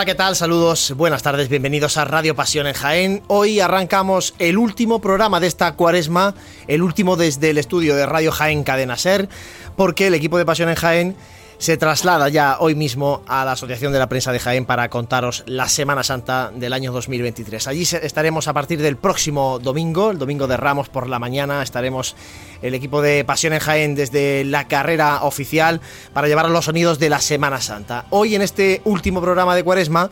Hola, 0.00 0.06
¿qué 0.06 0.14
tal? 0.14 0.34
Saludos, 0.34 0.94
buenas 0.96 1.22
tardes, 1.22 1.50
bienvenidos 1.50 1.98
a 1.98 2.06
Radio 2.06 2.34
Pasión 2.34 2.66
en 2.66 2.72
Jaén. 2.72 3.22
Hoy 3.26 3.60
arrancamos 3.60 4.32
el 4.38 4.56
último 4.56 4.98
programa 5.02 5.40
de 5.40 5.46
esta 5.46 5.76
cuaresma, 5.76 6.34
el 6.68 6.80
último 6.82 7.16
desde 7.16 7.50
el 7.50 7.58
estudio 7.58 7.94
de 7.94 8.06
Radio 8.06 8.32
Jaén 8.32 8.64
Cadena 8.64 8.96
Ser, 8.96 9.28
porque 9.76 10.06
el 10.06 10.14
equipo 10.14 10.38
de 10.38 10.46
Pasión 10.46 10.70
en 10.70 10.76
Jaén 10.76 11.16
se 11.60 11.76
traslada 11.76 12.30
ya 12.30 12.56
hoy 12.58 12.74
mismo 12.74 13.22
a 13.26 13.44
la 13.44 13.52
Asociación 13.52 13.92
de 13.92 13.98
la 13.98 14.08
Prensa 14.08 14.32
de 14.32 14.38
Jaén 14.38 14.64
para 14.64 14.88
contaros 14.88 15.44
la 15.44 15.68
Semana 15.68 16.02
Santa 16.02 16.50
del 16.54 16.72
año 16.72 16.90
2023. 16.90 17.66
Allí 17.66 17.82
estaremos 17.82 18.48
a 18.48 18.54
partir 18.54 18.80
del 18.80 18.96
próximo 18.96 19.58
domingo, 19.58 20.10
el 20.10 20.16
domingo 20.16 20.46
de 20.46 20.56
Ramos 20.56 20.88
por 20.88 21.06
la 21.06 21.18
mañana, 21.18 21.62
estaremos 21.62 22.16
el 22.62 22.72
equipo 22.74 23.02
de 23.02 23.26
Pasión 23.26 23.52
en 23.52 23.58
Jaén 23.58 23.94
desde 23.94 24.42
la 24.44 24.68
carrera 24.68 25.22
oficial 25.24 25.82
para 26.14 26.28
llevar 26.28 26.48
los 26.48 26.64
sonidos 26.64 26.98
de 26.98 27.10
la 27.10 27.20
Semana 27.20 27.60
Santa. 27.60 28.06
Hoy 28.08 28.34
en 28.34 28.40
este 28.40 28.80
último 28.86 29.20
programa 29.20 29.54
de 29.54 29.62
Cuaresma 29.62 30.08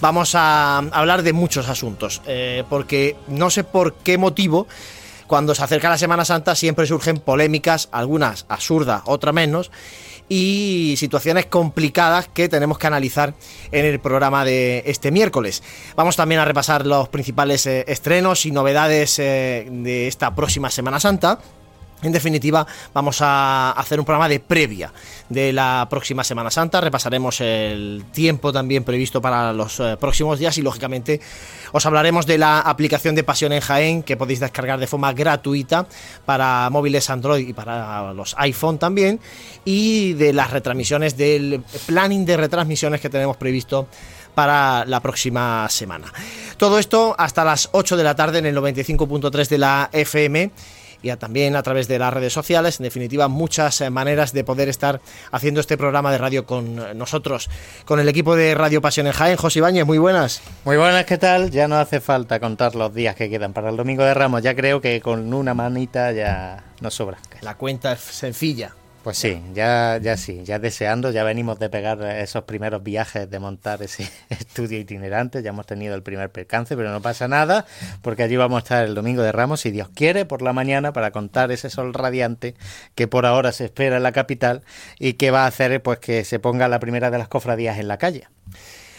vamos 0.00 0.34
a 0.34 0.76
hablar 0.92 1.22
de 1.22 1.32
muchos 1.32 1.70
asuntos, 1.70 2.20
eh, 2.26 2.62
porque 2.68 3.16
no 3.26 3.48
sé 3.48 3.64
por 3.64 3.94
qué 3.94 4.18
motivo 4.18 4.66
cuando 5.26 5.54
se 5.54 5.62
acerca 5.62 5.88
la 5.88 5.96
Semana 5.96 6.26
Santa 6.26 6.54
siempre 6.56 6.86
surgen 6.86 7.18
polémicas, 7.18 7.88
algunas 7.90 8.44
absurdas, 8.48 9.02
otras 9.06 9.32
menos, 9.32 9.70
y 10.30 10.94
situaciones 10.96 11.46
complicadas 11.46 12.28
que 12.28 12.48
tenemos 12.48 12.78
que 12.78 12.86
analizar 12.86 13.34
en 13.72 13.84
el 13.84 13.98
programa 13.98 14.44
de 14.44 14.84
este 14.86 15.10
miércoles. 15.10 15.62
Vamos 15.96 16.14
también 16.14 16.40
a 16.40 16.44
repasar 16.44 16.86
los 16.86 17.08
principales 17.08 17.66
eh, 17.66 17.84
estrenos 17.88 18.46
y 18.46 18.52
novedades 18.52 19.18
eh, 19.18 19.66
de 19.68 20.06
esta 20.06 20.32
próxima 20.34 20.70
Semana 20.70 21.00
Santa. 21.00 21.40
En 22.02 22.12
definitiva, 22.12 22.66
vamos 22.94 23.18
a 23.20 23.72
hacer 23.72 24.00
un 24.00 24.06
programa 24.06 24.28
de 24.28 24.40
previa 24.40 24.90
de 25.28 25.52
la 25.52 25.86
próxima 25.90 26.24
Semana 26.24 26.50
Santa. 26.50 26.80
Repasaremos 26.80 27.42
el 27.42 28.04
tiempo 28.12 28.52
también 28.52 28.84
previsto 28.84 29.20
para 29.20 29.52
los 29.52 29.80
eh, 29.80 29.98
próximos 30.00 30.38
días 30.38 30.56
y, 30.56 30.62
lógicamente, 30.62 31.20
os 31.72 31.84
hablaremos 31.84 32.24
de 32.24 32.38
la 32.38 32.60
aplicación 32.60 33.14
de 33.14 33.22
Pasión 33.22 33.52
en 33.52 33.60
Jaén 33.60 34.02
que 34.02 34.16
podéis 34.16 34.40
descargar 34.40 34.80
de 34.80 34.86
forma 34.86 35.12
gratuita 35.12 35.86
para 36.24 36.70
móviles 36.70 37.10
Android 37.10 37.46
y 37.46 37.52
para 37.52 38.14
los 38.14 38.34
iPhone 38.38 38.78
también. 38.78 39.20
Y 39.66 40.14
de 40.14 40.32
las 40.32 40.50
retransmisiones, 40.50 41.18
del 41.18 41.62
planning 41.86 42.24
de 42.24 42.38
retransmisiones 42.38 43.02
que 43.02 43.10
tenemos 43.10 43.36
previsto 43.36 43.88
para 44.34 44.86
la 44.86 45.00
próxima 45.00 45.68
semana. 45.68 46.10
Todo 46.56 46.78
esto 46.78 47.14
hasta 47.18 47.44
las 47.44 47.68
8 47.72 47.98
de 47.98 48.04
la 48.04 48.14
tarde 48.14 48.38
en 48.38 48.46
el 48.46 48.56
95.3 48.56 49.48
de 49.48 49.58
la 49.58 49.90
FM 49.92 50.50
y 51.02 51.10
también 51.16 51.56
a 51.56 51.62
través 51.62 51.88
de 51.88 51.98
las 51.98 52.12
redes 52.12 52.32
sociales. 52.32 52.80
En 52.80 52.84
definitiva, 52.84 53.28
muchas 53.28 53.80
eh, 53.80 53.90
maneras 53.90 54.32
de 54.32 54.44
poder 54.44 54.68
estar 54.68 55.00
haciendo 55.32 55.60
este 55.60 55.76
programa 55.76 56.12
de 56.12 56.18
radio 56.18 56.46
con 56.46 56.78
eh, 56.78 56.94
nosotros, 56.94 57.48
con 57.84 58.00
el 58.00 58.08
equipo 58.08 58.36
de 58.36 58.54
Radio 58.54 58.80
Pasión 58.80 59.06
en 59.06 59.12
Jaén. 59.12 59.36
José 59.36 59.60
Ibáñez, 59.60 59.86
muy 59.86 59.98
buenas. 59.98 60.42
Muy 60.64 60.76
buenas, 60.76 61.04
¿qué 61.04 61.18
tal? 61.18 61.50
Ya 61.50 61.68
no 61.68 61.76
hace 61.76 62.00
falta 62.00 62.40
contar 62.40 62.74
los 62.74 62.94
días 62.94 63.16
que 63.16 63.30
quedan 63.30 63.52
para 63.52 63.70
el 63.70 63.76
Domingo 63.76 64.04
de 64.04 64.14
Ramos. 64.14 64.42
Ya 64.42 64.54
creo 64.54 64.80
que 64.80 65.00
con 65.00 65.32
una 65.32 65.54
manita 65.54 66.12
ya 66.12 66.64
nos 66.80 66.94
sobra. 66.94 67.18
La 67.40 67.56
cuenta 67.56 67.92
es 67.92 68.00
sencilla. 68.00 68.74
Pues 69.02 69.16
sí, 69.16 69.42
ya, 69.54 69.98
ya 70.02 70.18
sí, 70.18 70.42
ya 70.44 70.58
deseando, 70.58 71.10
ya 71.10 71.24
venimos 71.24 71.58
de 71.58 71.70
pegar 71.70 72.02
esos 72.02 72.44
primeros 72.44 72.82
viajes 72.82 73.30
de 73.30 73.38
montar 73.38 73.82
ese 73.82 74.10
estudio 74.28 74.78
itinerante, 74.78 75.42
ya 75.42 75.50
hemos 75.50 75.64
tenido 75.64 75.94
el 75.94 76.02
primer 76.02 76.30
percance, 76.30 76.76
pero 76.76 76.90
no 76.92 77.00
pasa 77.00 77.26
nada, 77.26 77.64
porque 78.02 78.24
allí 78.24 78.36
vamos 78.36 78.56
a 78.56 78.58
estar 78.58 78.84
el 78.84 78.94
domingo 78.94 79.22
de 79.22 79.32
Ramos, 79.32 79.60
si 79.60 79.70
Dios 79.70 79.88
quiere, 79.94 80.26
por 80.26 80.42
la 80.42 80.52
mañana, 80.52 80.92
para 80.92 81.12
contar 81.12 81.50
ese 81.50 81.70
sol 81.70 81.94
radiante 81.94 82.56
que 82.94 83.08
por 83.08 83.24
ahora 83.24 83.52
se 83.52 83.64
espera 83.64 83.96
en 83.96 84.02
la 84.02 84.12
capital 84.12 84.62
y 84.98 85.14
que 85.14 85.30
va 85.30 85.44
a 85.44 85.46
hacer 85.46 85.82
pues 85.82 85.98
que 85.98 86.24
se 86.24 86.38
ponga 86.38 86.68
la 86.68 86.78
primera 86.78 87.10
de 87.10 87.16
las 87.16 87.28
cofradías 87.28 87.78
en 87.78 87.88
la 87.88 87.96
calle. 87.96 88.28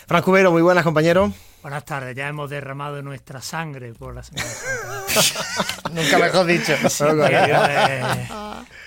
Franco 0.08 0.26
Cubero, 0.26 0.52
muy 0.52 0.64
buenas 0.64 0.84
compañero. 0.84 1.32
Buenas 1.62 1.86
tardes, 1.86 2.16
ya 2.16 2.28
hemos 2.28 2.50
derramado 2.50 3.04
nuestra 3.04 3.40
sangre 3.40 3.94
por 3.94 4.16
la 4.16 4.24
Semana 4.24 4.50
Santa. 4.50 5.90
Nunca 5.94 6.18
mejor 6.18 6.46
dicho. 6.48 6.74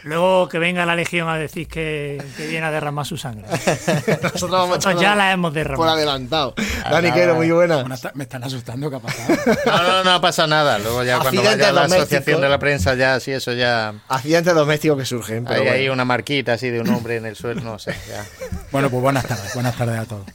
luego 0.03 0.49
que 0.49 0.59
venga 0.59 0.85
la 0.85 0.97
Legión 0.97 1.29
a 1.29 1.39
decir 1.39 1.69
que, 1.69 2.21
viene 2.37 2.67
a 2.67 2.73
derramar 2.73 3.07
su 3.07 3.17
sangre. 3.17 3.47
Nosotros, 4.23 4.51
vamos 4.51 4.85
ya 5.01 5.15
la 5.15 5.31
hemos 5.31 5.55
derramado. 5.55 5.85
Por 5.85 5.89
adelantado. 5.89 6.55
Dani 6.91 7.13
Quero, 7.13 7.37
muy 7.37 7.49
buena. 7.49 7.85
me 8.15 8.25
están 8.25 8.43
asustando, 8.43 8.91
¿qué 8.91 8.97
ha 8.97 9.01
pasado? 9.01 9.39
No, 9.67 9.83
no, 9.83 10.05
no 10.05 10.21
pasa 10.21 10.49
nada. 10.49 10.79
Luego 10.81 11.05
ya 11.05 11.21
cuando 11.21 11.45
vaya 11.45 11.71
la 11.71 11.85
asociación 11.85 12.41
de 12.41 12.49
la 12.49 12.59
prensa, 12.59 12.95
ya 12.97 13.21
sí, 13.21 13.31
eso 13.31 13.53
ya... 13.53 13.95
Accidentes 14.09 14.53
domésticos 14.53 14.99
que 14.99 15.05
surgen. 15.05 15.45
Pero 15.45 15.71
hay 15.71 15.89
una 15.89 16.05
marquita 16.05 16.55
así 16.55 16.71
de 16.71 16.81
un 16.81 16.89
hombre 16.89 17.19
en 17.19 17.27
el 17.27 17.37
suelo, 17.37 17.61
no 17.61 17.79
sé. 17.79 17.95
Ya. 18.09 18.25
Bueno, 18.73 18.91
pues 18.91 19.01
buenas 19.01 19.25
tardes, 19.25 19.55
buenas 19.55 19.77
tardes 19.77 20.01
a 20.01 20.07
todos. 20.07 20.27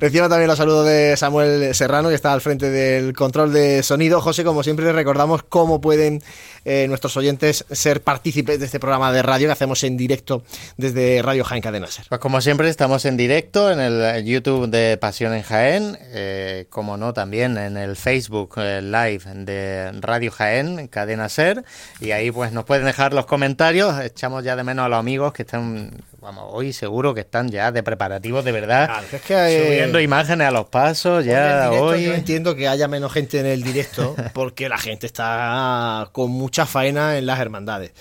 Reciba 0.00 0.28
también 0.28 0.48
los 0.48 0.58
saludos 0.58 0.86
de 0.86 1.16
Samuel 1.16 1.51
Serrano, 1.74 2.08
que 2.08 2.14
está 2.14 2.32
al 2.32 2.40
frente 2.40 2.70
del 2.70 3.14
control 3.14 3.52
de 3.52 3.82
sonido. 3.82 4.20
José, 4.20 4.44
como 4.44 4.62
siempre, 4.62 4.92
recordamos 4.92 5.42
cómo 5.42 5.80
pueden 5.80 6.22
eh, 6.64 6.86
nuestros 6.88 7.16
oyentes 7.16 7.64
ser 7.70 8.02
partícipes 8.02 8.60
de 8.60 8.66
este 8.66 8.78
programa 8.78 9.12
de 9.12 9.22
radio 9.22 9.48
que 9.48 9.52
hacemos 9.52 9.82
en 9.84 9.96
directo 9.96 10.44
desde 10.76 11.20
Radio 11.22 11.44
Jaén 11.44 11.62
Cadena 11.62 11.86
Ser. 11.86 12.06
Pues 12.08 12.20
como 12.20 12.40
siempre, 12.40 12.68
estamos 12.68 13.04
en 13.04 13.16
directo 13.16 13.70
en 13.70 13.80
el 13.80 14.24
YouTube 14.24 14.68
de 14.68 14.96
Pasión 14.96 15.34
en 15.34 15.42
Jaén, 15.42 15.98
eh, 16.00 16.66
como 16.70 16.96
no, 16.96 17.12
también 17.12 17.58
en 17.58 17.76
el 17.76 17.96
Facebook 17.96 18.54
eh, 18.56 18.80
Live 18.82 19.22
de 19.44 19.92
Radio 20.00 20.30
Jaén 20.30 20.88
Cadena 20.88 21.28
Ser, 21.28 21.64
y 22.00 22.12
ahí 22.12 22.30
pues 22.30 22.52
nos 22.52 22.64
pueden 22.64 22.84
dejar 22.84 23.12
los 23.12 23.26
comentarios. 23.26 24.00
Echamos 24.00 24.44
ya 24.44 24.56
de 24.56 24.64
menos 24.64 24.86
a 24.86 24.88
los 24.88 24.98
amigos 24.98 25.32
que 25.32 25.42
están 25.42 25.90
vamos, 26.22 26.44
hoy 26.48 26.72
seguro 26.72 27.14
que 27.14 27.20
están 27.20 27.50
ya 27.50 27.72
de 27.72 27.82
preparativos 27.82 28.44
de 28.44 28.52
verdad, 28.52 29.02
es 29.12 29.20
que, 29.22 29.34
subiendo 29.34 30.00
imágenes 30.00 30.46
a 30.46 30.50
los 30.52 30.66
pasos, 30.66 31.24
ya 31.24 31.70
hoy... 31.72 32.04
Yo 32.04 32.14
entiendo 32.14 32.54
que 32.54 32.68
haya 32.68 32.86
menos 32.86 33.12
gente 33.12 33.40
en 33.40 33.46
el 33.46 33.62
directo 33.62 34.14
porque 34.32 34.68
la 34.68 34.78
gente 34.78 35.06
está 35.06 36.08
con 36.12 36.30
mucha 36.30 36.64
faena 36.64 37.18
en 37.18 37.26
las 37.26 37.40
hermandades. 37.40 37.92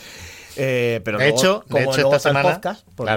Eh, 0.58 1.02
pero 1.04 1.18
de 1.18 1.30
hecho, 1.30 1.64
de 1.70 1.84
hecho 1.84 2.02
esta 2.02 2.20
semana, 2.20 2.60
pues 2.96 3.10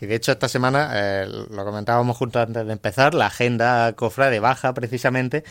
y 0.00 0.06
de 0.06 0.14
hecho 0.14 0.32
esta 0.32 0.48
semana 0.48 0.90
eh, 0.94 1.26
lo 1.26 1.64
comentábamos 1.64 2.16
juntos 2.16 2.42
antes 2.46 2.66
de 2.66 2.72
empezar, 2.72 3.14
la 3.14 3.26
agenda 3.26 3.94
cofrade 3.94 4.38
baja 4.38 4.74
precisamente 4.74 5.44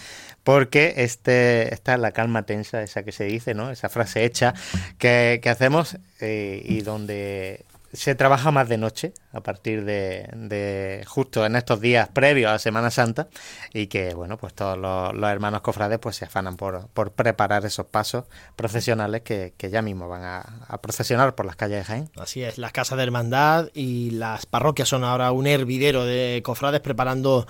porque 0.44 0.94
este 0.98 1.74
esta 1.74 1.95
es 1.95 2.00
la 2.00 2.12
calma 2.12 2.44
tensa 2.44 2.83
esa 2.83 3.01
que 3.01 3.12
se 3.12 3.24
dice, 3.24 3.56
¿no? 3.56 3.72
Esa 3.72 3.89
frase 3.89 4.25
hecha 4.25 4.54
que, 5.00 5.42
hacemos 5.50 5.98
eh, 6.19 6.62
y 6.63 6.81
donde 6.81 7.66
se 7.94 8.16
trabaja 8.16 8.51
más 8.51 8.68
de 8.68 8.78
noche 8.78 9.13
a 9.31 9.42
partir 9.42 9.86
de, 9.86 11.04
justo 11.07 11.45
en 11.45 11.56
estos 11.56 11.80
días 11.80 12.10
previos 12.10 12.51
a 12.51 12.60
Semana 12.60 12.90
Santa 12.92 13.28
y 13.72 13.88
que 13.88 14.13
bueno 14.16 14.38
pues 14.38 14.54
todos 14.54 14.78
los, 14.78 15.31
hermanos 15.31 15.62
cofrades 15.62 16.00
pues 16.00 16.16
se 16.16 16.25
afanan 16.25 16.57
por, 16.57 16.88
por 16.90 17.12
preparar 17.12 17.66
esos 17.66 17.86
pasos 17.86 18.25
procesionales 18.56 19.22
que, 19.22 19.54
ya 19.72 19.81
mismo 19.81 20.10
van 20.10 20.24
a, 20.24 20.42
a, 20.68 20.81
procesionar 20.81 21.36
por 21.36 21.45
las 21.45 21.56
calles 21.56 21.80
de 21.80 21.84
Jaén. 21.86 22.10
Así 22.19 22.44
es, 22.44 22.57
las 22.57 22.74
casas 22.74 22.98
de 22.98 23.04
hermandad 23.04 23.69
y 23.74 24.12
las 24.12 24.45
parroquias 24.45 24.90
son 24.90 25.04
ahora 25.04 25.31
un 25.31 25.48
hervidero 25.48 26.04
de 26.06 26.42
cofrades 26.44 26.81
preparando 26.81 27.48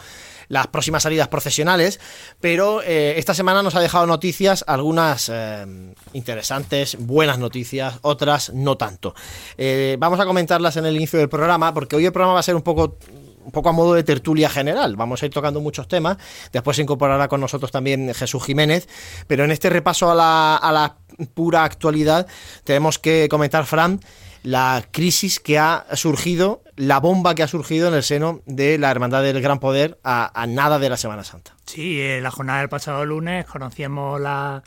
las 0.54 0.68
próximas 0.68 1.04
salidas 1.04 1.28
procesionales, 1.28 2.00
pero 2.40 2.82
eh, 2.84 3.16
esta 3.18 3.34
semana 3.34 3.64
nos 3.64 3.76
ha 3.76 3.80
dejado 3.82 4.06
noticias, 4.06 4.64
algunas 4.68 5.30
eh, 5.34 5.66
interesantes, 6.14 6.96
buenas 7.00 7.40
noticias, 7.40 7.96
otras 8.04 8.54
no 8.54 8.78
tanto. 8.78 9.16
Eh, 9.58 9.98
vamos 10.00 10.20
a 10.20 10.26
comentarlas 10.26 10.78
en 10.78 10.86
el 10.86 10.96
inicio 10.96 11.18
del 11.18 11.28
programa, 11.28 11.74
porque 11.74 11.96
hoy 11.96 12.06
el 12.06 12.12
programa 12.14 12.36
va 12.36 12.40
a 12.40 12.44
ser 12.44 12.56
un 12.56 12.62
poco 12.62 12.98
un 13.44 13.52
poco 13.52 13.68
a 13.68 13.72
modo 13.74 13.94
de 13.94 14.04
tertulia 14.04 14.48
general. 14.50 14.96
Vamos 14.96 15.22
a 15.22 15.26
ir 15.26 15.32
tocando 15.34 15.60
muchos 15.60 15.90
temas. 15.90 16.16
Después 16.54 16.78
se 16.78 16.84
incorporará 16.84 17.28
con 17.28 17.42
nosotros 17.42 17.72
también 17.72 18.14
Jesús 18.14 18.42
Jiménez. 18.42 18.88
Pero 19.28 19.44
en 19.44 19.52
este 19.52 19.70
repaso 19.70 20.10
a 20.10 20.16
la, 20.16 20.56
a 20.56 20.72
la 20.72 20.96
pura 21.34 21.66
actualidad 21.66 22.26
tenemos 22.64 23.00
que 23.00 23.28
comentar, 23.30 23.66
Fran, 23.66 24.00
la 24.44 24.86
crisis 24.92 25.42
que 25.42 25.60
ha 25.60 25.86
surgido, 25.94 26.62
la 26.75 27.00
bomba 27.00 27.36
que 27.36 27.44
ha 27.44 27.48
surgido 27.48 27.88
en 27.88 27.94
el 27.94 28.04
seno 28.04 28.42
de 28.46 28.78
la 28.78 28.92
Hermandad 28.92 29.22
del 29.24 29.42
Gran 29.42 29.60
Poder 29.60 30.00
a, 30.04 30.46
nada 30.48 30.80
de 30.80 30.90
la 30.90 30.98
Semana 30.98 31.24
Santa. 31.24 31.56
Sí, 31.66 32.02
en 32.02 32.24
la 32.24 32.31
jornada 32.31 32.60
del 32.60 32.70
pasado 32.70 33.06
lunes 33.06 33.46
conocíamos 33.46 34.20
la, 34.20 34.64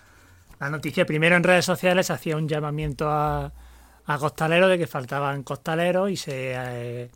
noticia. 0.61 1.06
Primero 1.06 1.37
en 1.37 1.43
redes 1.43 1.64
sociales 1.64 2.11
hacía 2.11 2.37
un 2.37 2.49
llamamiento 2.49 3.11
a, 3.11 3.53
a 4.06 4.19
costaleros 4.19 4.70
de 4.70 4.79
que 4.79 4.87
faltaban 4.87 5.43
costaleros 5.43 6.11
y 6.11 6.17
se, 6.17 6.55
eh, 6.56 7.11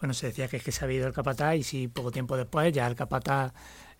bueno, 0.00 0.14
se 0.14 0.26
decía 0.26 0.48
que 0.48 0.56
es 0.56 0.64
que 0.64 0.72
se 0.72 0.84
había 0.84 0.98
ido 0.98 1.06
el 1.06 1.12
capataz 1.12 1.54
y 1.56 1.62
si 1.62 1.88
poco 1.88 2.10
tiempo 2.10 2.36
después 2.36 2.72
ya 2.72 2.86
el 2.88 2.96
capataz 2.96 3.52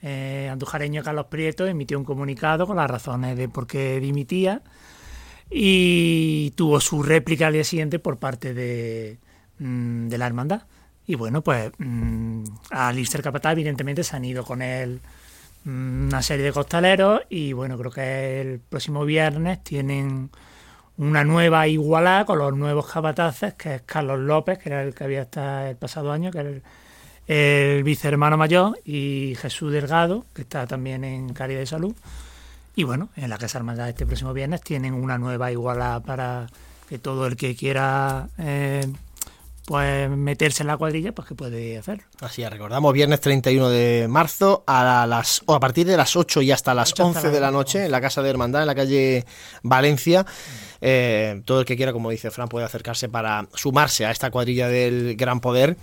eh, 0.02 0.48
andujareño 0.50 1.04
Carlos 1.04 1.26
Prieto 1.26 1.64
emitió 1.64 1.96
un 1.96 2.04
comunicado 2.04 2.66
con 2.66 2.76
las 2.76 2.90
razones 2.90 3.36
de 3.36 3.48
por 3.48 3.68
qué 3.68 4.00
dimitía 4.00 4.62
y 5.48 6.50
tuvo 6.56 6.80
su 6.80 7.04
réplica 7.04 7.46
al 7.46 7.52
día 7.52 7.62
siguiente 7.62 8.00
por 8.00 8.18
parte 8.18 8.52
de, 8.52 9.18
mm, 9.62 10.08
de 10.08 10.18
la 10.18 10.26
hermandad. 10.26 10.62
Y 11.06 11.14
bueno, 11.16 11.42
pues 11.42 11.72
mm, 11.78 12.44
al 12.70 12.98
irse 12.98 13.20
capataz, 13.22 13.52
evidentemente 13.52 14.04
se 14.04 14.16
han 14.16 14.24
ido 14.24 14.44
con 14.44 14.62
él 14.62 15.00
mm, 15.64 16.08
una 16.08 16.22
serie 16.22 16.44
de 16.44 16.52
costaleros 16.52 17.22
y 17.28 17.52
bueno, 17.52 17.78
creo 17.78 17.90
que 17.90 18.40
el 18.40 18.60
próximo 18.60 19.04
viernes 19.04 19.62
tienen 19.64 20.30
una 20.98 21.24
nueva 21.24 21.66
igualada 21.68 22.24
con 22.24 22.38
los 22.38 22.54
nuevos 22.56 22.86
capataces, 22.90 23.54
que 23.54 23.76
es 23.76 23.82
Carlos 23.82 24.20
López, 24.20 24.58
que 24.58 24.68
era 24.68 24.82
el 24.82 24.94
que 24.94 25.04
había 25.04 25.22
hasta 25.22 25.70
el 25.70 25.76
pasado 25.76 26.12
año, 26.12 26.30
que 26.30 26.38
era 26.38 26.50
el 27.26 27.82
vicehermano 27.82 28.36
mayor 28.36 28.78
y 28.84 29.34
Jesús 29.38 29.72
Delgado, 29.72 30.26
que 30.34 30.42
está 30.42 30.66
también 30.66 31.04
en 31.04 31.32
Caridad 31.32 31.60
de 31.60 31.66
Salud. 31.66 31.94
Y 32.74 32.84
bueno, 32.84 33.10
en 33.16 33.30
la 33.30 33.38
Casa 33.38 33.58
Hermandad 33.58 33.88
este 33.88 34.06
próximo 34.06 34.32
viernes 34.32 34.62
tienen 34.62 34.94
una 34.94 35.18
nueva 35.18 35.52
iguala 35.52 36.00
para 36.04 36.46
que 36.88 36.98
todo 36.98 37.26
el 37.26 37.36
que 37.36 37.54
quiera 37.54 38.28
eh, 38.38 38.86
pues 39.64 40.10
meterse 40.10 40.64
en 40.64 40.66
la 40.66 40.76
cuadrilla, 40.76 41.12
pues 41.12 41.28
que 41.28 41.34
puede 41.34 41.78
hacerlo. 41.78 42.04
Así 42.20 42.42
es, 42.42 42.50
recordamos, 42.50 42.92
viernes 42.92 43.20
31 43.20 43.68
de 43.68 44.06
marzo 44.08 44.64
a 44.66 45.06
las 45.06 45.42
o 45.46 45.54
a 45.54 45.60
partir 45.60 45.86
de 45.86 45.96
las 45.96 46.16
8 46.16 46.42
y 46.42 46.50
hasta 46.50 46.74
las 46.74 46.98
11 46.98 47.30
de 47.30 47.40
la 47.40 47.50
noche 47.50 47.84
en 47.84 47.92
la 47.92 48.00
Casa 48.00 48.22
de 48.22 48.30
Hermandad, 48.30 48.62
en 48.62 48.66
la 48.66 48.74
calle 48.74 49.24
Valencia. 49.62 50.26
Eh, 50.80 51.42
todo 51.44 51.60
el 51.60 51.64
que 51.64 51.76
quiera, 51.76 51.92
como 51.92 52.10
dice 52.10 52.32
Fran, 52.32 52.48
puede 52.48 52.66
acercarse 52.66 53.08
para 53.08 53.46
sumarse 53.54 54.04
a 54.04 54.10
esta 54.10 54.32
cuadrilla 54.32 54.66
del 54.66 55.14
Gran 55.14 55.38
Poder 55.38 55.76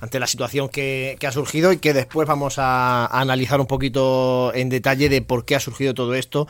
ante 0.00 0.20
la 0.20 0.26
situación 0.26 0.68
que, 0.68 1.16
ha 1.26 1.32
surgido 1.32 1.72
y 1.72 1.78
que 1.78 1.94
después 1.94 2.28
vamos 2.28 2.56
a, 2.58 3.06
analizar 3.06 3.60
un 3.60 3.66
poquito 3.66 4.52
en 4.54 4.68
detalle 4.68 5.08
de 5.08 5.22
por 5.22 5.46
qué 5.46 5.56
ha 5.56 5.60
surgido 5.60 5.94
todo 5.94 6.14
esto, 6.14 6.46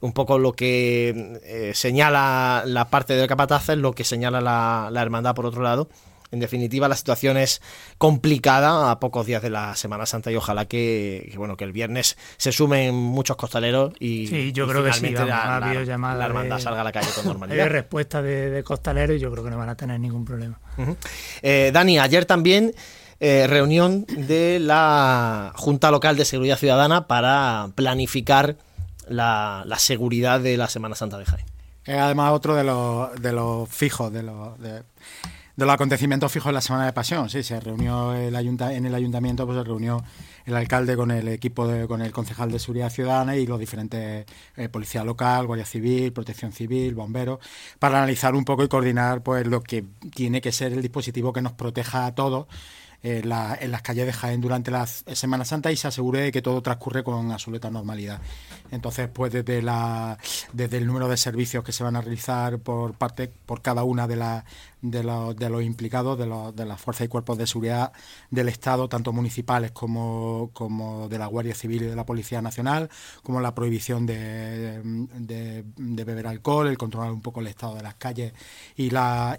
un 0.00 0.12
poco 0.12 0.38
lo 0.38 0.52
que 0.52 1.40
eh, 1.44 1.72
señala 1.74 2.64
la 2.66 2.90
parte 2.90 3.14
del 3.14 3.28
capataz, 3.28 3.68
lo 3.76 3.92
que 3.92 4.02
señala 4.02 4.40
la, 4.40 4.88
la 4.90 5.02
hermandad 5.02 5.34
por 5.36 5.46
otro 5.46 5.62
lado 5.62 5.88
en 6.34 6.40
definitiva, 6.40 6.88
la 6.88 6.96
situación 6.96 7.36
es 7.36 7.62
complicada 7.96 8.90
a 8.90 9.00
pocos 9.00 9.24
días 9.24 9.42
de 9.42 9.50
la 9.50 9.74
Semana 9.76 10.04
Santa 10.04 10.30
y 10.30 10.36
ojalá 10.36 10.66
que, 10.66 11.32
bueno 11.36 11.56
que 11.56 11.64
el 11.64 11.72
viernes 11.72 12.18
se 12.36 12.52
sumen 12.52 12.94
muchos 12.94 13.36
costaleros 13.36 13.94
y, 13.98 14.26
sí, 14.26 14.52
yo 14.52 14.68
creo 14.68 14.84
que 14.84 14.92
sí, 14.92 15.10
la, 15.10 15.60
la, 15.60 16.24
hermandad 16.26 16.58
salga 16.58 16.82
a 16.82 16.84
la 16.84 16.92
calle 16.92 17.08
con 17.14 17.24
normalidad. 17.26 17.64
Hay 17.64 17.68
respuesta 17.70 18.20
de, 18.20 18.62
costaleros 18.62 19.16
y 19.16 19.20
yo 19.20 19.30
creo 19.30 19.44
que 19.44 19.50
no 19.50 19.58
van 19.58 19.68
a 19.68 19.76
tener 19.76 19.98
ningún 19.98 20.24
problema. 20.24 20.58
Eh, 21.42 21.70
Dani, 21.72 21.98
ayer 21.98 22.24
también 22.24 22.74
eh, 23.20 23.46
reunión 23.46 24.04
de 24.06 24.58
la 24.58 25.52
Junta 25.54 25.90
Local 25.90 26.16
de 26.16 26.24
Seguridad 26.24 26.58
Ciudadana 26.58 27.06
para 27.06 27.68
planificar 27.74 28.56
la, 29.08 29.64
seguridad 29.78 30.40
de 30.40 30.56
la 30.56 30.68
Semana 30.68 30.94
Santa 30.94 31.18
de 31.18 31.24
Jaén. 31.24 31.46
Es 31.84 31.98
además 31.98 32.32
otro 32.32 32.54
de 32.54 32.64
los, 32.64 33.14
de 33.20 33.32
los 33.32 33.68
fijos, 33.68 34.12
de 34.12 34.22
los, 34.22 34.58
de 34.58 34.82
los 35.56 35.70
acontecimientos 35.70 36.32
fijos 36.32 36.50
de 36.50 36.54
la 36.54 36.60
Semana 36.60 36.86
de 36.86 36.92
Pasión. 36.92 37.30
Sí, 37.30 37.42
se 37.42 37.60
reunió 37.60 38.12
el 38.14 38.34
ayunta 38.34 38.72
en 38.72 38.86
el 38.86 38.94
ayuntamiento, 38.94 39.46
pues 39.46 39.58
se 39.58 39.64
reunió 39.64 40.02
el 40.46 40.56
alcalde 40.56 40.96
con 40.96 41.10
el 41.10 41.28
equipo, 41.28 41.66
de, 41.68 41.86
con 41.86 42.02
el 42.02 42.12
concejal 42.12 42.50
de 42.50 42.58
seguridad 42.58 42.90
ciudadana 42.90 43.36
y 43.36 43.46
los 43.46 43.58
diferentes 43.58 44.26
eh, 44.56 44.68
policía 44.68 45.04
local, 45.04 45.46
guardia 45.46 45.64
civil, 45.64 46.12
protección 46.12 46.52
civil, 46.52 46.94
bomberos, 46.94 47.38
para 47.78 47.98
analizar 47.98 48.34
un 48.34 48.44
poco 48.44 48.64
y 48.64 48.68
coordinar 48.68 49.22
pues 49.22 49.46
lo 49.46 49.62
que 49.62 49.84
tiene 50.14 50.40
que 50.40 50.52
ser 50.52 50.72
el 50.72 50.82
dispositivo 50.82 51.32
que 51.32 51.42
nos 51.42 51.52
proteja 51.52 52.06
a 52.06 52.14
todos 52.14 52.46
en, 53.04 53.28
las 53.28 53.82
calles 53.82 54.06
de 54.06 54.12
Jaén 54.12 54.40
durante 54.40 54.70
la 54.70 54.86
Semana 54.86 55.44
Santa 55.44 55.70
y 55.70 55.76
se 55.76 55.88
asegure 55.88 56.20
de 56.22 56.32
que 56.32 56.40
todo 56.40 56.62
transcurre 56.62 57.04
con 57.04 57.30
absoluta 57.30 57.70
normalidad. 57.70 58.20
Entonces, 58.70 59.08
pues 59.12 59.32
desde, 59.32 59.60
la, 59.60 60.18
desde 60.52 60.78
el 60.78 60.86
número 60.86 61.06
de 61.08 61.18
servicios 61.18 61.62
que 61.62 61.72
se 61.72 61.84
van 61.84 61.96
a 61.96 62.00
realizar 62.00 62.58
por 62.58 62.94
parte 62.94 63.28
por 63.28 63.60
cada 63.60 63.84
una 63.84 64.08
de, 64.08 64.16
la, 64.16 64.46
de, 64.84 65.02
los, 65.02 65.34
de 65.34 65.48
los 65.48 65.62
implicados, 65.62 66.18
de, 66.18 66.26
de 66.54 66.66
las 66.66 66.80
fuerzas 66.80 67.06
y 67.06 67.08
cuerpos 67.08 67.38
de 67.38 67.46
seguridad 67.46 67.92
del 68.30 68.48
Estado, 68.48 68.88
tanto 68.88 69.12
municipales 69.12 69.72
como, 69.72 70.50
de 71.08 71.18
la 71.18 71.26
Guardia 71.26 71.54
Civil 71.54 71.84
y 71.84 71.86
de 71.86 71.96
la 71.96 72.04
Policía 72.04 72.42
Nacional, 72.42 72.90
como 73.22 73.40
la 73.40 73.54
prohibición 73.54 74.04
de, 74.04 74.82
beber 75.74 76.26
alcohol, 76.26 76.68
el 76.68 76.76
controlar 76.76 77.10
un 77.12 77.22
poco 77.22 77.40
el 77.40 77.46
estado 77.46 77.76
de 77.76 77.82
las 77.82 77.94
calles 77.94 78.34
y 78.76 78.90
la, 78.90 79.38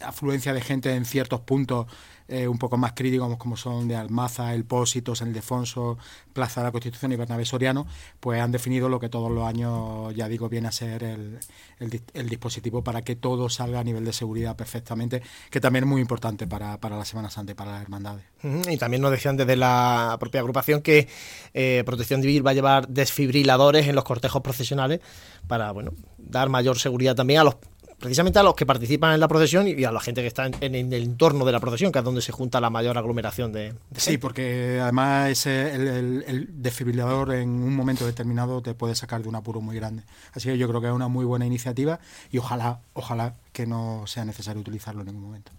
afluencia 0.00 0.54
de 0.54 0.60
gente 0.60 0.94
en 0.94 1.04
ciertos 1.04 1.40
puntos 1.40 1.86
eh, 2.28 2.46
un 2.48 2.56
poco 2.56 2.76
más 2.78 2.92
críticos 2.92 3.36
como 3.36 3.56
son 3.56 3.88
de 3.88 3.96
Almaza, 3.96 4.54
El 4.54 4.64
Pósito, 4.64 5.14
San 5.14 5.28
Ildefonso, 5.28 5.98
Plaza 6.32 6.60
de 6.60 6.68
la 6.68 6.72
Constitución 6.72 7.12
y 7.12 7.16
Bernabé 7.16 7.44
Soriano, 7.44 7.86
pues 8.20 8.40
han 8.40 8.52
definido 8.52 8.88
lo 8.88 9.00
que 9.00 9.08
todos 9.08 9.30
los 9.30 9.44
años, 9.44 10.14
ya 10.14 10.28
digo, 10.28 10.48
viene 10.48 10.68
a 10.68 10.72
ser 10.72 11.02
el, 11.02 11.40
el, 11.78 12.28
dispositivo 12.28 12.82
para 12.82 13.02
que 13.02 13.16
todo 13.16 13.48
salga 13.48 13.80
a 13.80 13.84
nivel 13.84 14.04
de 14.04 14.12
seguridad 14.12 14.51
perfectamente, 14.56 15.22
que 15.50 15.60
también 15.60 15.84
es 15.84 15.90
muy 15.90 16.00
importante 16.00 16.46
para, 16.46 16.78
para 16.78 16.96
la 16.96 17.04
Semana 17.04 17.30
Santa 17.30 17.52
y 17.52 17.54
para 17.54 17.72
las 17.72 17.82
hermandades. 17.82 18.24
Y 18.68 18.76
también 18.76 19.02
nos 19.02 19.10
decían 19.10 19.36
desde 19.36 19.56
la 19.56 20.16
propia 20.18 20.40
agrupación 20.40 20.82
que 20.82 21.08
eh, 21.54 21.82
Protección 21.86 22.22
Civil 22.22 22.46
va 22.46 22.50
a 22.50 22.54
llevar 22.54 22.88
desfibriladores 22.88 23.88
en 23.88 23.94
los 23.94 24.04
cortejos 24.04 24.42
profesionales 24.42 25.00
para 25.46 25.70
bueno 25.72 25.92
dar 26.18 26.48
mayor 26.48 26.78
seguridad 26.78 27.14
también 27.14 27.40
a 27.40 27.44
los 27.44 27.56
precisamente 28.02 28.40
a 28.40 28.42
los 28.42 28.54
que 28.54 28.66
participan 28.66 29.14
en 29.14 29.20
la 29.20 29.28
procesión 29.28 29.68
y 29.68 29.84
a 29.84 29.92
la 29.92 30.00
gente 30.00 30.22
que 30.22 30.26
está 30.26 30.46
en, 30.46 30.74
el 30.74 30.92
entorno 30.92 31.44
de 31.44 31.52
la 31.52 31.60
procesión, 31.60 31.92
que 31.92 32.00
es 32.00 32.04
donde 32.04 32.20
se 32.20 32.32
junta 32.32 32.60
la 32.60 32.68
mayor 32.68 32.98
aglomeración 32.98 33.52
de, 33.52 33.74
Sí, 33.96 34.18
porque 34.18 34.80
además 34.82 35.30
ese, 35.30 35.74
el, 35.74 36.48
desfibrilador 36.50 37.32
en 37.32 37.48
un 37.48 37.76
momento 37.76 38.04
determinado 38.04 38.60
te 38.60 38.74
puede 38.74 38.96
sacar 38.96 39.22
de 39.22 39.28
un 39.28 39.36
apuro 39.36 39.60
muy 39.60 39.76
grande. 39.76 40.02
Así 40.32 40.48
que 40.48 40.58
yo 40.58 40.68
creo 40.68 40.80
que 40.80 40.88
es 40.88 40.92
una 40.92 41.06
muy 41.06 41.24
buena 41.24 41.46
iniciativa 41.46 42.00
y 42.32 42.38
ojalá, 42.38 42.80
ojalá 42.92 43.36
que 43.52 43.66
no 43.66 44.04
sea 44.06 44.24
necesario 44.24 44.60
utilizarlo 44.60 45.02
en 45.02 45.06
ningún 45.06 45.22
momento. 45.22 45.52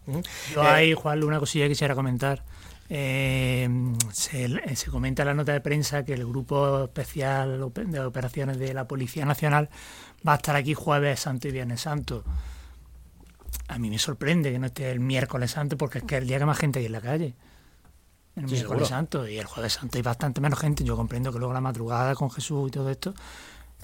Yo 0.53 0.61
ahí, 0.63 0.93
Juan, 0.93 1.23
una 1.23 1.39
cosilla 1.39 1.65
que 1.65 1.69
quisiera 1.69 1.95
comentar. 1.95 2.43
Eh, 2.89 3.69
se, 4.11 4.75
se, 4.75 4.91
comenta 4.91 5.23
en 5.23 5.27
la 5.29 5.33
nota 5.33 5.53
de 5.53 5.61
prensa 5.61 6.03
que 6.03 6.13
el 6.13 6.25
Grupo 6.25 6.83
Especial 6.83 7.71
de 7.87 7.99
Operaciones 8.01 8.59
de 8.59 8.73
la 8.73 8.87
Policía 8.87 9.25
Nacional 9.25 9.69
va 10.27 10.33
a 10.33 10.35
estar 10.35 10.55
aquí 10.55 10.73
jueves 10.73 11.19
santo 11.19 11.47
y 11.47 11.51
viernes 11.51 11.81
santo. 11.81 12.23
A 13.67 13.77
mí 13.77 13.89
me 13.89 13.99
sorprende 13.99 14.51
que 14.51 14.59
no 14.59 14.67
esté 14.67 14.91
el 14.91 14.99
miércoles 14.99 15.51
santo 15.51 15.77
porque 15.77 15.99
es 15.99 16.03
que 16.03 16.15
es 16.15 16.21
el 16.21 16.27
día 16.27 16.39
que 16.39 16.45
más 16.45 16.57
gente 16.57 16.79
hay 16.79 16.85
en 16.85 16.91
la 16.91 17.01
calle. 17.01 17.33
El 18.35 18.47
miércoles 18.47 18.87
santo 18.87 19.27
y 19.27 19.37
el 19.37 19.45
jueves 19.45 19.73
santo 19.73 19.97
hay 19.97 20.01
bastante 20.01 20.41
menos 20.41 20.59
gente. 20.59 20.83
Yo 20.83 20.95
comprendo 20.95 21.31
que 21.31 21.37
luego 21.37 21.53
la 21.53 21.61
madrugada 21.61 22.15
con 22.15 22.31
Jesús 22.31 22.69
y 22.69 22.71
todo 22.71 22.89
esto, 22.89 23.13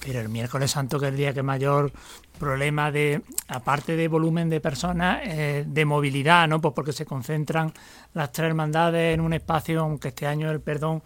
pero 0.04 0.20
el 0.20 0.28
miércoles 0.28 0.72
santo 0.72 0.98
que 0.98 1.06
es 1.06 1.12
el 1.12 1.16
día 1.16 1.32
que 1.32 1.42
mayor 1.42 1.92
problema 2.38 2.90
de, 2.90 3.22
aparte 3.48 3.94
de 3.94 4.08
volumen 4.08 4.48
de 4.48 4.60
personas, 4.60 5.20
eh, 5.24 5.64
de 5.66 5.84
movilidad, 5.84 6.48
¿no? 6.48 6.60
Pues 6.60 6.74
porque 6.74 6.92
se 6.92 7.06
concentran 7.06 7.72
las 8.12 8.32
tres 8.32 8.48
hermandades 8.48 9.14
en 9.14 9.20
un 9.20 9.34
espacio, 9.34 9.80
aunque 9.80 10.08
este 10.08 10.26
año 10.26 10.50
el 10.50 10.60
perdón 10.60 11.02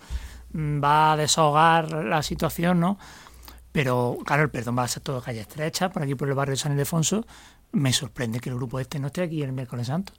mm, 0.53 0.83
va 0.83 1.13
a 1.13 1.17
desahogar 1.17 1.93
la 1.93 2.23
situación, 2.23 2.81
¿no? 2.81 2.99
Pero 3.75 4.17
claro, 4.25 4.45
el 4.45 4.51
perdón 4.51 4.79
va 4.79 4.85
a 4.85 4.89
ser 4.89 5.03
todo 5.03 5.21
calle 5.21 5.41
estrecha, 5.41 5.91
por 5.91 6.05
aquí 6.05 6.15
por 6.15 6.29
el 6.29 6.35
barrio 6.35 6.53
de 6.53 6.59
San 6.59 6.71
Ildefonso. 6.75 7.27
Me 7.73 7.93
sorprende 7.93 8.39
que 8.39 8.49
el 8.49 8.55
grupo 8.55 8.79
este 8.79 9.01
no 9.01 9.09
esté 9.09 9.23
aquí 9.23 9.43
el 9.43 9.51
miércoles 9.51 9.89
santo. 9.89 10.13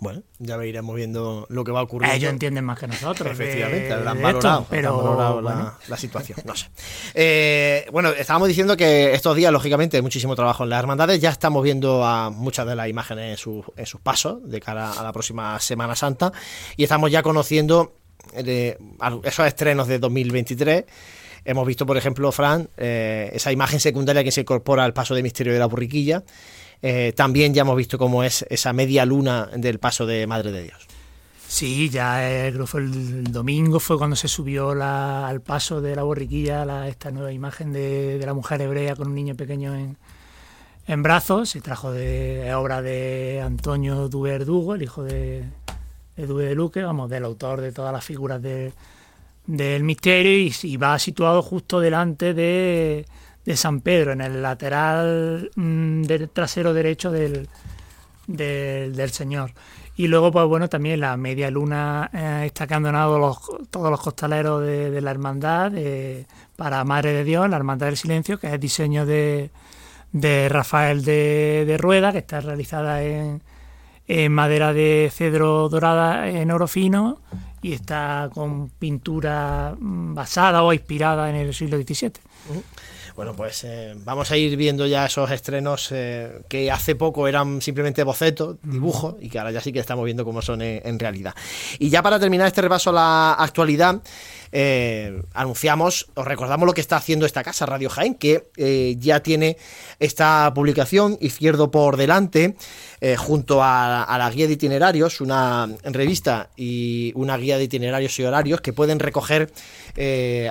Bueno, 0.00 0.22
ya 0.38 0.64
iremos 0.64 0.96
viendo 0.96 1.46
lo 1.50 1.64
que 1.64 1.70
va 1.70 1.80
a 1.80 1.82
ocurrir. 1.82 2.10
Ellos 2.10 2.32
entienden 2.32 2.64
más 2.64 2.78
que 2.78 2.86
nosotros. 2.86 3.30
Efectivamente, 3.30 3.92
han 3.92 4.22
valorado, 4.22 4.66
pero 4.70 5.42
la, 5.42 5.96
situación. 5.98 6.38
No 6.46 6.56
sé. 6.56 6.70
Eh, 7.12 7.86
bueno, 7.92 8.08
estábamos 8.08 8.48
diciendo 8.48 8.74
que 8.74 9.12
estos 9.12 9.36
días, 9.36 9.52
lógicamente, 9.52 9.98
hay 9.98 10.02
muchísimo 10.02 10.34
trabajo 10.34 10.64
en 10.64 10.70
las 10.70 10.78
hermandades. 10.78 11.20
Ya 11.20 11.28
estamos 11.28 11.62
viendo 11.62 12.06
a 12.06 12.30
muchas 12.30 12.66
de 12.66 12.74
las 12.74 12.88
imágenes 12.88 13.32
en, 13.32 13.36
sus, 13.36 13.66
en 13.76 13.84
sus 13.84 14.00
pasos 14.00 14.38
de 14.48 14.60
cara 14.62 14.92
a 14.92 15.02
la 15.02 15.12
próxima 15.12 15.60
Semana 15.60 15.94
Santa. 15.94 16.32
Y 16.78 16.84
estamos 16.84 17.10
ya 17.10 17.22
conociendo 17.22 17.92
eh, 18.32 18.78
esos 19.24 19.46
estrenos 19.46 19.88
de 19.88 19.98
2023 19.98 20.84
Hemos 21.44 21.66
visto, 21.66 21.84
por 21.84 21.96
ejemplo, 21.96 22.32
Fran, 22.32 22.68
eh, 22.76 23.30
esa 23.34 23.52
imagen 23.52 23.78
secundaria 23.78 24.24
que 24.24 24.30
se 24.30 24.42
incorpora 24.42 24.84
al 24.84 24.94
paso 24.94 25.14
de 25.14 25.22
misterio 25.22 25.52
de 25.52 25.58
la 25.58 25.66
burriquilla. 25.66 26.22
Eh, 26.80 27.12
también 27.14 27.52
ya 27.54 27.62
hemos 27.62 27.76
visto 27.76 27.98
cómo 27.98 28.24
es 28.24 28.46
esa 28.48 28.72
media 28.72 29.04
luna 29.04 29.50
del 29.54 29.78
paso 29.78 30.06
de 30.06 30.26
Madre 30.26 30.52
de 30.52 30.62
Dios. 30.64 30.86
Sí, 31.46 31.88
ya 31.90 32.28
el, 32.28 32.66
fue 32.66 32.80
el, 32.80 33.24
domingo 33.24 33.78
fue 33.78 33.98
cuando 33.98 34.16
se 34.16 34.26
subió 34.26 34.70
al 34.70 35.40
paso 35.42 35.80
de 35.80 35.94
la 35.94 36.02
borriquilla 36.02 36.88
esta 36.88 37.10
nueva 37.10 37.30
imagen 37.30 37.72
de, 37.72 38.20
la 38.24 38.34
mujer 38.34 38.60
hebrea 38.62 38.96
con 38.96 39.08
un 39.08 39.14
niño 39.14 39.34
pequeño 39.34 39.74
en, 40.86 41.02
brazos. 41.02 41.50
Se 41.50 41.60
trajo 41.60 41.92
de 41.92 42.52
obra 42.54 42.82
de 42.82 43.40
Antonio 43.44 44.08
Duverdugo, 44.08 44.74
el 44.74 44.82
hijo 44.82 45.04
de, 45.04 45.44
de 46.16 46.54
Luque, 46.54 46.82
vamos, 46.82 47.08
del 47.10 47.24
autor 47.24 47.60
de 47.60 47.70
todas 47.70 47.92
las 47.92 48.04
figuras 48.04 48.42
de, 48.42 48.72
del 49.46 49.84
misterio 49.84 50.52
y, 50.62 50.76
va 50.76 50.98
situado 50.98 51.42
justo 51.42 51.80
delante 51.80 52.34
de, 52.34 53.06
San 53.54 53.80
Pedro, 53.80 54.12
en 54.12 54.20
el 54.20 54.42
lateral 54.42 55.50
mm, 55.54 56.02
del 56.02 56.30
trasero 56.30 56.72
derecho 56.72 57.10
del, 57.10 57.48
del, 58.26 59.10
Señor. 59.10 59.52
Y 59.96 60.08
luego, 60.08 60.32
pues 60.32 60.46
bueno, 60.46 60.68
también 60.68 61.00
la 61.00 61.16
media 61.16 61.50
luna 61.50 62.10
eh, 62.12 62.42
está 62.46 62.64
abandonado 62.64 63.18
los, 63.18 63.38
todos 63.70 63.90
los 63.90 64.00
costaleros 64.00 64.62
de, 64.62 65.00
la 65.00 65.10
hermandad 65.10 65.72
para 66.56 66.84
Madre 66.84 67.12
de 67.12 67.24
Dios, 67.24 67.48
la 67.48 67.56
Hermandad 67.56 67.86
del 67.86 67.96
Silencio, 67.96 68.38
que 68.38 68.52
es 68.52 68.58
diseño 68.58 69.06
de, 69.06 69.50
de 70.12 70.48
Rafael 70.48 71.04
de, 71.04 71.64
de, 71.66 71.76
Rueda, 71.76 72.12
que 72.12 72.18
está 72.18 72.40
realizada 72.40 73.02
en, 73.02 73.42
en 74.06 74.32
madera 74.32 74.72
de 74.72 75.10
cedro 75.12 75.68
dorada 75.68 76.28
en 76.28 76.50
oro 76.50 76.66
fino 76.66 77.20
y 77.64 77.72
está 77.72 78.28
con 78.34 78.68
pintura 78.68 79.74
mm, 79.78 80.14
basada 80.14 80.62
o 80.62 80.70
inspirada 80.74 81.30
en 81.30 81.36
el 81.36 81.54
siglo 81.54 81.78
XVII. 81.78 82.12
Bueno, 83.16 83.34
pues 83.34 83.64
eh, 83.64 83.94
vamos 84.04 84.30
a 84.30 84.36
ir 84.36 84.54
viendo 84.58 84.86
ya 84.86 85.06
esos 85.06 85.30
estrenos 85.30 85.88
eh, 85.90 86.42
que 86.46 86.70
hace 86.70 86.94
poco 86.94 87.26
eran 87.26 87.62
simplemente 87.62 88.02
bocetos, 88.02 88.58
dibujos, 88.62 89.14
y 89.18 89.30
que 89.30 89.38
ahora 89.38 89.50
ya 89.50 89.62
sí 89.62 89.72
que 89.72 89.78
estamos 89.78 90.04
viendo 90.04 90.26
cómo 90.26 90.42
son 90.42 90.60
en 90.60 90.98
realidad. 90.98 91.34
Y 91.78 91.88
ya 91.88 92.02
para 92.02 92.20
terminar 92.20 92.48
este 92.48 92.60
repaso 92.60 92.90
a 92.90 92.92
la 92.92 93.32
actualidad, 93.32 94.02
eh, 94.56 95.20
anunciamos, 95.32 96.06
os 96.14 96.24
recordamos 96.24 96.64
lo 96.64 96.74
que 96.74 96.80
está 96.80 96.94
haciendo 96.94 97.26
esta 97.26 97.42
casa, 97.42 97.66
Radio 97.66 97.90
Jaén, 97.90 98.14
que 98.14 98.50
eh, 98.56 98.94
ya 99.00 99.18
tiene 99.18 99.56
esta 99.98 100.52
publicación, 100.54 101.18
Izquierdo 101.20 101.72
por 101.72 101.96
delante, 101.96 102.54
eh, 103.00 103.16
junto 103.16 103.64
a, 103.64 104.06
la 104.16 104.30
guía 104.30 104.46
de 104.46 104.52
itinerarios, 104.52 105.20
una 105.20 105.68
revista 105.82 106.50
y 106.56 107.10
una 107.16 107.36
guía 107.36 107.58
de 107.58 107.64
itinerarios 107.64 108.16
y 108.20 108.22
horarios 108.22 108.60
que 108.60 108.72
pueden 108.72 109.00
recoger 109.00 109.50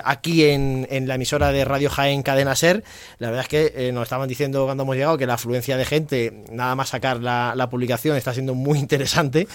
aquí 0.04 0.44
en, 0.44 0.86
la 1.08 1.14
emisora 1.14 1.50
de 1.50 1.64
Radio 1.64 1.88
Jaén 1.88 2.22
Cadena 2.22 2.54
Ser. 2.56 2.84
La 3.18 3.30
verdad 3.30 3.44
es 3.44 3.48
que 3.48 3.92
nos 3.92 4.02
estaban 4.02 4.28
diciendo 4.28 4.66
cuando 4.66 4.82
hemos 4.82 4.96
llegado 4.96 5.16
que 5.16 5.26
la 5.26 5.34
afluencia 5.34 5.78
de 5.78 5.86
gente, 5.86 6.44
nada 6.50 6.74
más 6.74 6.90
sacar 6.90 7.22
la 7.22 7.68
publicación, 7.70 8.18
está 8.18 8.34
siendo 8.34 8.54
muy 8.54 8.78
interesante. 8.84 9.48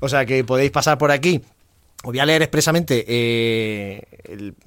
O 0.00 0.08
sea 0.08 0.26
que 0.26 0.42
podéis 0.42 0.72
pasar 0.72 0.98
por 0.98 1.12
aquí 1.12 1.40
os 2.04 2.10
voy 2.10 2.18
a 2.18 2.26
leer 2.26 2.42
expresamente 2.42 3.04
eh, 3.06 4.02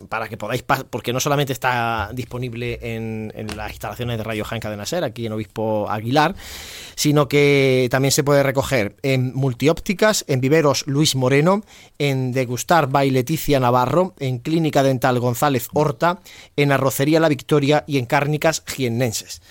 para 0.07 0.29
que 0.29 0.37
podáis, 0.37 0.63
porque 0.63 1.11
no 1.11 1.19
solamente 1.19 1.51
está 1.51 2.09
disponible 2.13 2.79
en, 2.81 3.33
las 3.55 3.71
instalaciones 3.71 4.17
de 4.17 4.23
Radio 4.23 4.45
Jaén 4.45 4.61
Cadena 4.61 4.85
Ser, 4.85 5.03
aquí 5.03 5.25
en 5.25 5.33
Obispo 5.33 5.89
Aguilar, 5.89 6.35
sino 6.95 7.27
que 7.27 7.89
también 7.91 8.13
se 8.13 8.23
puede 8.23 8.41
recoger 8.41 8.95
en 9.03 9.33
Multiópticas, 9.33 10.23
en 10.29 10.39
Viveros 10.39 10.87
Luis 10.87 11.15
Moreno, 11.15 11.63
en 11.99 12.31
Degustar 12.31 12.87
by 12.87 13.11
Leticia 13.11 13.59
Navarro, 13.59 14.13
en 14.19 14.39
Clínica 14.39 14.81
Dental 14.81 15.19
González 15.19 15.67
Horta, 15.73 16.19
en 16.55 16.71
Arrocería 16.71 17.19
La 17.19 17.27
Victoria 17.27 17.83
y 17.85 17.97
en 17.97 18.05
Cárnicas 18.05 18.63
Giennenses. 18.65 19.41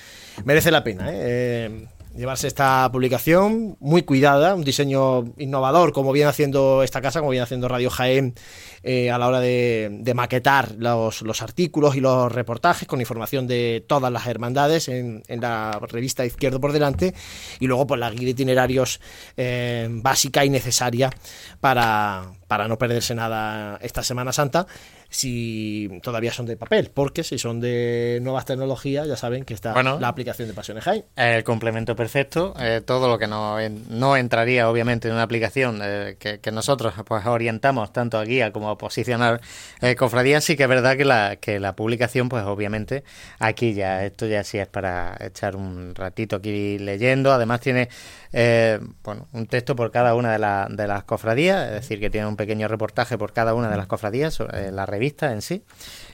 Merece 0.45 0.71
la 0.71 0.83
pena, 0.83 1.11
¿eh? 1.11 1.17
eh 1.17 1.87
llevarse 2.15 2.47
esta 2.47 2.89
publicación 2.93 3.77
muy 3.81 4.03
cuidada, 4.03 4.55
un 4.55 4.65
diseño 4.65 5.25
innovador, 5.37 5.93
como 5.93 6.13
viene 6.13 6.29
haciendo 6.29 6.83
esta 6.83 7.01
casa, 7.01 7.21
como 7.21 7.31
viene 7.31 7.43
haciendo 7.43 7.69
Radio 7.69 7.91
Jaén 7.91 8.35
eh, 8.83 9.11
a 9.11 9.19
la 9.19 9.29
hora 9.29 9.41
de, 9.41 10.13
maquetar 10.15 10.77
los, 10.79 11.43
artículos 11.43 11.97
y 11.97 12.01
los 12.01 12.31
reportajes 12.31 12.87
con 12.87 13.01
información 13.01 13.47
de 13.47 13.85
todas 13.87 14.13
las 14.13 14.27
hermandades 14.27 14.89
en, 14.89 15.23
la 15.29 15.81
revista 15.89 16.25
Izquierdo 16.25 16.61
por 16.61 16.73
Delante 16.73 17.15
y 17.59 17.67
luego 17.67 17.87
pues 17.87 17.99
la 17.99 18.11
guía 18.11 18.27
de 18.27 18.31
itinerarios 18.31 19.01
eh, 19.37 19.89
básica 19.91 20.45
y 20.45 20.51
necesaria 20.51 21.11
para, 21.61 22.33
para 22.47 22.69
no 22.69 22.79
perderse 22.79 23.15
nada 23.15 23.79
esta 23.83 24.03
Semana 24.03 24.33
Santa 24.33 24.67
si 25.15 26.01
todavía 26.03 26.33
son 26.33 26.47
de 26.47 26.57
papel, 26.57 26.91
porque 26.93 27.23
si 27.23 27.39
son 27.39 27.61
de 27.61 28.19
nuevas 28.21 28.47
tecnologías, 28.47 29.07
ya 29.07 29.17
saben 29.17 29.45
que 29.45 29.55
está 29.55 29.81
la 29.81 30.09
aplicación 30.09 30.49
de 30.49 30.55
Pasiones 30.55 30.83
High. 30.83 31.05
El 31.15 31.45
complemento 31.45 31.95
perfecto, 31.95 32.53
eh, 32.59 32.83
todo 32.85 33.07
lo 33.09 33.17
que 33.17 33.29
no, 33.29 33.57
no 33.91 34.17
entraría 34.17 34.69
obviamente 34.69 35.07
en 35.07 35.15
una 35.15 35.23
aplicación 35.23 35.79
eh, 35.83 36.17
que, 36.19 36.51
nosotros 36.51 36.95
pues 37.05 37.27
orientamos 37.27 37.93
tanto 37.93 38.19
a 38.19 38.25
guía 38.25 38.53
como 38.53 38.71
a 38.71 38.79
posicionar 38.79 39.41
eh, 39.81 39.95
cofradías, 39.95 40.43
sí 40.43 40.57
que 40.57 40.65
es 40.65 40.69
verdad 40.69 40.97
que 40.97 41.05
la, 41.05 41.37
que 41.37 41.61
la 41.61 41.77
publicación, 41.77 42.29
pues 42.29 42.45
obviamente 42.45 43.05
aquí 43.39 43.73
ya, 43.73 44.05
esto 44.05 44.27
ya 44.27 44.43
sí 44.43 44.59
es 44.59 44.67
para 44.67 45.17
echar 45.21 45.55
un 45.55 45.95
ratito 45.95 46.37
aquí 46.37 46.79
leyendo, 46.79 47.33
además 47.33 47.61
tiene 47.61 47.89
bueno, 49.05 49.29
un 49.33 49.47
texto 49.47 49.77
por 49.77 49.93
cada 49.93 50.17
una 50.17 50.37
de, 50.37 50.75
de, 50.75 50.89
las 50.89 51.05
cofradías, 51.05 51.69
es 51.69 51.73
decir, 51.73 52.01
que 52.01 52.11
tiene 52.11 52.27
un 52.27 52.37
pequeño 52.37 52.67
reportaje 52.67 53.17
por 53.17 53.33
cada 53.33 53.55
una 53.55 53.71
de 53.71 53.77
las 53.77 53.87
cofradías, 53.87 54.35
sobre 54.35 54.73
la 54.73 54.87
revista 54.87 55.04
en 55.07 55.43
sí. 55.43 55.63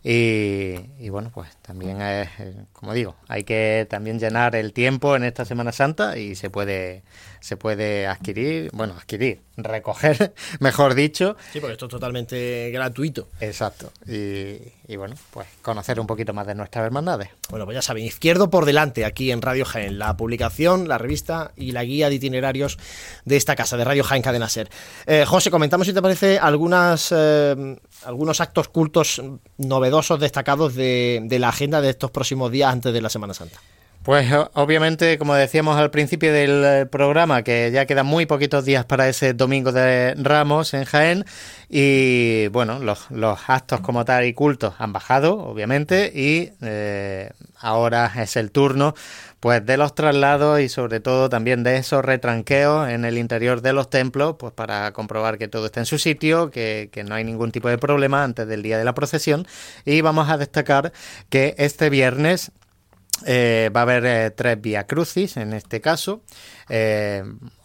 Y, 0.03 1.09
bueno, 1.11 1.31
pues 1.33 1.57
también 1.63 2.01
es, 2.01 2.29
eh, 2.39 2.55
como 2.73 2.95
digo, 2.95 3.17
hay 3.29 3.45
que 3.45 3.87
también 3.89 4.19
llenar 4.19 4.57
el 4.57 4.73
tiempo 4.73 5.15
en 5.17 5.25
esta 5.25 5.45
Semana 5.45 5.73
Santa 5.73 6.17
y 6.17 6.35
se 6.35 6.51
puede, 6.51 7.03
se 7.41 7.57
puede 7.57 8.07
adquirir, 8.07 8.71
bueno, 8.73 8.95
adquirir, 8.97 9.41
recoger, 9.57 10.35
mejor 10.61 10.95
dicho. 10.95 11.37
Sí, 11.53 11.61
porque 11.61 11.73
esto 11.73 11.87
es 11.87 11.91
totalmente 11.91 12.71
gratuito. 12.71 13.29
Exacto. 13.41 13.93
Y, 14.07 14.97
bueno, 14.97 15.15
pues 15.31 15.47
conocer 15.63 15.99
un 16.01 16.07
poquito 16.07 16.33
más 16.33 16.47
de 16.47 16.55
nuestras 16.55 16.85
hermandades. 16.85 17.31
Bueno, 17.49 17.65
pues 17.65 17.77
ya 17.77 17.83
saben, 17.83 18.05
izquierdo 18.05 18.51
por 18.51 18.67
delante 18.67 19.05
aquí 19.05 19.31
en 19.31 19.41
Radio 19.41 19.65
Jaén, 19.65 19.99
la 19.99 20.17
publicación, 20.17 20.89
la 20.89 20.99
revista 20.99 21.53
y 21.57 21.73
la 21.73 21.85
guía 21.85 22.09
de 22.09 22.17
itinerarios 22.17 22.79
de 23.25 23.37
esta 23.37 23.57
casa, 23.57 23.77
de 23.77 23.85
Radio 23.85 24.05
Jaén 24.05 24.23
Cadena 24.23 24.49
Ser. 24.49 24.69
Eh, 25.07 25.25
José, 25.27 25.51
comentamos 25.51 25.87
si 25.87 25.93
te 25.93 26.03
parece 26.03 26.39
algunas, 26.39 27.13
eh, 27.17 27.77
algunos 28.05 28.41
actos 28.41 28.69
cultos 28.69 29.23
novedosos 29.57 30.21
destacados 30.21 30.75
de, 30.75 31.21
de 31.25 31.39
la 31.39 31.49
agenda 31.49 31.81
de 31.81 31.91
estos 31.91 32.11
próximos 32.11 32.51
días 32.51 32.73
antes 32.73 32.93
de 32.93 33.01
la 33.01 33.09
Semana 33.09 33.35
Santa. 33.35 33.61
Pues 34.03 34.33
obviamente, 34.55 35.19
como 35.19 35.35
decíamos 35.35 35.77
al 35.79 35.91
principio 35.91 36.33
del 36.33 36.65
eh, 36.65 36.87
programa, 36.87 37.43
que 37.43 37.71
ya 37.71 37.85
quedan 37.85 38.07
muy 38.07 38.25
poquitos 38.25 38.65
días 38.65 38.87
para 38.87 39.07
ese 39.11 39.35
domingo 39.35 39.73
de 39.73 40.15
Ramos 40.15 40.73
en 40.73 40.87
Jaén 40.87 41.27
y 41.69 42.49
bueno, 42.49 42.79
los, 42.79 43.09
actos 43.47 43.81
como 43.81 44.07
tal 44.07 44.25
y 44.25 44.33
cultos 44.33 44.75
han 44.79 44.95
bajado, 44.95 45.39
obviamente, 45.39 46.11
y 46.15 46.51
eh, 46.63 47.31
ahora 47.59 48.11
es 48.17 48.37
el 48.37 48.51
turno 48.51 48.95
pues 49.39 49.65
de 49.65 49.77
los 49.77 49.95
traslados 49.95 50.61
y 50.61 50.71
sobre 50.71 51.01
todo 51.01 51.29
también 51.29 51.63
de 51.63 51.77
esos 51.77 52.03
retranqueos 52.03 52.89
en 52.89 53.05
el 53.05 53.19
interior 53.19 53.61
de 53.61 53.75
los 53.75 53.91
templos, 53.91 54.37
pues 54.39 54.53
para 54.55 54.93
comprobar 54.93 55.37
que 55.37 55.49
todo 55.49 55.67
está 55.67 55.81
en 55.81 55.87
su 55.87 55.99
sitio, 55.99 56.51
que, 56.51 56.89
que 56.91 57.05
no 57.05 57.15
hay 57.15 57.25
ningún 57.25 57.53
tipo 57.53 57.69
de 57.69 57.77
problema 57.77 58.25
antes 58.25 58.49
del 58.49 58.63
día 58.63 58.79
de 58.79 58.85
la 58.85 58.95
procesión. 58.95 59.47
Y 59.85 60.01
vamos 60.01 60.29
a 60.31 60.39
destacar 60.39 60.93
que 61.31 61.55
este 61.59 61.89
viernes 61.91 62.53
eh, 63.27 63.71
va 63.75 63.81
a 63.81 63.83
haber 63.83 64.07
eh, 64.07 64.31
tres 64.31 64.61
Via 64.61 64.87
Crucis 64.87 65.37
en 65.37 65.53
este 65.53 65.81
caso. 65.81 66.23
Eh, 66.69 67.23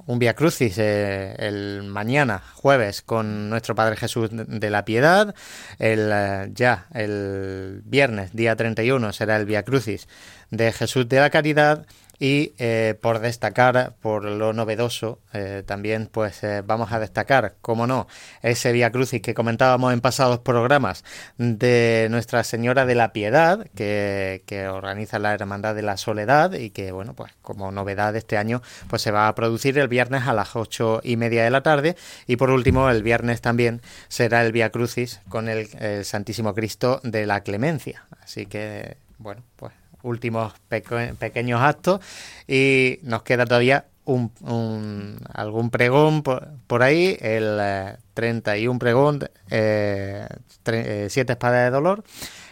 un 0.08 0.20
Via 0.20 0.36
Crucis 0.36 0.78
el 0.78 1.84
mañana, 1.84 2.44
jueves, 2.54 3.02
con 3.02 3.50
nuestro 3.50 3.74
Padre 3.74 3.96
Jesús 3.96 4.30
de 4.32 4.70
la 4.70 4.86
Piedad. 4.86 5.34
El, 5.80 6.54
ya 6.54 6.86
el 6.94 7.82
viernes, 7.86 8.34
día 8.34 8.56
31, 8.56 9.14
será 9.14 9.38
el 9.38 9.46
Via 9.46 9.64
Crucis 9.64 10.08
de 10.52 10.72
Jesús 10.72 11.10
de 11.10 11.20
la 11.20 11.32
Caridad 11.32 11.88
y 12.20 12.54
eh, 12.58 12.96
por 13.02 13.20
destacar, 13.20 13.96
por 14.02 14.24
lo 14.24 14.54
novedoso, 14.54 15.20
eh, 15.34 15.64
también 15.66 16.08
pues 16.12 16.44
eh, 16.44 16.62
vamos 16.66 16.92
a 16.92 17.00
destacar, 17.00 17.56
como 17.62 17.88
no, 17.88 18.08
ese 18.42 18.72
Via 18.72 18.92
Crucis 18.92 19.22
que 19.22 19.34
comentábamos 19.34 19.94
en 19.94 20.02
pasados 20.02 20.40
programas 20.40 21.04
de 21.38 22.08
Nuestra 22.10 22.44
Señora 22.44 22.86
de 22.86 22.96
la 22.96 23.12
Piedad, 23.12 23.68
que, 23.76 24.44
que, 24.46 24.68
organiza 24.68 25.20
la 25.20 25.34
Hermandad 25.34 25.76
de 25.76 25.82
la 25.82 25.98
Soledad 25.98 26.54
y 26.54 26.70
que, 26.70 26.92
bueno, 26.92 27.14
pues 27.14 27.34
como 27.42 27.72
novedad 27.72 28.16
este 28.16 28.38
año, 28.38 28.62
pues 28.90 29.02
se 29.02 29.12
va 29.12 29.28
a 29.28 29.36
producir 29.36 29.78
el 29.78 29.88
viernes 29.88 30.24
a 30.28 30.34
las 30.34 30.56
ocho 30.56 31.02
y 31.04 31.18
media 31.18 31.44
de 31.44 31.50
la 31.50 31.64
tarde 31.64 31.96
y 32.28 32.38
por 32.38 32.50
último 32.50 32.90
el 32.90 33.04
viernes 33.04 33.42
también 33.42 33.82
será 34.08 34.46
el 34.46 34.52
Via 34.52 34.70
Crucis 34.70 35.20
con 35.30 35.50
el 35.50 36.06
Santísimo 36.06 36.54
Cristo 36.54 37.02
de 37.04 37.26
la 37.26 37.42
Clemencia. 37.42 38.06
Así 38.22 38.46
que, 38.46 38.98
bueno, 39.18 39.44
pues 39.56 39.74
últimos 40.06 40.54
pequeños 40.70 41.62
actos 41.62 42.00
y 42.48 43.00
nos 43.04 43.24
queda 43.24 43.46
todavía 43.46 43.86
un, 44.06 45.20
algún 45.34 45.70
pregón 45.70 46.22
por, 46.24 46.84
ahí, 46.84 47.18
el 47.20 47.98
31 48.14 48.76
eh, 48.76 48.80
pregón, 48.80 49.30
eh, 49.50 50.28
eh, 50.66 51.08
Siete 51.10 51.34
Espadas 51.34 51.66
de 51.66 51.72
Dolor, 51.72 52.04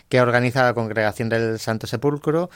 que 0.09 0.19
organiza 0.19 0.63
la 0.63 0.73
Congregación 0.73 1.29
del 1.29 1.59
Santo 1.59 1.87
Sepulcro. 1.87 2.49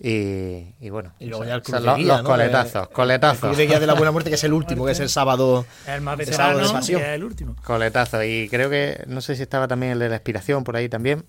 Y, 0.00 0.88
bueno, 0.90 1.12
y 1.20 1.26
luego 1.26 1.44
ya 1.44 1.54
el 1.54 2.06
los, 2.06 2.22
coletazos, 2.22 2.88
coletazos. 2.88 3.56
El 3.56 3.68
de 3.68 3.86
la 3.86 3.94
Buena 3.94 4.10
Muerte, 4.10 4.30
que 4.30 4.36
es 4.36 4.44
el 4.44 4.52
último, 4.52 4.84
que 4.84 4.92
es 4.92 5.00
el 5.00 5.08
sábado, 5.08 5.64
el 5.86 6.00
más 6.00 6.16
veterano, 6.16 6.58
de 6.58 6.72
pasión. 6.72 7.02
el 7.02 7.22
último. 7.22 7.54
Coletazos. 7.62 8.24
Y 8.24 8.48
creo 8.48 8.68
que, 8.68 9.04
no 9.06 9.20
sé 9.20 9.36
si 9.36 9.42
estaba 9.42 9.68
también 9.68 9.92
el 9.92 9.98
de 10.00 10.08
la 10.08 10.16
expiración 10.16 10.64
por 10.64 10.76
ahí 10.76 10.88
también. 10.88 11.24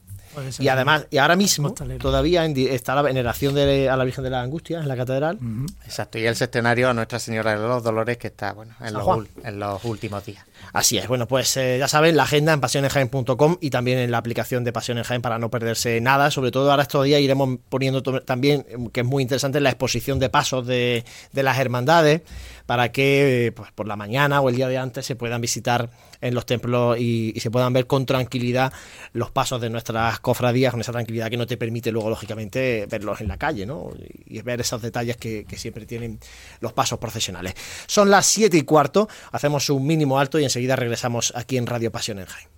Y 0.59 0.67
además, 0.67 1.07
y 1.09 1.17
ahora 1.17 1.35
mismo 1.35 1.73
todavía 1.99 2.45
está 2.45 2.95
la 2.95 3.01
veneración 3.01 3.53
de, 3.55 3.89
a 3.89 3.97
la 3.97 4.03
Virgen 4.03 4.23
de 4.23 4.29
la 4.29 4.41
Angustia 4.41 4.79
en 4.79 4.87
la 4.87 4.95
catedral. 4.95 5.39
Exacto, 5.85 6.17
y 6.17 6.25
el 6.25 6.35
sextenario 6.35 6.89
a 6.89 6.93
Nuestra 6.93 7.19
Señora 7.19 7.51
de 7.59 7.67
los 7.67 7.83
Dolores 7.83 8.17
que 8.17 8.27
está 8.27 8.53
bueno 8.53 8.73
en, 8.81 8.93
los, 8.93 9.27
en 9.43 9.59
los, 9.59 9.83
últimos 9.85 10.25
días. 10.25 10.45
Así 10.71 10.97
es, 10.97 11.07
bueno, 11.07 11.27
pues 11.27 11.55
eh, 11.57 11.77
ya 11.79 11.87
saben, 11.87 12.15
la 12.15 12.23
agenda 12.23 12.53
en 12.53 12.61
pasionesjaen.com 12.61 13.57
y 13.61 13.69
también 13.69 13.99
en 13.99 14.11
la 14.11 14.17
aplicación 14.17 14.63
de 14.63 14.71
Jaén 15.03 15.21
para 15.21 15.39
no 15.39 15.49
perderse 15.49 15.99
nada. 16.01 16.31
Sobre 16.31 16.51
todo 16.51 16.71
ahora 16.71 16.83
estos 16.83 17.05
días 17.05 17.21
iremos 17.21 17.59
poniendo 17.69 18.01
también, 18.01 18.65
que 18.91 19.01
es 19.01 19.05
muy 19.05 19.23
interesante, 19.23 19.59
la 19.59 19.69
exposición 19.69 20.19
de 20.19 20.29
pasos 20.29 20.65
de, 20.65 21.03
de 21.31 21.43
las 21.43 21.57
hermandades 21.59 22.21
para 22.65 22.91
que 22.91 23.53
pues, 23.55 23.71
por 23.71 23.87
la 23.87 23.95
mañana 23.95 24.41
o 24.41 24.49
el 24.49 24.55
día 24.55 24.67
de 24.67 24.77
antes 24.77 25.05
se 25.05 25.15
puedan 25.15 25.41
visitar 25.41 25.89
en 26.21 26.33
los 26.33 26.45
templos 26.45 26.97
y, 26.97 27.33
se 27.39 27.51
puedan 27.51 27.73
ver 27.73 27.87
con 27.87 28.05
tranquilidad 28.05 28.71
los 29.11 29.31
pasos 29.31 29.59
de 29.59 29.69
nuestras 29.69 30.19
cofradías, 30.21 30.71
con 30.71 30.79
esa 30.79 30.93
tranquilidad 30.93 31.29
que 31.29 31.35
no 31.35 31.45
te 31.45 31.57
permite 31.57 31.91
luego, 31.91 32.09
lógicamente, 32.09 32.87
verlos 32.89 33.19
en 33.19 33.27
la 33.27 33.37
calle, 33.37 33.65
¿no? 33.65 33.89
Y 34.25 34.41
ver 34.41 34.61
esos 34.61 34.81
detalles 34.81 35.17
que, 35.17 35.45
siempre 35.57 35.85
tienen 35.85 36.19
los 36.61 36.73
pasos 36.73 36.99
profesionales. 36.99 37.53
Son 37.85 38.09
las 38.09 38.25
7 38.25 38.57
y 38.57 38.61
cuarto, 38.63 39.07
hacemos 39.31 39.69
un 39.69 39.85
mínimo 39.85 40.17
alto 40.17 40.39
y 40.39 40.45
enseguida 40.53 40.75
regresamos 40.75 41.33
aquí 41.35 41.57
en 41.57 41.65
Radio 41.65 41.91
Pasión 41.91 42.19
en. 42.19 42.47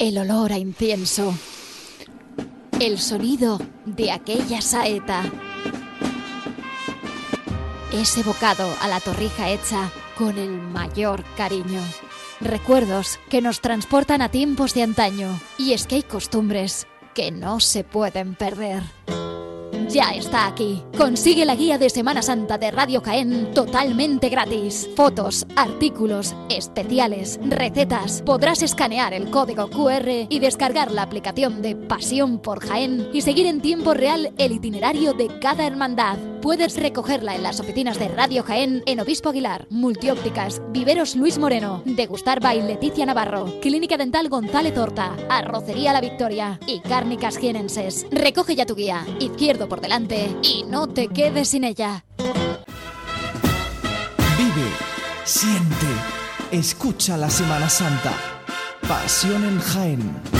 el 0.00 0.16
olor 0.16 0.50
a 0.50 0.58
incienso, 0.58 1.34
el 2.80 2.98
sonido 2.98 3.60
de 3.84 4.10
aquella 4.10 4.62
saeta, 4.62 5.22
ese 7.92 8.22
bocado 8.22 8.66
a 8.80 8.88
la 8.88 9.00
torrija 9.00 9.50
hecha 9.50 9.92
con 10.16 10.38
el 10.38 10.52
mayor 10.52 11.22
cariño. 11.36 11.82
Recuerdos 12.40 13.20
que 13.28 13.42
nos 13.42 13.60
transportan 13.60 14.22
a 14.22 14.30
tiempos 14.30 14.72
de 14.72 14.84
antaño. 14.84 15.38
Y 15.58 15.74
es 15.74 15.86
que 15.86 15.96
hay 15.96 16.02
costumbres 16.02 16.86
que 17.14 17.30
no 17.30 17.60
se 17.60 17.84
pueden 17.84 18.34
perder 18.34 18.82
ya 19.92 20.12
está 20.14 20.46
aquí. 20.46 20.82
Consigue 20.96 21.44
la 21.44 21.56
guía 21.56 21.76
de 21.76 21.90
Semana 21.90 22.22
Santa 22.22 22.58
de 22.58 22.70
Radio 22.70 23.00
Jaén 23.00 23.52
totalmente 23.54 24.28
gratis. 24.28 24.88
Fotos, 24.94 25.46
artículos, 25.56 26.34
especiales, 26.48 27.40
recetas. 27.42 28.22
Podrás 28.22 28.62
escanear 28.62 29.12
el 29.12 29.30
código 29.30 29.68
QR 29.68 30.26
y 30.28 30.38
descargar 30.38 30.92
la 30.92 31.02
aplicación 31.02 31.60
de 31.62 31.74
Pasión 31.74 32.38
por 32.38 32.60
Jaén 32.60 33.08
y 33.12 33.22
seguir 33.22 33.46
en 33.46 33.60
tiempo 33.60 33.94
real 33.94 34.32
el 34.38 34.52
itinerario 34.52 35.12
de 35.12 35.40
cada 35.40 35.66
hermandad. 35.66 36.18
Puedes 36.42 36.76
recogerla 36.76 37.34
en 37.34 37.42
las 37.42 37.60
oficinas 37.60 37.98
de 37.98 38.08
Radio 38.08 38.42
Jaén 38.42 38.82
en 38.86 38.98
Obispo 39.00 39.28
Aguilar, 39.28 39.66
Multiópticas, 39.68 40.62
Viveros 40.70 41.14
Luis 41.14 41.36
Moreno, 41.36 41.82
Degustar 41.84 42.40
by 42.40 42.62
Leticia 42.62 43.04
Navarro, 43.04 43.60
Clínica 43.60 43.98
Dental 43.98 44.30
González 44.30 44.76
Horta, 44.78 45.14
Arrocería 45.28 45.92
La 45.92 46.00
Victoria 46.00 46.58
y 46.66 46.80
Cárnicas 46.80 47.36
Jienenses. 47.36 48.06
Recoge 48.10 48.56
ya 48.56 48.64
tu 48.64 48.74
guía, 48.74 49.04
izquierdo 49.18 49.68
por 49.68 49.82
delante 49.82 50.34
y 50.42 50.64
no 50.64 50.86
te 50.86 51.08
quedes 51.08 51.48
sin 51.48 51.64
ella. 51.64 52.06
Vive, 54.38 54.68
siente, 55.24 55.86
escucha 56.52 57.18
la 57.18 57.28
Semana 57.28 57.68
Santa. 57.68 58.14
Pasión 58.88 59.44
en 59.44 59.60
Jaén. 59.60 60.39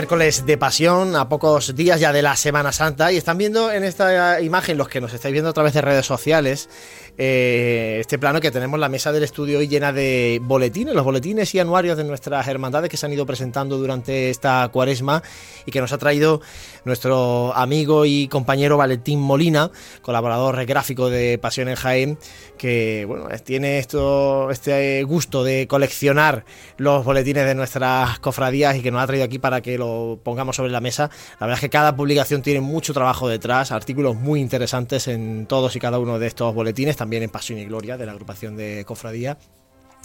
Miércoles 0.00 0.46
de 0.46 0.56
pasión, 0.56 1.14
a 1.14 1.28
pocos 1.28 1.76
días 1.76 2.00
ya 2.00 2.10
de 2.10 2.22
la 2.22 2.34
Semana 2.34 2.72
Santa, 2.72 3.12
y 3.12 3.18
están 3.18 3.36
viendo 3.36 3.70
en 3.70 3.84
esta 3.84 4.40
imagen, 4.40 4.78
los 4.78 4.88
que 4.88 4.98
nos 4.98 5.12
estáis 5.12 5.34
viendo 5.34 5.50
a 5.50 5.52
través 5.52 5.74
de 5.74 5.82
redes 5.82 6.06
sociales, 6.06 6.70
eh, 7.18 7.98
este 8.00 8.18
plano 8.18 8.40
que 8.40 8.50
tenemos 8.50 8.78
la 8.78 8.88
mesa 8.88 9.12
del 9.12 9.22
estudio 9.22 9.58
hoy 9.58 9.68
llena 9.68 9.92
de 9.92 10.40
boletines, 10.42 10.94
los 10.94 11.04
boletines 11.04 11.54
y 11.54 11.58
anuarios 11.58 11.96
de 11.96 12.04
nuestras 12.04 12.46
hermandades 12.48 12.90
que 12.90 12.96
se 12.96 13.06
han 13.06 13.12
ido 13.12 13.26
presentando 13.26 13.78
durante 13.78 14.30
esta 14.30 14.68
cuaresma 14.72 15.22
y 15.66 15.70
que 15.70 15.80
nos 15.80 15.92
ha 15.92 15.98
traído 15.98 16.40
nuestro 16.84 17.54
amigo 17.54 18.04
y 18.06 18.28
compañero 18.28 18.76
Valentín 18.76 19.20
Molina, 19.20 19.70
colaborador 20.02 20.64
gráfico 20.64 21.10
de 21.10 21.38
Pasión 21.38 21.68
en 21.68 21.76
Jaén, 21.76 22.18
que 22.56 23.04
bueno, 23.06 23.28
tiene 23.44 23.78
esto, 23.78 24.50
este 24.50 25.02
gusto 25.04 25.44
de 25.44 25.66
coleccionar 25.66 26.44
los 26.76 27.04
boletines 27.04 27.46
de 27.46 27.54
nuestras 27.54 28.18
cofradías 28.20 28.76
y 28.76 28.82
que 28.82 28.90
nos 28.90 29.02
ha 29.02 29.06
traído 29.06 29.24
aquí 29.24 29.38
para 29.38 29.60
que 29.60 29.78
lo 29.78 30.18
pongamos 30.22 30.56
sobre 30.56 30.70
la 30.70 30.80
mesa. 30.80 31.10
La 31.38 31.46
verdad 31.46 31.58
es 31.58 31.60
que 31.60 31.70
cada 31.70 31.96
publicación 31.96 32.42
tiene 32.42 32.60
mucho 32.60 32.92
trabajo 32.92 33.28
detrás, 33.28 33.72
artículos 33.72 34.16
muy 34.16 34.40
interesantes 34.40 35.08
en 35.08 35.46
todos 35.46 35.76
y 35.76 35.80
cada 35.80 35.98
uno 35.98 36.18
de 36.18 36.26
estos 36.26 36.54
boletines, 36.54 36.96
también 37.00 37.22
en 37.22 37.30
Pasión 37.30 37.58
y 37.58 37.64
Gloria 37.64 37.96
de 37.96 38.04
la 38.04 38.12
agrupación 38.12 38.58
de 38.58 38.84
cofradía. 38.84 39.38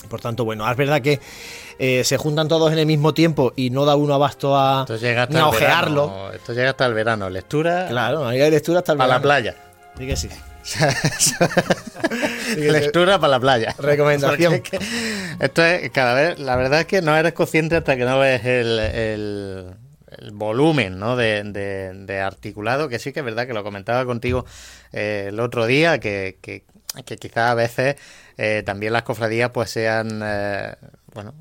Por 0.09 0.21
tanto, 0.21 0.45
bueno, 0.45 0.69
es 0.71 0.77
verdad 0.77 1.01
que 1.01 1.19
eh, 1.77 2.05
se 2.05 2.15
juntan 2.15 2.47
todos 2.47 2.71
en 2.71 2.79
el 2.79 2.85
mismo 2.85 3.13
tiempo 3.13 3.51
y 3.57 3.69
no 3.69 3.83
da 3.83 3.97
uno 3.97 4.13
abasto 4.13 4.57
a, 4.57 4.83
esto 4.83 4.95
llega 4.95 5.23
hasta 5.23 5.45
ojearlo. 5.45 6.31
Esto 6.31 6.53
llega 6.53 6.69
hasta 6.69 6.85
el 6.85 6.93
verano. 6.93 7.29
Lectura. 7.29 7.87
Claro, 7.89 8.25
hay 8.25 8.39
lectura 8.49 8.79
hasta 8.79 8.93
el 8.93 8.97
verano. 8.97 9.13
A 9.13 9.17
la 9.17 9.21
playa. 9.21 9.55
Sí 9.97 10.07
que 10.07 10.15
sí. 10.15 10.29
Lectura 12.57 13.19
para 13.19 13.31
la 13.31 13.39
playa. 13.41 13.75
Recomendación. 13.77 14.53
esto 15.41 15.65
es 15.65 15.91
cada 15.91 16.13
vez, 16.13 16.39
la 16.39 16.55
verdad 16.55 16.79
es 16.79 16.85
que 16.85 17.01
no 17.01 17.17
eres 17.17 17.33
consciente 17.33 17.75
hasta 17.75 17.97
que 17.97 18.05
no 18.05 18.19
ves 18.19 18.45
el, 18.45 19.75
volumen 20.31 20.97
¿no? 20.97 21.17
de, 21.17 22.21
articulado, 22.23 22.87
que 22.87 22.99
sí 22.99 23.11
que 23.11 23.19
es 23.19 23.25
verdad 23.25 23.47
que 23.47 23.53
lo 23.53 23.65
comentaba 23.65 24.05
contigo 24.05 24.45
eh, 24.93 25.25
el 25.27 25.41
otro 25.41 25.65
día, 25.65 25.99
que, 25.99 26.37
que, 26.41 26.63
que 27.03 27.17
quizás 27.17 27.51
a 27.51 27.55
veces 27.55 27.95
eh, 28.37 28.63
también 28.65 28.93
las 28.93 29.03
cofradías 29.03 29.51
pues 29.51 29.69
sean, 29.69 30.21
eh, 30.23 30.75
bueno, 31.13 31.33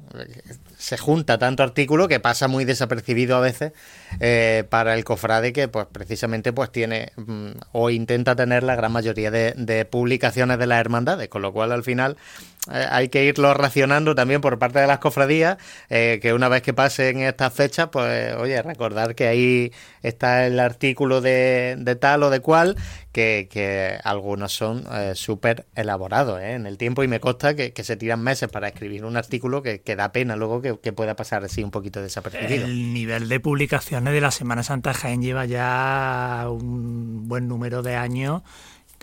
se 0.79 0.97
junta 0.99 1.39
tanto 1.39 1.63
artículo 1.63 2.09
que 2.09 2.21
pasa 2.21 2.49
muy 2.49 2.65
desapercibido 2.65 3.37
a 3.37 3.41
veces 3.41 3.73
eh, 4.21 4.65
para 4.69 4.95
el 4.95 5.05
cofrade 5.05 5.53
que 5.53 5.69
pues 5.69 5.87
precisamente 5.91 6.53
pues 6.53 6.71
tiene 6.71 7.13
mm, 7.17 7.51
o 7.73 7.91
intenta 7.91 8.37
tener 8.37 8.63
la 8.63 8.77
gran 8.77 8.93
mayoría 8.93 9.31
de, 9.31 9.55
de 9.57 9.85
publicaciones 9.85 10.59
de 10.59 10.67
las 10.67 10.81
hermandades, 10.81 11.29
con 11.29 11.43
lo 11.43 11.53
cual 11.53 11.73
al 11.73 11.83
final 11.83 12.17
hay 12.67 13.09
que 13.09 13.25
irlo 13.25 13.53
racionando 13.53 14.15
también 14.15 14.41
por 14.41 14.59
parte 14.59 14.79
de 14.79 14.87
las 14.87 14.99
cofradías, 14.99 15.59
eh, 15.91 16.19
que 16.23 16.33
una 16.33 16.49
vez 16.49 16.63
que 16.63 16.73
pasen 16.73 17.21
estas 17.21 17.53
fechas, 17.53 17.89
pues 17.93 18.35
oye, 18.37 18.61
recordar 18.63 19.15
que 19.15 19.29
ahí 19.29 19.73
está 20.03 20.47
el 20.47 20.59
artículo 20.59 21.21
de, 21.21 21.97
tal 22.01 22.23
o 22.23 22.31
de 22.31 22.41
cual, 22.41 22.77
que, 23.13 23.99
algunos 24.03 24.53
son 24.53 24.85
eh, 24.93 25.13
súper 25.15 25.67
elaborados 25.75 26.41
en 26.41 26.67
el 26.67 26.79
tiempo 26.79 27.03
y 27.03 27.09
me 27.09 27.21
consta 27.21 27.55
que, 27.55 27.73
se 27.85 27.97
tiran 27.97 28.23
meses 28.23 28.49
para 28.49 28.69
escribir 28.69 29.05
un 29.05 29.17
artículo 29.19 29.63
que, 29.63 29.97
da 29.97 30.11
pena 30.13 30.37
luego 30.37 30.63
que, 30.63 30.93
pueda 30.95 31.17
pasar 31.17 31.45
así 31.45 31.63
un 31.63 31.71
poquito 31.71 32.01
desapercibido. 32.01 32.65
El 32.65 32.95
nivel 32.95 33.29
de 33.29 33.41
publicaciones 33.41 34.15
de 34.15 34.21
la 34.21 34.31
Semana 34.31 34.63
Santa 34.63 34.95
Jaén 34.95 35.23
lleva 35.23 35.45
ya 35.45 36.47
un 36.49 37.29
buen 37.29 37.49
número 37.49 37.83
de 37.83 37.97
años 37.97 38.43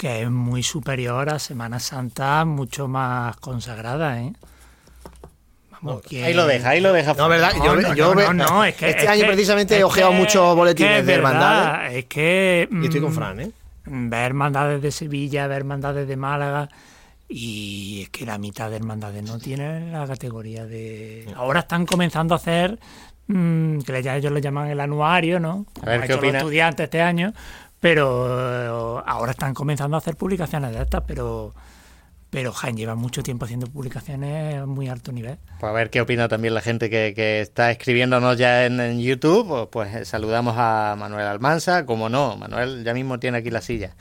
que 0.01 0.23
es 0.23 0.31
muy 0.31 0.63
superior 0.63 1.29
a 1.29 1.37
Semana 1.37 1.79
Santa, 1.79 2.43
mucho 2.43 2.87
más 2.87 3.37
consagrada, 3.37 4.19
¿eh? 4.19 4.33
Vamos, 5.69 6.01
Ahí 6.09 6.33
lo 6.33 6.47
deja, 6.47 6.69
ahí 6.69 6.81
lo 6.81 6.91
deja. 6.91 7.13
No, 7.13 7.29
¿verdad? 7.29 7.53
yo, 7.95 8.15
no, 8.15 8.33
no, 8.33 8.65
es 8.65 8.73
que, 8.73 8.89
este 8.89 9.07
año 9.07 9.27
precisamente 9.27 9.77
he 9.77 9.83
ojeado 9.83 10.11
muchos 10.11 10.55
boletines 10.55 11.05
de 11.05 11.13
hermandades. 11.13 11.97
Es 11.97 12.05
que... 12.05 12.67
Y 12.71 12.85
estoy 12.85 12.99
con 12.99 13.11
mm, 13.11 13.15
Fran, 13.15 13.39
¿eh? 13.41 13.51
Ver 13.85 14.23
hermandades 14.23 14.81
de 14.81 14.91
Sevilla, 14.91 15.45
ver 15.45 15.57
hermandades 15.57 16.07
de 16.07 16.17
Málaga... 16.17 16.67
Y 17.29 18.01
es 18.01 18.09
que 18.09 18.25
la 18.25 18.37
mitad 18.37 18.69
de 18.69 18.75
hermandades 18.75 19.23
no 19.23 19.37
tienen 19.37 19.93
la 19.93 20.05
categoría 20.05 20.65
de... 20.65 21.31
Ahora 21.37 21.61
están 21.61 21.85
comenzando 21.85 22.33
a 22.33 22.37
hacer 22.37 22.77
mm, 23.27 23.81
que 23.81 23.99
ellos 23.99 24.31
le 24.33 24.41
llaman 24.41 24.67
el 24.67 24.79
anuario, 24.81 25.39
¿no? 25.39 25.65
a 25.81 25.85
ver, 25.85 26.07
¿qué 26.07 26.15
opinas? 26.15 26.33
los 26.33 26.41
estudiantes 26.41 26.83
este 26.85 27.01
año, 27.01 27.33
pero 27.81 29.01
eh, 29.01 29.03
ahora 29.05 29.31
están 29.31 29.53
comenzando 29.53 29.97
a 29.97 29.99
hacer 29.99 30.15
publicaciones 30.15 30.71
de 30.71 30.83
estas, 30.83 31.03
pero 31.05 31.53
pero 32.31 32.53
Jaén 32.53 32.77
lleva 32.77 32.95
mucho 32.95 33.23
tiempo 33.23 33.43
haciendo 33.43 33.67
publicaciones 33.67 34.55
a 34.55 34.65
muy 34.65 34.87
alto 34.87 35.11
nivel. 35.11 35.37
Pues 35.59 35.69
a 35.69 35.73
ver 35.73 35.89
qué 35.89 35.99
opina 35.99 36.29
también 36.29 36.53
la 36.53 36.61
gente 36.61 36.89
que, 36.89 37.41
está 37.41 37.71
escribiéndonos 37.71 38.37
ya 38.37 38.65
en, 38.65 38.99
YouTube. 39.01 39.47
Pues, 39.47 39.67
pues 39.69 39.95
eh, 39.95 40.05
saludamos 40.05 40.55
a 40.57 40.95
Manuel 40.97 41.27
Almanza, 41.27 41.85
como 41.85 42.07
no, 42.07 42.37
Manuel 42.37 42.85
ya 42.85 42.93
mismo 42.93 43.19
tiene 43.19 43.39
aquí 43.39 43.49
la 43.49 43.61
silla. 43.61 43.95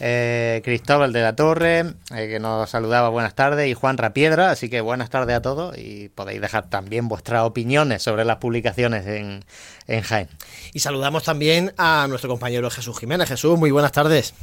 Eh, 0.00 0.62
Cristóbal 0.64 1.12
de 1.12 1.22
la 1.22 1.36
Torre, 1.36 1.94
eh, 2.14 2.28
que 2.28 2.40
nos 2.40 2.68
saludaba 2.68 3.08
buenas 3.08 3.36
tardes, 3.36 3.68
y 3.68 3.74
Juan 3.74 3.98
Rapiedra, 3.98 4.50
así 4.50 4.68
que 4.68 4.80
buenas 4.80 5.08
tardes 5.08 5.36
a 5.36 5.42
todos 5.42 5.78
y 5.78 6.08
podéis 6.08 6.40
dejar 6.40 6.68
también 6.68 7.06
vuestras 7.06 7.44
opiniones 7.44 8.02
sobre 8.02 8.24
las 8.24 8.38
publicaciones 8.38 9.06
en, 9.06 9.44
en 9.86 10.02
Jaén. 10.02 10.28
Y 10.72 10.80
saludamos 10.80 11.22
también 11.22 11.72
a 11.78 12.06
nuestro 12.08 12.28
compañero 12.28 12.68
Jesús 12.68 12.98
Jiménez. 12.98 13.28
Jesús, 13.28 13.56
muy 13.56 13.70
buenas 13.70 13.92
tardes. 13.92 14.34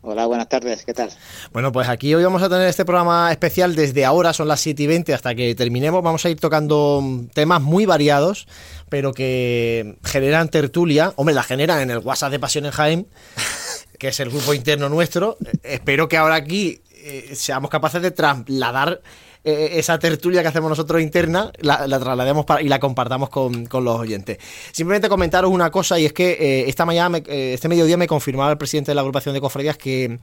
Hola, 0.00 0.26
buenas 0.26 0.48
tardes, 0.48 0.84
¿qué 0.84 0.94
tal? 0.94 1.10
Bueno, 1.52 1.72
pues 1.72 1.88
aquí 1.88 2.14
hoy 2.14 2.22
vamos 2.22 2.40
a 2.42 2.48
tener 2.48 2.68
este 2.68 2.84
programa 2.84 3.32
especial 3.32 3.74
desde 3.74 4.04
ahora, 4.04 4.32
son 4.32 4.46
las 4.46 4.60
7 4.60 4.84
y 4.84 4.86
20, 4.86 5.12
hasta 5.12 5.34
que 5.34 5.56
terminemos. 5.56 6.04
Vamos 6.04 6.24
a 6.24 6.30
ir 6.30 6.38
tocando 6.38 7.02
temas 7.34 7.60
muy 7.60 7.84
variados, 7.84 8.46
pero 8.88 9.12
que 9.12 9.98
generan 10.04 10.50
tertulia. 10.50 11.12
Hombre, 11.16 11.34
la 11.34 11.42
generan 11.42 11.80
en 11.80 11.90
el 11.90 11.98
WhatsApp 11.98 12.30
de 12.30 12.38
Pasión 12.38 12.66
en 12.66 12.70
Jaén, 12.70 13.08
que 13.98 14.08
es 14.08 14.20
el 14.20 14.30
grupo 14.30 14.54
interno 14.54 14.88
nuestro. 14.88 15.36
Espero 15.64 16.08
que 16.08 16.16
ahora 16.16 16.36
aquí 16.36 16.80
eh, 16.92 17.32
seamos 17.34 17.68
capaces 17.68 18.00
de 18.00 18.12
trasladar 18.12 19.02
eh, 19.44 19.78
esa 19.78 19.98
tertulia 19.98 20.42
que 20.42 20.48
hacemos 20.48 20.68
nosotros 20.68 21.00
interna, 21.00 21.52
la, 21.60 21.86
traslademos 21.86 22.44
y 22.60 22.68
la 22.68 22.80
compartamos 22.80 23.30
con, 23.30 23.68
los 23.70 24.00
oyentes. 24.00 24.38
Simplemente 24.72 25.08
comentaros 25.08 25.50
una 25.50 25.70
cosa 25.70 25.98
y 25.98 26.06
es 26.06 26.12
que 26.12 26.32
eh, 26.32 26.68
esta 26.68 26.84
mañana, 26.84 27.18
eh, 27.18 27.52
este 27.54 27.68
mediodía 27.68 27.96
me 27.96 28.08
confirmaba 28.08 28.50
el 28.50 28.58
presidente 28.58 28.90
de 28.90 28.96
la 28.96 29.02
agrupación 29.02 29.34
de 29.34 29.40
cofradías 29.40 29.76
que 29.76 30.18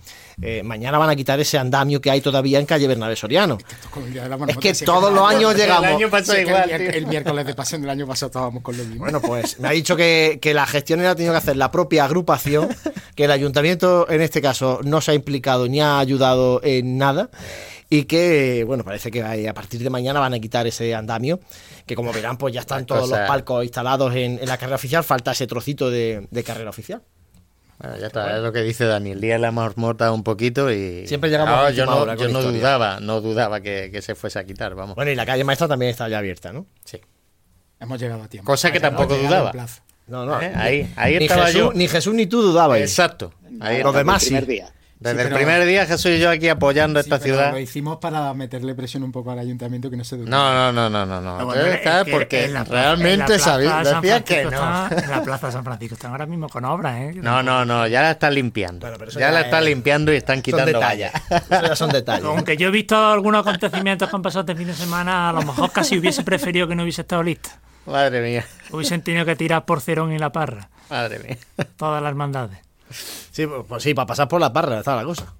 mañana 0.63 0.97
van 0.97 1.09
a 1.09 1.15
quitar 1.15 1.39
ese 1.39 1.57
andamio 1.57 2.01
que 2.01 2.11
hay 2.11 2.21
todavía 2.21 2.59
en 2.59 2.65
calle 2.65 2.87
Bernabé 2.87 3.15
Soriano. 3.15 3.57
Es 4.47 4.57
que 4.57 4.73
todos 4.73 5.13
los 5.13 5.27
años 5.27 5.55
llegamos. 5.55 6.01
El, 6.35 7.07
miércoles 7.07 7.45
de 7.45 7.53
pasión 7.53 7.81
del 7.81 7.89
año 7.89 8.05
pasado 8.05 8.27
estábamos 8.27 8.63
con 8.63 8.77
lo 8.77 8.83
mismo. 8.83 8.99
Bueno, 8.99 9.21
pues 9.21 9.59
me 9.59 9.67
ha 9.69 9.71
dicho 9.71 9.95
que, 9.95 10.39
que 10.41 10.53
la 10.53 10.65
gestión 10.65 10.99
ha 11.05 11.15
tenido 11.15 11.33
que 11.33 11.37
hacer 11.37 11.55
la 11.55 11.71
propia 11.71 12.05
agrupación, 12.05 12.69
que 13.15 13.25
el 13.25 13.31
ayuntamiento 13.31 14.09
en 14.09 14.21
este 14.21 14.41
caso 14.41 14.79
no 14.83 15.01
se 15.01 15.11
ha 15.11 15.13
implicado 15.13 15.67
ni 15.67 15.81
ha 15.81 15.99
ayudado 15.99 16.61
en 16.63 16.97
nada 16.97 17.29
y 17.89 18.03
que, 18.05 18.63
bueno, 18.65 18.83
parece 18.83 19.11
que 19.11 19.47
a 19.47 19.53
partir 19.53 19.81
de 19.81 19.89
mañana 19.89 20.19
van 20.19 20.33
a 20.33 20.39
quitar 20.39 20.65
ese 20.65 20.95
andamio, 20.95 21.39
que 21.85 21.95
como 21.95 22.11
verán, 22.11 22.37
pues 22.37 22.53
ya 22.53 22.61
están 22.61 22.85
todos 22.85 23.09
los 23.09 23.19
palcos 23.19 23.63
instalados 23.63 24.15
en, 24.15 24.39
la 24.43 24.57
carrera 24.57 24.75
oficial, 24.75 25.03
falta 25.03 25.31
ese 25.31 25.47
trocito 25.47 25.89
de, 25.89 26.27
carrera 26.45 26.69
oficial. 26.69 27.01
Bueno, 27.77 27.97
ya 27.97 28.07
está, 28.07 28.37
es 28.37 28.41
lo 28.41 28.53
que 28.53 28.61
dice 28.61 28.85
Dani. 28.85 29.11
El 29.11 29.19
día 29.19 29.37
la 29.37 29.51
marmota 29.51 30.11
un 30.13 30.23
poquito 30.23 30.71
y. 30.71 31.05
Siempre 31.07 31.29
llegamos 31.29 31.53
a 31.53 31.71
yo 31.71 31.85
no, 31.85 32.15
yo 32.15 32.29
no 32.29 32.41
dudaba, 32.41 33.01
no 33.01 33.19
dudaba 33.19 33.59
que, 33.59 34.01
se 34.01 34.15
fuese 34.15 34.39
a 34.39 34.45
quitar, 34.45 34.75
vamos. 34.75 34.95
Bueno, 34.95 35.11
y 35.11 35.15
la 35.15 35.25
calle 35.25 35.43
maestra 35.43 35.67
también 35.67 35.91
está 35.91 36.07
ya 36.07 36.19
abierta, 36.19 36.53
¿no? 36.53 36.65
Sí. 36.85 37.01
Hemos 37.79 37.99
llegado 37.99 38.23
a 38.23 38.27
tiempo. 38.29 38.49
Cosa 38.49 38.71
que 38.71 38.79
tampoco 38.79 39.17
dudaba. 39.17 39.51
No, 40.07 40.25
no. 40.25 40.41
¿Eh? 40.41 40.53
Ahí, 40.55 40.93
ahí 40.95 41.17
ni 41.17 41.25
estaba 41.25 41.47
Jesús, 41.47 41.59
yo. 41.59 41.73
Ni 41.73 41.87
Jesús 41.87 42.13
ni 42.13 42.27
tú 42.27 42.41
dudabais. 42.41 42.83
Exacto. 42.83 43.33
Ahí 43.59 43.83
Los 43.83 43.93
demás 43.93 44.23
sí. 44.23 44.37
Día. 44.39 44.71
Desde 44.97 45.23
el 45.23 45.33
primer 45.33 45.65
día 45.65 45.85
Jesús 45.85 46.11
y 46.11 46.19
yo 46.19 46.29
aquí 46.29 46.47
apoyando 46.47 46.99
esta 46.99 47.19
ciudad. 47.19 47.51
Lo 47.51 47.59
hicimos 47.59 47.97
para 47.97 48.33
meterle 48.33 48.73
presión 48.75 49.03
un 49.03 49.11
poco 49.11 49.31
al 49.31 49.39
ayuntamiento 49.39 49.89
que 49.89 49.97
no 49.97 50.03
se 50.05 50.17
No, 50.17 50.25
no, 50.25 50.71
no, 50.71 50.89
no, 50.89 51.05
no. 51.05 51.21
no. 51.21 51.53
porque 52.09 52.47
realmente 52.69 53.37
sabía 53.39 53.83
decía 53.83 54.23
que 54.23 54.45
no. 54.45 54.87
en 54.89 55.09
la 55.09 55.21
plaza 55.23 55.47
de 55.47 55.53
San 55.53 55.63
Francisco 55.65 55.95
están 55.95 56.11
ahora 56.11 56.25
mismo 56.25 56.47
con 56.47 56.63
obras, 56.65 56.95
¿eh? 57.01 57.11
No, 57.15 57.43
no, 57.43 57.65
no, 57.65 57.87
ya 57.87 58.01
la 58.01 58.11
están 58.11 58.33
limpiando. 58.33 58.87
ya, 59.09 59.31
la 59.31 59.41
están 59.41 59.65
limpiando 59.65 60.13
y 60.13 60.15
están 60.17 60.41
quitando 60.41 60.79
vallas. 60.79 61.11
ya 61.49 61.75
son 61.75 61.89
detalles. 61.91 62.25
Aunque 62.25 62.55
yo 62.55 62.69
he 62.69 62.71
visto 62.71 62.95
algunos 62.95 63.45
acontecimientos 63.45 64.09
que 64.09 64.15
han 64.15 64.21
pasado 64.21 64.41
este 64.41 64.55
fin 64.55 64.67
de 64.67 64.73
semana, 64.73 65.29
a 65.29 65.33
lo 65.33 65.41
mejor 65.41 65.71
casi 65.71 65.97
hubiese 65.99 66.23
preferido 66.23 66.67
que 66.67 66.75
no 66.75 66.83
hubiese 66.83 67.01
estado 67.01 67.21
lista. 67.21 67.59
Madre 67.85 68.21
mía. 68.21 68.45
Hubiesen 68.71 69.01
tenido 69.01 69.25
que 69.25 69.35
tirar 69.35 69.65
por 69.65 69.81
Cerón 69.81 70.11
y 70.13 70.17
la 70.17 70.31
Parra. 70.31 70.69
Madre 70.89 71.19
mía. 71.19 71.37
Todas 71.77 72.01
las 72.01 72.09
hermandades. 72.09 72.64
Sí, 73.31 73.45
pues, 73.47 73.63
pues 73.67 73.83
sí, 73.83 73.93
para 73.93 74.05
pasar 74.05 74.27
por 74.27 74.39
la 74.39 74.53
Parra 74.53 74.79
está 74.79 74.95
la 74.95 75.03
cosa. 75.03 75.33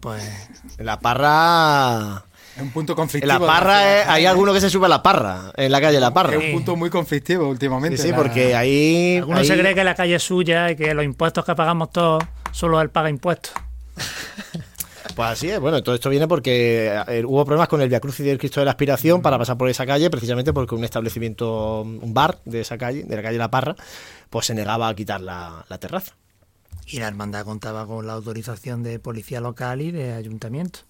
pues. 0.00 0.48
En 0.78 0.86
la 0.86 0.98
Parra. 0.98 2.24
Es 2.56 2.62
un 2.62 2.70
punto 2.70 2.94
conflictivo. 2.94 3.32
En 3.32 3.40
la 3.40 3.46
Parra 3.46 4.12
hay 4.12 4.26
alguno 4.26 4.52
que 4.52 4.60
se 4.60 4.70
sube 4.70 4.86
a 4.86 4.88
la 4.88 5.02
Parra, 5.02 5.52
en 5.56 5.72
la 5.72 5.80
calle 5.80 5.98
La 5.98 6.14
Parra. 6.14 6.36
Es 6.36 6.44
un 6.44 6.52
punto 6.52 6.76
muy 6.76 6.88
conflictivo 6.88 7.48
últimamente. 7.48 7.98
Sí, 7.98 8.12
porque 8.14 8.54
ahí. 8.54 9.16
Alguno 9.18 9.42
se 9.42 9.58
cree 9.58 9.74
que 9.74 9.82
la 9.82 9.94
calle 9.94 10.14
es 10.14 10.22
suya 10.22 10.70
y 10.70 10.76
que 10.76 10.94
los 10.94 11.04
impuestos 11.04 11.44
que 11.44 11.54
pagamos 11.54 11.90
todos, 11.90 12.22
solo 12.52 12.80
él 12.80 12.90
paga 12.90 13.10
impuestos. 13.10 13.52
Pues 15.14 15.28
así 15.28 15.48
es, 15.48 15.60
bueno, 15.60 15.80
todo 15.80 15.94
esto 15.94 16.10
viene 16.10 16.26
porque 16.26 16.92
eh, 17.06 17.22
hubo 17.24 17.44
problemas 17.44 17.68
con 17.68 17.80
el 17.80 17.88
Via 17.88 18.00
Cruz 18.00 18.18
y 18.18 18.24
del 18.24 18.38
Cristo 18.38 18.60
de 18.60 18.64
la 18.64 18.72
Aspiración 18.72 19.22
para 19.22 19.38
pasar 19.38 19.56
por 19.56 19.68
esa 19.68 19.86
calle, 19.86 20.10
precisamente 20.10 20.52
porque 20.52 20.74
un 20.74 20.82
establecimiento, 20.82 21.82
un 21.82 22.12
bar 22.12 22.38
de 22.44 22.62
esa 22.62 22.76
calle, 22.78 23.04
de 23.04 23.14
la 23.14 23.22
calle 23.22 23.38
La 23.38 23.48
Parra, 23.50 23.76
pues 24.28 24.46
se 24.46 24.54
negaba 24.54 24.88
a 24.88 24.94
quitar 24.94 25.20
la 25.20 25.78
terraza. 25.78 26.14
Y 26.86 26.98
la 26.98 27.08
hermandad 27.08 27.44
contaba 27.44 27.86
con 27.86 28.06
la 28.06 28.12
autorización 28.12 28.82
de 28.82 28.98
policía 28.98 29.40
local 29.40 29.80
y 29.80 29.90
de 29.90 30.12
ayuntamiento. 30.12 30.80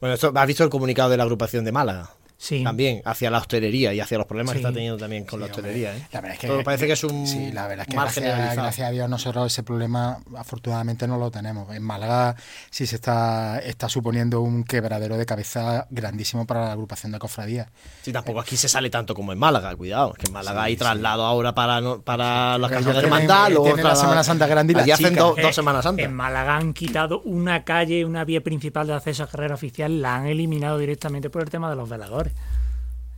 Bueno, 0.00 0.14
esto, 0.14 0.32
¿has 0.34 0.46
visto 0.46 0.64
el 0.64 0.70
comunicado 0.70 1.10
de 1.10 1.16
la 1.16 1.24
agrupación 1.24 1.64
de 1.64 1.72
Málaga? 1.72 2.10
Sí. 2.40 2.64
también 2.64 3.02
hacia 3.04 3.30
la 3.30 3.38
hostelería 3.38 3.92
y 3.92 4.00
hacia 4.00 4.18
los 4.18 4.26
problemas 4.26 4.54
que 4.54 4.58
está 4.58 4.72
teniendo 4.72 4.96
también 4.96 5.24
con 5.24 5.38
la 5.40 5.46
hostelería. 5.46 5.94
¿eh? 5.94 6.08
La 6.10 6.20
verdad 6.20 6.38
es 6.42 6.50
que, 6.50 6.64
parece 6.64 6.86
que 6.86 6.94
es 6.94 7.04
un 7.04 7.26
sí, 7.26 7.52
la 7.52 7.68
verdad 7.68 7.86
es 7.86 7.94
que 7.94 8.54
gracias, 8.56 8.88
a 8.88 8.90
Dios 8.90 9.08
nosotros 9.08 9.52
ese 9.52 9.62
problema 9.62 10.18
afortunadamente 10.36 11.06
no 11.06 11.18
lo 11.18 11.30
tenemos. 11.30 11.74
En 11.74 11.82
Málaga 11.82 12.34
sí 12.70 12.86
se 12.86 12.96
está, 12.96 13.58
está 13.58 13.88
suponiendo 13.88 14.40
un 14.40 14.64
quebradero 14.64 15.16
de 15.18 15.26
cabeza 15.26 15.86
grandísimo 15.90 16.46
para 16.46 16.64
la 16.64 16.72
agrupación 16.72 17.12
de 17.12 17.18
cofradías. 17.18 17.68
Sí, 18.02 18.12
tampoco 18.12 18.40
aquí 18.40 18.56
se 18.56 18.68
sale 18.68 18.88
tanto 18.88 19.14
como 19.14 19.32
en 19.32 19.38
Málaga, 19.38 19.76
cuidado, 19.76 20.14
que 20.14 20.26
en 20.26 20.32
Málaga 20.32 20.62
hay 20.64 20.76
traslado 20.76 21.24
ahora 21.24 21.54
para, 21.54 21.80
no, 21.80 22.00
para 22.00 22.56
las 22.56 22.70
calles 22.70 22.94
de 22.94 23.00
hermandad, 23.00 23.50
luego 23.50 23.76
la 23.76 23.94
Semana 23.94 24.24
Santa 24.24 24.46
Grande 24.46 24.72
y 24.72 24.76
la 24.76 24.94
hacen 24.94 25.14
dos 25.14 25.36
Semanas 25.54 25.84
Santas. 25.84 26.06
En 26.06 26.14
Málaga 26.14 26.56
han 26.56 26.72
quitado 26.72 27.20
una 27.22 27.64
calle, 27.64 28.04
una 28.04 28.24
vía 28.24 28.40
principal 28.40 28.86
de 28.86 28.94
acceso 28.94 29.24
a 29.24 29.26
carrera 29.26 29.54
oficial, 29.54 30.00
la 30.00 30.16
han 30.16 30.26
eliminado 30.26 30.78
directamente 30.78 31.28
por 31.28 31.42
el 31.42 31.50
tema 31.50 31.68
de 31.68 31.76
los 31.76 31.88
veladores 31.88 32.29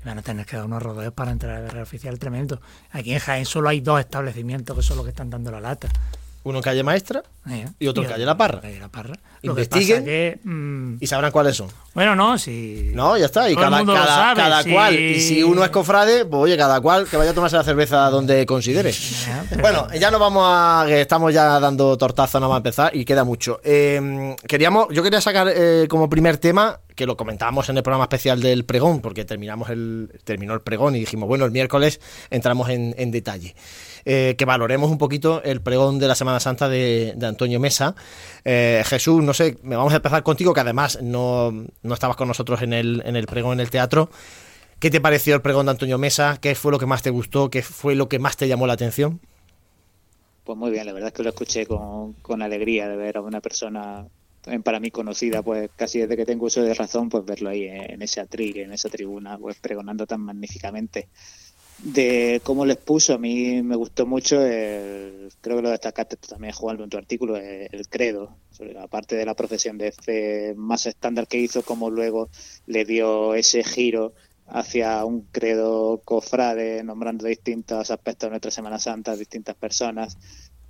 van 0.05 0.19
a 0.19 0.23
tener 0.23 0.47
que 0.47 0.57
dar 0.57 0.65
unos 0.65 0.83
rodeos 0.83 1.13
para 1.13 1.31
entrar 1.31 1.57
a 1.57 1.61
la 1.61 1.65
guerra 1.67 1.83
oficial 1.83 2.19
tremendo. 2.19 2.61
Aquí 2.91 3.13
en 3.13 3.21
Jaén 3.21 3.47
solo 3.47 3.69
hay 3.69 3.81
dos 3.81 4.01
establecimientos 4.01 4.77
que 4.77 4.83
son 4.83 4.97
los 4.97 5.05
que 5.07 5.11
están 5.11 5.31
dando 5.31 5.51
la 5.51 5.61
lata. 5.61 5.89
Uno 6.45 6.59
en 6.59 6.63
calle 6.63 6.83
Maestra 6.83 7.23
y 7.79 7.87
otro 7.87 8.03
en 8.03 8.09
calle 8.09 8.25
La 8.25 8.37
Parra. 8.37 8.61
Calle 8.61 8.81
la 8.81 8.89
Parra. 8.89 9.15
Investiguen 9.43 10.41
mm, 10.43 10.97
y 11.01 11.07
sabrán 11.07 11.31
cuáles 11.31 11.57
son. 11.57 11.69
Bueno, 11.95 12.17
no, 12.17 12.39
si. 12.39 12.91
No, 12.95 13.17
ya 13.17 13.27
está. 13.27 13.51
Y 13.51 13.55
cada, 13.57 13.85
cada, 14.35 14.65
cual. 14.65 14.99
Y 14.99 15.21
si 15.21 15.43
uno 15.43 15.65
es 15.65 15.71
cofrade, 15.71 16.25
pues 16.25 16.43
oye, 16.43 16.57
cada 16.57 16.81
cual 16.81 17.07
que 17.09 17.17
vaya 17.17 17.33
a 17.33 17.35
tomarse 17.35 17.57
la 17.57 17.65
cerveza 17.65 18.11
donde 18.11 18.47
considere. 18.47 18.93
Bueno, 19.61 19.89
ya 19.99 20.11
nos 20.11 20.21
vamos 20.21 20.45
a. 20.47 20.87
estamos 20.89 21.33
ya 21.33 21.61
dando 21.61 21.97
tortazo 21.99 22.41
nada 22.41 22.51
más 22.51 22.59
empezar 22.59 22.95
y 22.95 23.05
queda 23.05 23.25
mucho. 23.25 23.61
Eh, 23.65 24.37
queríamos, 24.47 24.89
yo 24.91 25.03
quería 25.03 25.21
sacar 25.21 25.49
eh, 25.55 25.87
como 25.89 26.09
primer 26.09 26.39
tema 26.39 26.81
que 26.95 27.07
lo 27.07 27.17
comentábamos 27.17 27.69
en 27.69 27.77
el 27.77 27.83
programa 27.83 28.05
especial 28.05 28.41
del 28.41 28.65
pregón, 28.65 29.01
porque 29.01 29.25
terminamos 29.25 29.71
el, 29.71 30.21
terminó 30.25 30.55
el 30.55 30.61
pregón 30.61 30.95
y 30.95 31.01
dijimos, 31.01 31.29
bueno, 31.29 31.45
el 31.45 31.51
miércoles 31.51 32.01
entramos 32.31 32.69
en, 32.69 32.95
en 32.99 33.11
detalle. 33.11 33.55
Eh, 34.05 34.35
que 34.37 34.45
valoremos 34.45 34.91
un 34.91 34.99
poquito 34.99 35.43
el 35.45 35.61
pregón 35.61 35.99
de 35.99 36.09
la 36.09 36.15
Semana 36.15 36.41
Santa 36.41 36.69
de, 36.69 37.17
Antonio 37.23 37.61
Mesa. 37.61 37.95
Eh, 38.45 38.83
Jesús, 38.87 39.23
no 39.23 39.35
sé, 39.35 39.59
me 39.63 39.77
vamos 39.77 39.93
a 39.93 39.97
empezar 39.97 40.23
contigo, 40.23 40.53
que 40.55 40.61
además 40.61 41.01
no, 41.03 41.53
no 41.83 41.95
estabas 41.95 42.17
con 42.17 42.29
nosotros 42.29 42.63
en 42.63 42.73
el, 42.73 43.03
en 43.05 43.17
el 43.17 43.27
pregón 43.27 43.55
en 43.55 43.61
el 43.61 43.71
teatro. 43.71 44.11
¿Qué 44.79 44.91
te 44.91 45.01
pareció 45.01 45.35
el 45.37 45.43
pregón 45.43 45.67
de 45.67 45.73
Antonio 45.73 45.99
Mesa? 45.99 46.39
¿Qué 46.41 46.55
fue 46.55 46.73
lo 46.73 46.79
que 46.79 46.87
más 46.87 47.03
te 47.03 47.11
gustó? 47.11 47.51
¿Qué 47.51 47.63
fue 47.63 47.95
lo 47.95 48.09
que 48.09 48.19
más 48.19 48.37
te 48.37 48.49
llamó 48.49 48.67
la 48.67 48.73
atención? 48.73 49.21
Pues 50.45 50.59
muy 50.59 50.73
bien, 50.73 50.87
la 50.87 50.93
verdad 50.93 51.09
es 51.09 51.15
que 51.15 51.23
lo 51.23 51.29
escuché 51.29 51.67
con, 51.67 52.15
con 52.15 52.43
alegría 52.43 52.89
de 52.89 52.97
ver 52.97 53.17
a 53.17 53.21
una 53.21 53.41
persona 53.41 54.05
para 54.65 54.81
mí 54.81 54.91
conocida, 54.91 55.43
pues 55.43 55.71
casi 55.77 56.01
desde 56.01 56.17
que 56.17 56.27
tengo 56.27 56.47
uso 56.47 56.63
de 56.63 56.75
razón, 56.75 57.09
pues 57.09 57.25
verlo 57.25 57.51
ahí 57.51 57.69
en 57.69 58.03
ese 58.03 58.21
atril, 58.21 58.59
en 58.59 58.73
esa 58.73 58.89
tribuna, 58.89 59.39
pues 59.39 59.59
pregonando 59.61 60.07
tan 60.07 60.21
magníficamente. 60.21 61.09
De 61.79 62.41
cómo 62.45 62.65
les 62.65 62.77
puso, 62.77 63.15
a 63.15 63.19
mí 63.19 63.63
me 63.63 63.75
gustó 63.75 64.07
mucho, 64.07 64.37
creo 64.37 65.57
que 65.57 65.63
lo 65.63 65.71
destacaste 65.71 66.17
también, 66.17 66.53
jugando 66.53 66.85
en 66.85 66.91
tu 66.91 66.97
artículo, 66.97 67.37
el, 67.37 67.89
credo, 67.89 68.37
sobre 68.53 68.73
la 68.73 68.87
parte 68.87 69.17
de 69.17 69.27
la 69.27 69.35
profesión 69.35 69.79
de 69.79 69.91
fe 69.91 70.55
más 70.57 70.87
estándar 70.87 71.27
que 71.27 71.39
hizo, 71.39 71.63
como 71.63 71.91
luego 71.91 72.31
le 72.67 72.85
dio 72.85 73.35
ese 73.35 73.65
giro 73.65 74.15
hacia 74.47 75.05
un 75.05 75.23
credo 75.33 76.03
cofrade, 76.05 76.85
nombrando 76.85 77.27
distintos 77.27 77.91
aspectos 77.91 78.29
de 78.29 78.31
nuestra 78.31 78.51
Semana 78.53 78.79
Santa, 78.79 79.17
distintas 79.17 79.57
personas, 79.57 80.17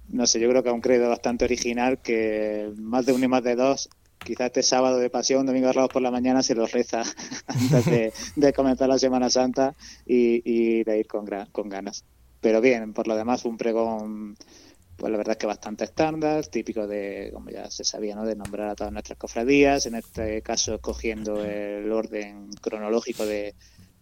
no 0.08 0.26
sé, 0.26 0.40
yo 0.40 0.48
creo 0.48 0.62
que 0.62 0.68
es 0.68 0.74
un 0.74 0.80
credo 0.80 1.08
bastante 1.08 1.44
original 1.44 2.00
que 2.00 2.72
más 2.76 3.06
de 3.06 3.12
uno 3.12 3.24
y 3.24 3.28
más 3.28 3.42
de 3.42 3.56
dos, 3.56 3.88
quizás 4.24 4.46
este 4.46 4.62
sábado 4.62 4.98
de 4.98 5.10
pasión, 5.10 5.46
domingo 5.46 5.68
de 5.68 5.88
por 5.88 6.02
la 6.02 6.10
mañana, 6.10 6.42
se 6.42 6.54
los 6.54 6.72
reza 6.72 7.02
antes 7.46 8.12
de, 8.36 8.52
comenzar 8.52 8.88
la 8.88 8.98
Semana 8.98 9.30
Santa 9.30 9.74
y, 10.06 10.84
de 10.84 10.98
ir 10.98 11.06
con, 11.06 11.26
con 11.52 11.68
ganas. 11.68 12.04
Pero 12.40 12.60
bien, 12.60 12.92
por 12.92 13.06
lo 13.06 13.16
demás, 13.16 13.44
un 13.44 13.56
pregón, 13.56 14.36
pues 14.96 15.10
la 15.10 15.18
verdad 15.18 15.32
es 15.32 15.38
que 15.38 15.46
bastante 15.46 15.84
estándar, 15.84 16.46
típico 16.46 16.86
de, 16.86 17.30
como 17.32 17.50
ya 17.50 17.70
se 17.70 17.84
sabía, 17.84 18.14
¿no? 18.14 18.24
de 18.24 18.34
nombrar 18.34 18.70
a 18.70 18.74
todas 18.74 18.92
nuestras 18.92 19.18
cofradías, 19.18 19.86
en 19.86 19.94
este 19.94 20.42
caso 20.42 20.74
escogiendo 20.74 21.44
el 21.44 21.90
orden 21.92 22.50
cronológico 22.60 23.24
de, 23.24 23.54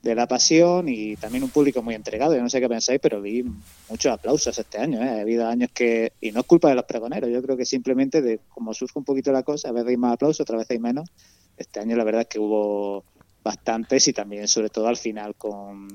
de 0.02 0.14
la 0.14 0.26
pasión 0.26 0.88
y 0.88 1.16
también 1.16 1.44
un 1.44 1.50
público 1.50 1.82
muy 1.82 1.94
entregado. 1.94 2.34
Yo 2.34 2.42
no 2.42 2.48
sé 2.48 2.60
qué 2.60 2.68
pensáis, 2.68 3.00
pero 3.00 3.20
vi 3.20 3.44
muchos 3.88 4.12
aplausos 4.12 4.58
este 4.58 4.78
año. 4.78 5.02
¿eh? 5.02 5.08
Ha 5.08 5.20
habido 5.20 5.46
años 5.46 5.70
que, 5.74 6.12
y 6.20 6.32
no 6.32 6.40
es 6.40 6.46
culpa 6.46 6.68
de 6.68 6.74
los 6.74 6.84
pregoneros, 6.84 7.30
yo 7.30 7.42
creo 7.42 7.56
que 7.56 7.66
simplemente 7.66 8.22
de 8.22 8.40
como 8.48 8.72
surge 8.74 8.98
un 8.98 9.04
poquito 9.04 9.32
la 9.32 9.42
cosa, 9.42 9.68
a 9.68 9.72
veces 9.72 9.90
hay 9.90 9.96
más 9.96 10.14
aplausos, 10.14 10.40
otra 10.40 10.56
vez 10.56 10.70
hay 10.70 10.78
menos. 10.78 11.08
Este 11.56 11.80
año 11.80 11.96
la 11.96 12.04
verdad 12.04 12.22
es 12.22 12.28
que 12.28 12.38
hubo 12.38 13.04
bastantes 13.44 14.08
y 14.08 14.12
también 14.12 14.48
sobre 14.48 14.70
todo 14.70 14.88
al 14.88 14.96
final 14.96 15.34
con 15.34 15.88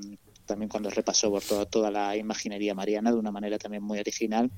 también 0.46 0.70
cuando 0.70 0.90
repasó 0.92 1.32
por 1.32 1.44
toda, 1.44 1.66
toda 1.66 1.90
la 1.90 2.16
imaginería 2.16 2.76
mariana 2.76 3.12
de 3.12 3.18
una 3.18 3.32
manera 3.32 3.58
también 3.58 3.84
muy 3.84 4.00
original 4.00 4.52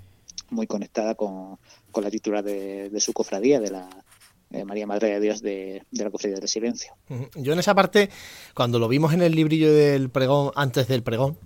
muy 0.50 0.68
conectada 0.68 1.16
con, 1.16 1.58
la 2.02 2.12
titular 2.12 2.44
de, 2.44 3.00
su 3.00 3.14
cofradía, 3.14 3.60
de 3.60 3.72
la 3.72 3.90
María 4.66 4.88
Madre 4.88 5.10
de 5.10 5.20
Dios 5.20 5.42
de, 5.42 5.84
la 5.92 6.10
Cofradía 6.10 6.38
del 6.38 6.48
Silencio. 6.48 6.94
Yo 7.36 7.54
en 7.54 7.60
esa 7.60 7.76
parte, 7.76 8.10
cuando 8.54 8.80
lo 8.80 8.88
vimos 8.88 9.14
en 9.14 9.22
el 9.22 9.36
librillo 9.36 9.74
del 9.74 10.10
pregón, 10.10 10.52
antes 10.56 10.88
del 10.88 11.04
pregón, 11.04 11.38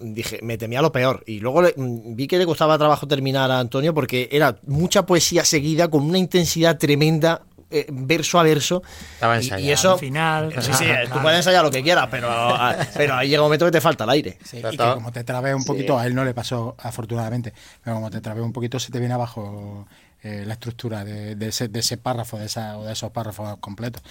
dije, 0.00 0.40
me 0.42 0.58
temía 0.58 0.82
lo 0.82 0.92
peor. 0.92 1.22
Y 1.26 1.40
luego 1.40 1.62
mm, 1.62 2.14
vi 2.14 2.26
que 2.26 2.38
le 2.38 2.46
costaba 2.46 2.78
trabajo 2.78 3.06
terminar 3.06 3.50
a 3.50 3.60
Antonio 3.60 3.94
porque 3.94 4.28
era 4.32 4.58
mucha 4.66 5.06
poesía 5.06 5.44
seguida 5.44 5.88
con 5.88 6.04
una 6.04 6.18
intensidad 6.18 6.78
tremenda. 6.78 7.42
Eh, 7.70 7.86
verso 7.90 8.40
a 8.40 8.42
verso. 8.42 8.82
Estaba 9.14 9.40
y, 9.40 9.66
y, 9.66 9.70
eso 9.70 9.92
al 9.92 9.98
final 9.98 10.54
sí 10.62 10.72
sí 10.72 10.86
tú 11.12 11.20
puedes 11.20 11.36
ensayar 11.36 11.62
lo 11.62 11.70
que 11.70 11.82
quieras 11.82 12.08
pero 12.10 12.28
pero 12.96 13.14
ahí 13.14 13.28
llega 13.28 13.42
un 13.42 13.46
momento 13.46 13.66
que 13.66 13.72
te 13.72 13.80
falta 13.80 14.04
el 14.04 14.10
aire. 14.10 14.38
Y 14.52 14.60
que 14.60 14.76
como 14.76 15.12
te 15.12 15.22
trabé 15.22 15.54
un 15.54 15.64
poquito 15.64 15.98
a 15.98 16.06
él 16.06 16.14
no 16.14 16.24
le 16.24 16.32
pasó 16.32 16.76
afortunadamente 16.78 17.52
pero 17.84 17.96
como 17.96 18.10
te 18.10 18.20
trabé 18.20 18.40
un 18.40 18.52
poquito 18.52 18.78
se 18.78 18.90
te 18.90 18.98
viene 18.98 19.14
abajo 19.14 19.86
eh, 20.20 20.42
la 20.44 20.54
estructura 20.54 21.04
de, 21.04 21.36
ese, 21.46 21.68
de, 21.68 21.78
ese, 21.78 21.96
párrafo 21.96 22.38
de 22.38 22.46
esa, 22.46 22.76
o 22.76 22.84
de 22.84 22.92
esos 22.92 23.12
párrafos 23.12 23.56
completos. 23.60 24.02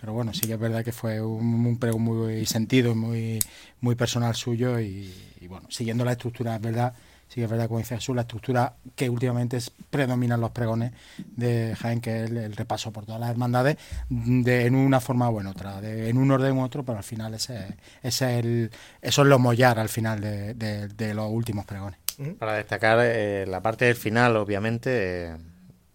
Pero 0.00 0.12
bueno, 0.12 0.32
sí 0.32 0.46
que 0.46 0.52
es 0.52 0.60
verdad 0.60 0.84
que 0.84 0.92
fue 0.92 1.20
un, 1.20 1.66
un 1.66 1.78
prego 1.80 1.98
muy 1.98 2.46
sentido, 2.46 2.94
muy, 2.94 3.40
muy 3.80 3.96
personal 3.96 4.36
suyo 4.36 4.78
y, 4.78 5.12
bueno, 5.48 5.66
siguiendo 5.68 6.04
la 6.04 6.12
estructura, 6.12 6.54
es 6.54 6.60
verdad, 6.60 6.94
sí 7.28 7.36
que 7.36 7.44
es 7.44 7.50
verdad, 7.50 7.68
como 7.68 7.78
dice 7.78 7.96
Jesús, 7.96 8.14
la 8.14 8.22
estructura 8.22 8.74
que 8.94 9.10
últimamente 9.10 9.56
es, 9.56 9.70
predominan 9.90 10.40
los 10.40 10.50
pregones 10.50 10.92
de 11.18 11.74
Jaén, 11.78 12.00
que 12.00 12.24
es 12.24 12.30
el, 12.30 12.56
repaso 12.56 12.92
por 12.92 13.04
todas 13.04 13.20
las 13.20 13.30
hermandades, 13.30 13.76
de, 14.08 14.66
en 14.66 14.74
una 14.74 15.00
forma 15.00 15.28
o 15.28 15.40
en 15.40 15.46
otra, 15.46 15.80
de, 15.80 16.08
en 16.08 16.18
un 16.18 16.30
orden 16.30 16.56
u 16.56 16.62
otro, 16.62 16.84
pero 16.84 16.98
al 16.98 17.04
final 17.04 17.34
ese, 17.34 17.76
es 18.02 18.22
el, 18.22 18.70
eso 19.02 19.22
es 19.22 19.28
lo 19.28 19.38
mollar 19.38 19.78
al 19.78 19.88
final 19.88 20.20
de, 20.20 20.54
de, 20.54 21.14
los 21.14 21.30
últimos 21.30 21.64
pregones. 21.64 21.98
Para 22.38 22.54
destacar 22.54 22.98
eh, 23.02 23.44
la 23.46 23.60
parte 23.60 23.86
del 23.86 23.96
final, 23.96 24.36
obviamente, 24.36 25.30
eh, 25.30 25.36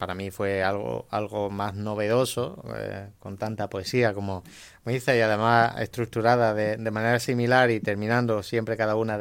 para 0.02 0.16
mí 0.16 0.32
fue 0.32 0.64
algo, 0.64 1.06
algo 1.12 1.52
más 1.52 1.76
novedoso, 1.76 2.64
eh, 2.76 3.10
con 3.20 3.38
tanta 3.38 3.70
poesía 3.70 4.16
como 4.16 4.44
me 4.84 4.94
dice, 4.94 5.16
y 5.16 5.22
además 5.22 5.80
estructurada 5.80 6.56
de, 6.56 6.90
manera 6.90 7.20
similar 7.20 7.70
y 7.70 7.80
terminando 7.82 8.42
siempre 8.42 8.76
cada 8.78 8.96
una 8.96 9.20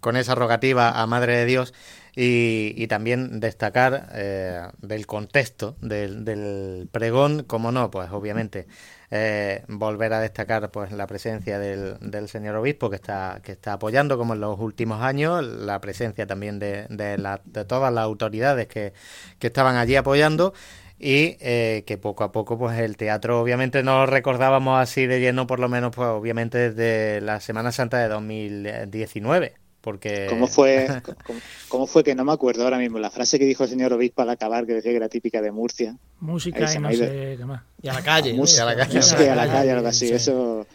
con 0.00 0.16
esa 0.16 0.34
rogativa 0.34 0.98
a 1.02 1.06
Madre 1.06 1.36
de 1.36 1.44
Dios. 1.44 1.74
Y, 2.16 2.86
también 2.86 3.38
destacar 3.38 4.08
eh, 4.14 4.66
del 4.78 5.06
contexto 5.06 5.76
del, 5.82 6.24
del 6.24 6.88
pregón, 6.90 7.44
como 7.44 7.70
no, 7.70 7.90
pues 7.90 8.10
obviamente 8.10 8.66
eh, 9.10 9.64
volver 9.68 10.12
a 10.12 10.20
destacar 10.20 10.70
pues 10.70 10.92
la 10.92 11.06
presencia 11.06 11.58
del, 11.58 11.96
del, 12.00 12.28
señor 12.28 12.56
obispo 12.56 12.90
que 12.90 12.96
está 12.96 13.40
que 13.42 13.52
está 13.52 13.74
apoyando 13.74 14.18
como 14.18 14.34
en 14.34 14.40
los 14.40 14.58
últimos 14.58 15.02
años 15.02 15.42
la 15.44 15.80
presencia 15.80 16.26
también 16.26 16.58
de, 16.58 16.86
de, 16.90 17.16
de 17.44 17.64
todas 17.64 17.92
las 17.92 18.04
autoridades 18.04 18.68
que, 18.68 18.92
que 19.38 19.46
estaban 19.46 19.76
allí 19.76 19.96
apoyando 19.96 20.52
y 20.98 21.36
eh, 21.40 21.84
que 21.86 21.96
poco 21.96 22.24
a 22.24 22.32
poco 22.32 22.58
pues 22.58 22.78
el 22.78 22.96
teatro 22.96 23.40
obviamente 23.40 23.82
no 23.82 23.98
lo 23.98 24.06
recordábamos 24.06 24.80
así 24.80 25.06
de 25.06 25.20
lleno 25.20 25.46
por 25.46 25.60
lo 25.60 25.68
menos 25.68 25.94
pues 25.94 26.08
obviamente 26.08 26.70
desde 26.70 27.20
la 27.20 27.40
Semana 27.40 27.72
Santa 27.72 27.98
de 27.98 28.08
2019 28.08 29.67
porque... 29.80 30.26
¿Cómo 30.28 30.46
fue, 30.46 30.88
cómo, 31.68 31.86
fue 31.86 32.04
que 32.04 32.14
no 32.14 32.24
me 32.24 32.32
acuerdo 32.32 32.64
ahora 32.64 32.78
mismo 32.78 32.98
la 32.98 33.10
frase 33.10 33.38
que 33.38 33.44
dijo 33.44 33.64
el 33.64 33.70
señor 33.70 33.92
obispo 33.92 34.22
al 34.22 34.30
acabar, 34.30 34.66
que 34.66 34.74
decía 34.74 34.90
que 34.90 34.96
era 34.96 35.08
típica 35.08 35.40
de 35.40 35.52
Murcia? 35.52 35.96
Música 36.20 36.58
y 36.58 36.78
no 36.78 36.90
sé 36.90 37.36
qué 37.38 37.44
más. 37.44 37.62
Y 37.82 37.88
a 37.88 37.94
la 37.94 38.02
calle. 38.02 38.34
Música, 38.34 38.62
a 38.62 38.74
la 38.74 38.76
calle. 38.76 39.30
a 39.30 39.34
la 39.34 39.46
calle, 39.46 39.70
algo 39.72 39.88
así. 39.88 40.10
Eso... 40.10 40.66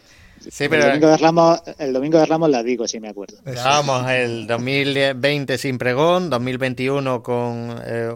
Sí, 0.50 0.68
pero... 0.68 0.84
el, 0.84 0.88
domingo 0.88 1.08
de 1.08 1.16
Ramos, 1.16 1.62
el 1.78 1.92
domingo 1.92 2.18
de 2.18 2.26
Ramos 2.26 2.50
la 2.50 2.62
digo, 2.62 2.86
si 2.86 3.00
me 3.00 3.08
acuerdo. 3.08 3.38
Vamos, 3.44 4.10
el 4.10 4.46
2020 4.46 5.56
sin 5.58 5.78
pregón, 5.78 6.28
2021 6.28 7.22
con 7.22 7.80
eh, 7.84 8.12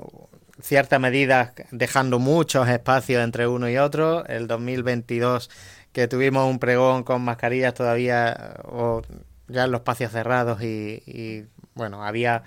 ciertas 0.60 1.00
medidas 1.00 1.52
dejando 1.70 2.18
muchos 2.18 2.68
espacios 2.68 3.22
entre 3.22 3.46
uno 3.46 3.68
y 3.70 3.78
otro, 3.78 4.26
el 4.26 4.46
2022 4.46 5.48
que 5.92 6.06
tuvimos 6.06 6.48
un 6.48 6.58
pregón 6.58 7.02
con 7.02 7.22
mascarillas 7.22 7.74
todavía 7.74 8.56
o 8.64 9.02
ya 9.48 9.64
en 9.64 9.72
los 9.72 9.80
espacios 9.80 10.12
cerrados 10.12 10.62
y, 10.62 11.46
bueno, 11.74 12.04
había 12.04 12.44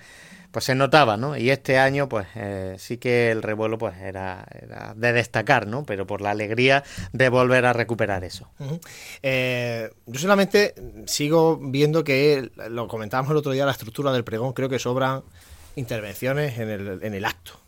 pues 0.50 0.66
se 0.66 0.74
notaba, 0.74 1.16
¿no? 1.16 1.34
Y 1.34 1.48
este 1.48 1.78
año, 1.78 2.10
pues 2.10 2.26
eh, 2.34 2.76
sí 2.78 2.98
que 2.98 3.30
el 3.30 3.42
revuelo, 3.42 3.78
pues 3.78 3.96
era, 3.96 4.46
de 4.94 5.12
destacar, 5.14 5.66
¿no? 5.66 5.84
Pero 5.84 6.06
por 6.06 6.20
la 6.20 6.30
alegría 6.30 6.84
de 7.14 7.30
volver 7.30 7.64
a 7.64 7.72
recuperar 7.72 8.22
eso. 8.22 8.50
Eh, 9.22 9.90
yo 10.04 10.20
solamente 10.20 10.74
sigo 11.06 11.56
viendo 11.56 12.04
que, 12.04 12.50
lo 12.68 12.86
comentábamos 12.86 13.30
el 13.30 13.38
otro 13.38 13.52
día, 13.52 13.64
la 13.64 13.72
estructura 13.72 14.12
del 14.12 14.24
pregón, 14.24 14.52
creo 14.52 14.68
que 14.68 14.78
sobran 14.78 15.22
intervenciones 15.74 16.58
en 16.58 16.68
el, 16.68 16.98
en 17.02 17.14
el 17.14 17.24
acto. 17.24 17.58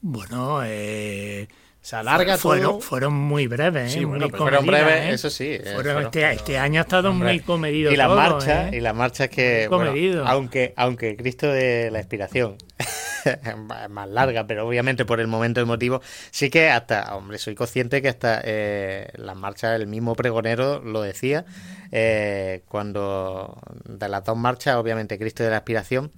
Bueno, 0.00 0.60
eh, 0.64 1.48
se 1.84 1.96
alarga 1.96 2.38
fueron, 2.38 2.64
todo. 2.64 2.80
Fueron 2.80 3.12
muy 3.12 3.46
breves, 3.46 3.94
¿eh? 3.94 4.06
muy 4.06 4.30
fueron 4.30 4.64
breves, 4.64 5.02
¿eh? 5.02 5.10
eso 5.12 5.28
sí. 5.28 5.48
Eh, 5.48 5.76
este, 6.02 6.32
este, 6.32 6.58
año 6.58 6.80
ha 6.80 6.84
estado 6.84 7.12
muy 7.12 7.40
comedido. 7.40 7.92
Y 7.92 7.96
la 7.96 8.08
marcha, 8.08 8.74
y 8.74 8.80
la 8.80 8.94
marcha 8.94 9.28
que, 9.28 9.68
bueno, 9.68 9.92
aunque, 10.24 10.72
aunque 10.78 11.14
Cristo 11.14 11.46
de 11.46 11.90
la 11.90 11.98
Inspiración 11.98 12.56
más 13.90 14.08
larga, 14.08 14.46
pero 14.46 14.66
obviamente 14.66 15.04
por 15.04 15.20
el 15.20 15.26
momento 15.26 15.60
emotivo, 15.60 16.00
sí 16.30 16.48
que 16.48 16.70
hasta, 16.70 17.14
hombre, 17.14 17.36
soy 17.36 17.54
consciente 17.54 18.00
que 18.00 18.08
hasta 18.08 18.40
eh, 18.42 19.10
las 19.16 19.36
marchas, 19.36 19.78
el 19.78 19.86
mismo 19.86 20.14
pregonero 20.14 20.80
lo 20.80 21.02
decía, 21.02 21.44
cuando 22.66 23.60
de 23.84 24.08
las 24.08 24.24
dos 24.24 24.38
marchas, 24.38 24.76
obviamente 24.76 25.18
Cristo 25.18 25.44
de 25.44 25.50
la 25.50 25.56
Inspiración 25.56 26.12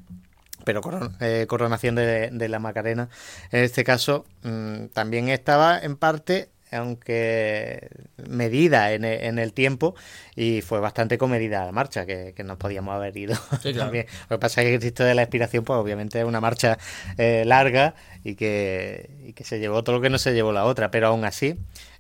pero 0.67 0.81
eh, 1.21 1.47
coronación 1.49 1.95
de, 1.95 2.29
de, 2.33 2.49
la 2.49 2.59
Macarena, 2.59 3.09
en 3.53 3.63
este 3.63 3.85
caso, 3.85 4.27
mm, 4.43 4.87
también 4.87 5.29
estaba 5.29 5.79
en 5.79 5.97
parte 5.97 6.51
aunque 6.73 7.89
medida 8.29 8.93
en, 8.93 9.05
e, 9.05 9.27
en, 9.27 9.39
el 9.39 9.53
tiempo 9.53 9.95
y 10.35 10.63
fue 10.63 10.81
bastante 10.81 11.17
comedida 11.17 11.65
la 11.65 11.71
marcha 11.71 12.05
que, 12.05 12.35
nos 12.45 12.57
podíamos 12.57 12.95
haber 12.95 13.17
ido 13.17 13.37
también. 13.79 14.07
Lo 14.29 14.37
que 14.37 14.41
pasa 14.41 14.63
es 14.63 14.71
que 14.71 14.79
Cristo 14.81 15.05
de 15.05 15.15
la 15.15 15.23
Inspiración 15.23 15.65
pues 15.65 15.79
obviamente 15.79 16.19
es 16.19 16.25
una 16.25 16.41
marcha 16.41 16.77
eh, 17.19 17.45
larga 17.47 17.95
y 18.25 18.35
que, 18.35 19.11
y 19.25 19.33
que 19.33 19.45
se 19.45 19.61
llevó 19.61 19.85
todo 19.85 19.97
lo 19.97 20.03
que 20.03 20.11
no 20.11 20.19
se 20.19 20.35
llevó 20.35 20.53
la 20.53 20.65
otra 20.65 20.91
pero 20.91 21.07
aún 21.07 21.25
así 21.25 21.57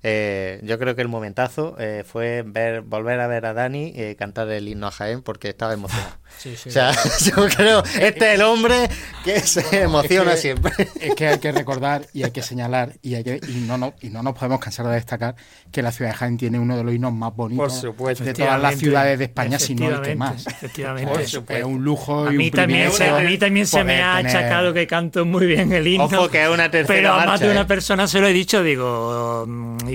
eh, 0.09 0.61
yo 0.62 0.79
creo 0.79 0.95
que 0.95 1.03
el 1.03 1.09
momentazo 1.09 1.75
eh, 1.81 2.05
fue 2.07 2.45
ver, 2.47 2.83
volver 2.83 3.19
a 3.19 3.27
ver 3.27 3.45
a 3.45 3.55
Dani 3.55 3.92
eh, 3.97 4.14
cantar 4.16 4.49
el 4.51 4.69
himno 4.69 4.87
a 4.87 4.92
Jaén 4.92 5.21
porque 5.21 5.49
estaba 5.49 5.73
emocionado. 5.75 6.14
O 6.37 6.71
sea, 6.71 6.92
yo 7.25 7.49
creo, 7.57 7.83
este 7.99 8.29
es 8.29 8.35
el 8.35 8.42
hombre 8.42 8.90
que 9.25 9.40
se 9.40 9.83
emociona 9.83 10.37
siempre. 10.37 10.73
Es 11.01 11.14
que 11.14 11.29
hay 11.29 11.38
que 11.38 11.51
recordar 11.51 12.07
y 12.12 12.25
hay 12.25 12.31
que 12.31 12.42
señalar 12.42 12.92
y, 13.01 13.14
hay 13.14 13.25
que, 13.25 13.40
y, 13.49 13.64
no, 13.66 13.79
no, 13.79 13.95
y 14.03 14.11
no 14.11 14.23
nos 14.23 14.35
podemos 14.35 14.61
cansar 14.61 14.87
de 14.87 14.95
destacar 14.97 15.35
que 15.73 15.81
la 15.81 15.92
ciudad 15.92 16.11
de 16.11 16.16
Jaén 16.19 16.37
tiene 16.37 16.59
uno 16.59 16.77
de 16.77 16.85
los 16.85 16.92
himnos 16.92 17.14
más 17.14 17.35
bonitos 17.35 17.81
de 17.81 18.35
todas 18.35 18.61
las 18.61 18.77
ciudades 18.77 19.19
de 19.19 19.25
España, 19.25 19.59
si 19.59 19.75
no 19.75 19.88
el 19.88 20.03
que 20.03 20.14
más. 20.14 20.47
Efectivamente. 20.47 21.23
Es 21.23 21.64
un 21.64 21.83
lujo 21.83 22.27
a 22.27 22.35
y 22.35 22.37
mí 22.37 22.45
un 22.47 22.51
también 22.51 22.90
A 23.03 23.21
mí 23.21 23.38
también 23.38 23.66
se 23.66 23.83
me 23.83 24.03
ha 24.03 24.16
achacado 24.19 24.75
que 24.75 24.87
canto 24.87 25.25
muy 25.25 25.47
bien 25.47 25.73
el 25.73 25.87
himno. 25.87 26.05
Ojo 26.05 26.29
que 26.29 26.45
es 26.45 26.51
una 26.51 26.71
tercera 26.71 26.99
Pero 26.99 27.14
a 27.14 27.25
más 27.25 27.40
de 27.40 27.51
una 27.51 27.66
persona 27.66 28.07
se 28.07 28.21
lo 28.21 28.27
he 28.27 28.33
dicho, 28.35 28.62
digo 28.62 29.47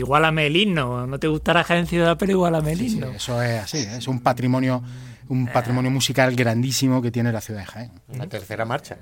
igualame 0.02 0.48
el 0.48 0.58
himno. 0.58 1.08
No 1.08 1.20
te 1.20 1.28
gustará 1.28 1.64
Jaén 1.64 1.88
Ciudad, 1.88 2.18
pero 2.18 2.32
igualame 2.32 2.74
el 2.74 2.82
himno. 2.82 3.08
eso 3.12 3.42
es 3.42 3.64
así, 3.64 3.78
¿eh? 3.78 3.98
es 3.98 4.08
un 4.08 4.20
patrimonio 4.20 4.84
un 5.32 5.48
patrimonio 5.48 5.90
musical 5.90 6.36
grandísimo 6.36 7.02
que 7.02 7.10
tiene 7.10 7.32
la 7.32 7.40
ciudad 7.40 7.62
de 7.62 7.66
Jaén. 7.66 7.92
La 8.18 8.28
tercera 8.28 8.66
marcha. 8.66 8.98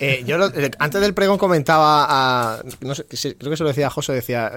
Eh, 0.00 0.24
yo 0.26 0.36
eh, 0.46 0.70
antes 0.78 1.00
del 1.00 1.14
pregón 1.14 1.38
comentaba 1.38 2.06
a, 2.08 2.62
no 2.80 2.94
sé, 2.94 3.04
creo 3.06 3.50
que 3.50 3.56
se 3.56 3.62
lo 3.62 3.68
decía 3.68 3.90
José, 3.90 4.12
decía, 4.12 4.50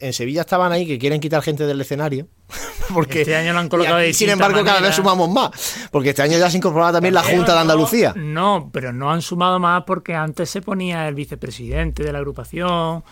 en, 0.00 0.12
Sevilla 0.12 0.40
estaban 0.40 0.72
ahí 0.72 0.86
que 0.86 0.98
quieren 0.98 1.20
quitar 1.20 1.42
gente 1.42 1.66
del 1.66 1.80
escenario, 1.80 2.26
porque 2.94 3.20
este 3.20 3.36
año 3.36 3.52
lo 3.52 3.60
han 3.60 3.68
colocado 3.68 4.02
y 4.02 4.14
sin 4.14 4.30
embargo 4.30 4.64
cada 4.64 4.80
vez 4.80 4.94
sumamos 4.94 5.30
más, 5.30 5.88
porque 5.90 6.10
este 6.10 6.22
año 6.22 6.38
ya 6.38 6.50
se 6.50 6.56
incorporaba 6.56 6.92
también 6.92 7.14
la 7.14 7.22
Junta 7.22 7.52
de 7.52 7.60
Andalucía. 7.60 8.12
No, 8.16 8.70
pero 8.72 8.92
no 8.92 9.10
han 9.10 9.22
sumado 9.22 9.60
más 9.60 9.84
porque 9.84 10.14
antes 10.14 10.50
se 10.50 10.62
ponía 10.62 11.06
el 11.06 11.14
vicepresidente 11.14 12.02
de 12.02 12.12
la 12.12 12.18
agrupación, 12.18 13.04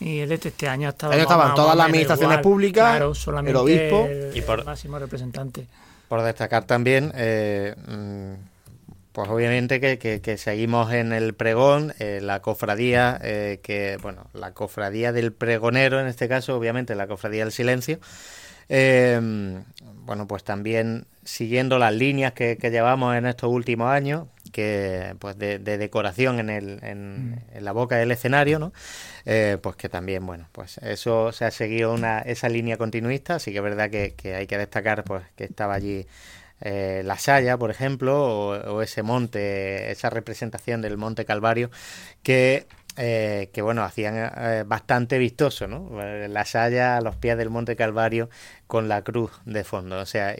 y 0.00 0.20
este, 0.20 0.48
este 0.48 0.68
año 0.68 0.88
estaba 0.88 1.14
este 1.14 1.22
estaban 1.22 1.54
todas 1.54 1.76
las 1.76 1.86
administraciones 1.86 2.38
públicas, 2.38 2.96
el 2.96 3.56
obispo 3.56 4.08
y 4.34 4.40
por, 4.42 4.64
máximo 4.64 4.98
representante. 4.98 5.66
Por 6.08 6.22
destacar 6.22 6.64
también, 6.64 7.12
eh, 7.14 7.74
mm, 7.88 8.34
pues 9.12 9.28
obviamente 9.28 9.80
que, 9.80 10.38
seguimos 10.38 10.92
en 10.92 11.12
el 11.12 11.34
pregón, 11.34 11.94
eh, 11.98 12.20
la 12.22 12.42
cofradía, 12.42 13.18
eh, 13.22 13.60
que 13.62 13.98
bueno, 14.02 14.26
la 14.34 14.52
cofradía 14.52 15.12
del 15.12 15.32
pregonero 15.32 16.00
en 16.00 16.06
este 16.06 16.28
caso, 16.28 16.56
obviamente 16.56 16.94
la 16.94 17.06
cofradía 17.06 17.44
del 17.44 17.52
silencio. 17.52 18.00
bueno, 18.68 20.26
pues 20.28 20.44
también 20.44 21.06
siguiendo 21.24 21.78
las 21.78 21.94
líneas 21.94 22.32
que, 22.32 22.56
llevamos 22.60 23.16
en 23.16 23.26
estos 23.26 23.50
últimos 23.50 23.88
años, 23.88 24.26
que 24.54 25.16
pues 25.18 25.36
de, 25.36 25.58
decoración 25.58 26.38
en, 26.38 26.48
el, 26.48 26.78
en, 26.84 27.32
mm. 27.32 27.38
en, 27.54 27.64
la 27.64 27.72
boca 27.72 27.96
del 27.96 28.12
escenario, 28.12 28.60
¿no? 28.60 28.72
Eh, 29.24 29.58
pues 29.60 29.74
que 29.74 29.88
también, 29.88 30.24
bueno, 30.24 30.48
pues 30.52 30.78
eso 30.78 31.32
se 31.32 31.44
ha 31.44 31.50
seguido 31.50 31.92
una, 31.92 32.20
esa 32.20 32.48
línea 32.48 32.76
continuista, 32.76 33.34
así 33.34 33.50
que 33.50 33.58
es 33.58 33.64
verdad 33.64 33.90
que, 33.90 34.14
hay 34.32 34.46
que 34.46 34.56
destacar 34.56 35.02
pues 35.02 35.24
que 35.34 35.42
estaba 35.42 35.74
allí 35.74 36.06
eh, 36.60 37.02
la 37.04 37.18
Saya, 37.18 37.58
por 37.58 37.72
ejemplo, 37.72 38.48
o, 38.72 38.80
ese 38.80 39.02
monte, 39.02 39.90
esa 39.90 40.08
representación 40.08 40.82
del 40.82 40.98
Monte 40.98 41.24
Calvario, 41.24 41.72
que, 42.22 42.68
eh, 42.96 43.50
que 43.52 43.60
bueno, 43.60 43.82
hacían 43.82 44.14
eh, 44.16 44.62
bastante 44.64 45.18
vistoso, 45.18 45.66
¿no? 45.66 45.90
La 46.28 46.44
Saya 46.44 46.96
a 46.96 47.00
los 47.00 47.16
pies 47.16 47.36
del 47.36 47.50
Monte 47.50 47.74
Calvario 47.74 48.30
con 48.68 48.88
la 48.88 49.02
cruz 49.02 49.32
de 49.46 49.64
fondo. 49.64 49.98
O 49.98 50.06
sea, 50.06 50.32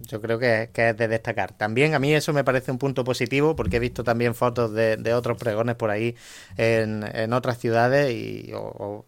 yo 0.00 0.20
creo 0.20 0.38
que, 0.38 0.70
es 0.72 0.96
de 0.96 1.08
destacar. 1.08 1.52
También 1.52 1.94
a 1.94 1.98
mí 1.98 2.14
eso 2.14 2.32
me 2.32 2.44
parece 2.44 2.70
un 2.70 2.78
punto 2.78 3.04
positivo 3.04 3.56
porque 3.56 3.76
he 3.76 3.80
visto 3.80 4.04
también 4.04 4.34
fotos 4.34 4.72
de, 4.72 5.14
otros 5.14 5.38
pregones 5.38 5.76
por 5.76 5.90
ahí 5.90 6.16
en, 6.56 7.04
en 7.14 7.32
otras 7.32 7.58
ciudades 7.58 8.12
y, 8.12 8.52
o, 8.54 9.04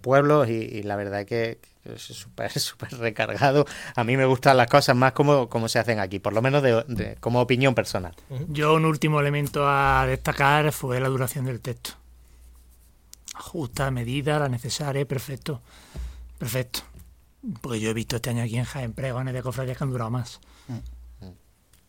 pueblos 0.00 0.48
y, 0.48 0.82
la 0.82 0.96
verdad 0.96 1.20
es 1.20 1.26
que 1.26 1.58
es 1.84 2.02
súper 2.02 2.50
súper 2.58 2.96
recargado. 2.98 3.66
A 3.94 4.04
mí 4.04 4.16
me 4.16 4.26
gustan 4.26 4.56
las 4.56 4.68
cosas 4.68 4.96
más 4.96 5.12
como, 5.12 5.48
como 5.48 5.68
se 5.68 5.78
hacen 5.78 6.00
aquí, 6.00 6.18
por 6.18 6.32
lo 6.32 6.42
menos 6.42 6.62
de, 6.62 7.16
como 7.20 7.40
opinión 7.40 7.74
personal. 7.74 8.14
Yo 8.48 8.74
un 8.74 8.84
último 8.84 9.20
elemento 9.20 9.68
a 9.68 10.06
destacar 10.06 10.72
fue 10.72 11.00
la 11.00 11.08
duración 11.08 11.44
del 11.44 11.60
texto. 11.60 11.92
Justa, 13.34 13.90
medida, 13.90 14.38
la 14.38 14.48
necesaria, 14.48 15.04
perfecto. 15.06 15.60
Perfecto. 16.38 16.80
Porque 17.60 17.80
yo 17.80 17.90
he 17.90 17.94
visto 17.94 18.16
este 18.16 18.30
año 18.30 18.42
aquí 18.42 18.56
en 18.56 18.64
Jaén 18.64 18.92
pregones 18.92 19.34
de 19.34 19.42
cofradías 19.42 19.76
que 19.76 19.84
han 19.84 19.90
durado 19.90 20.10
más. 20.10 20.40
Mm. 20.68 20.78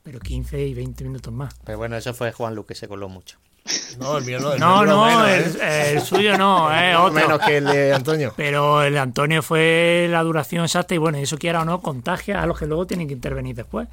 Pero 0.04 0.20
15 0.20 0.66
y 0.66 0.74
20 0.74 1.04
minutos 1.04 1.34
más. 1.34 1.54
Pero 1.66 1.78
bueno, 1.78 1.98
eso 1.98 2.14
fue 2.14 2.32
Juan 2.32 2.56
Luque, 2.56 2.76
se 2.76 2.88
coló 2.88 3.10
mucho. 3.10 3.40
No, 4.00 4.18
el 4.18 4.26
mío 4.26 4.40
no. 4.40 4.56
no, 4.58 4.86
no, 4.86 5.28
¿eh? 5.28 5.94
el, 5.94 6.02
suyo 6.02 6.38
no, 6.38 6.72
es 6.78 6.96
otro. 6.96 7.14
Menos 7.14 7.40
que 7.40 7.58
el 7.58 7.66
de 7.66 7.94
Antonio. 7.94 8.34
Pero 8.38 8.84
el 8.84 8.94
de 8.94 9.00
Antonio 9.00 9.42
fue 9.42 10.08
la 10.10 10.22
duración 10.24 10.64
exacta 10.64 10.94
y 10.94 11.00
bueno, 11.00 11.18
eso 11.18 11.38
quiera 11.38 11.62
o 11.62 11.66
no, 11.66 11.82
contagia 11.82 12.42
a 12.42 12.46
los 12.46 12.60
que 12.60 12.68
luego 12.68 12.86
tienen 12.86 13.08
que 13.08 13.14
intervenir 13.16 13.56
después. 13.56 13.88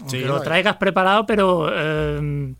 Aunque 0.00 0.20
lo 0.22 0.40
traigas 0.42 0.76
preparado, 0.76 1.24
pero 1.24 1.70
eh, 1.72 2.54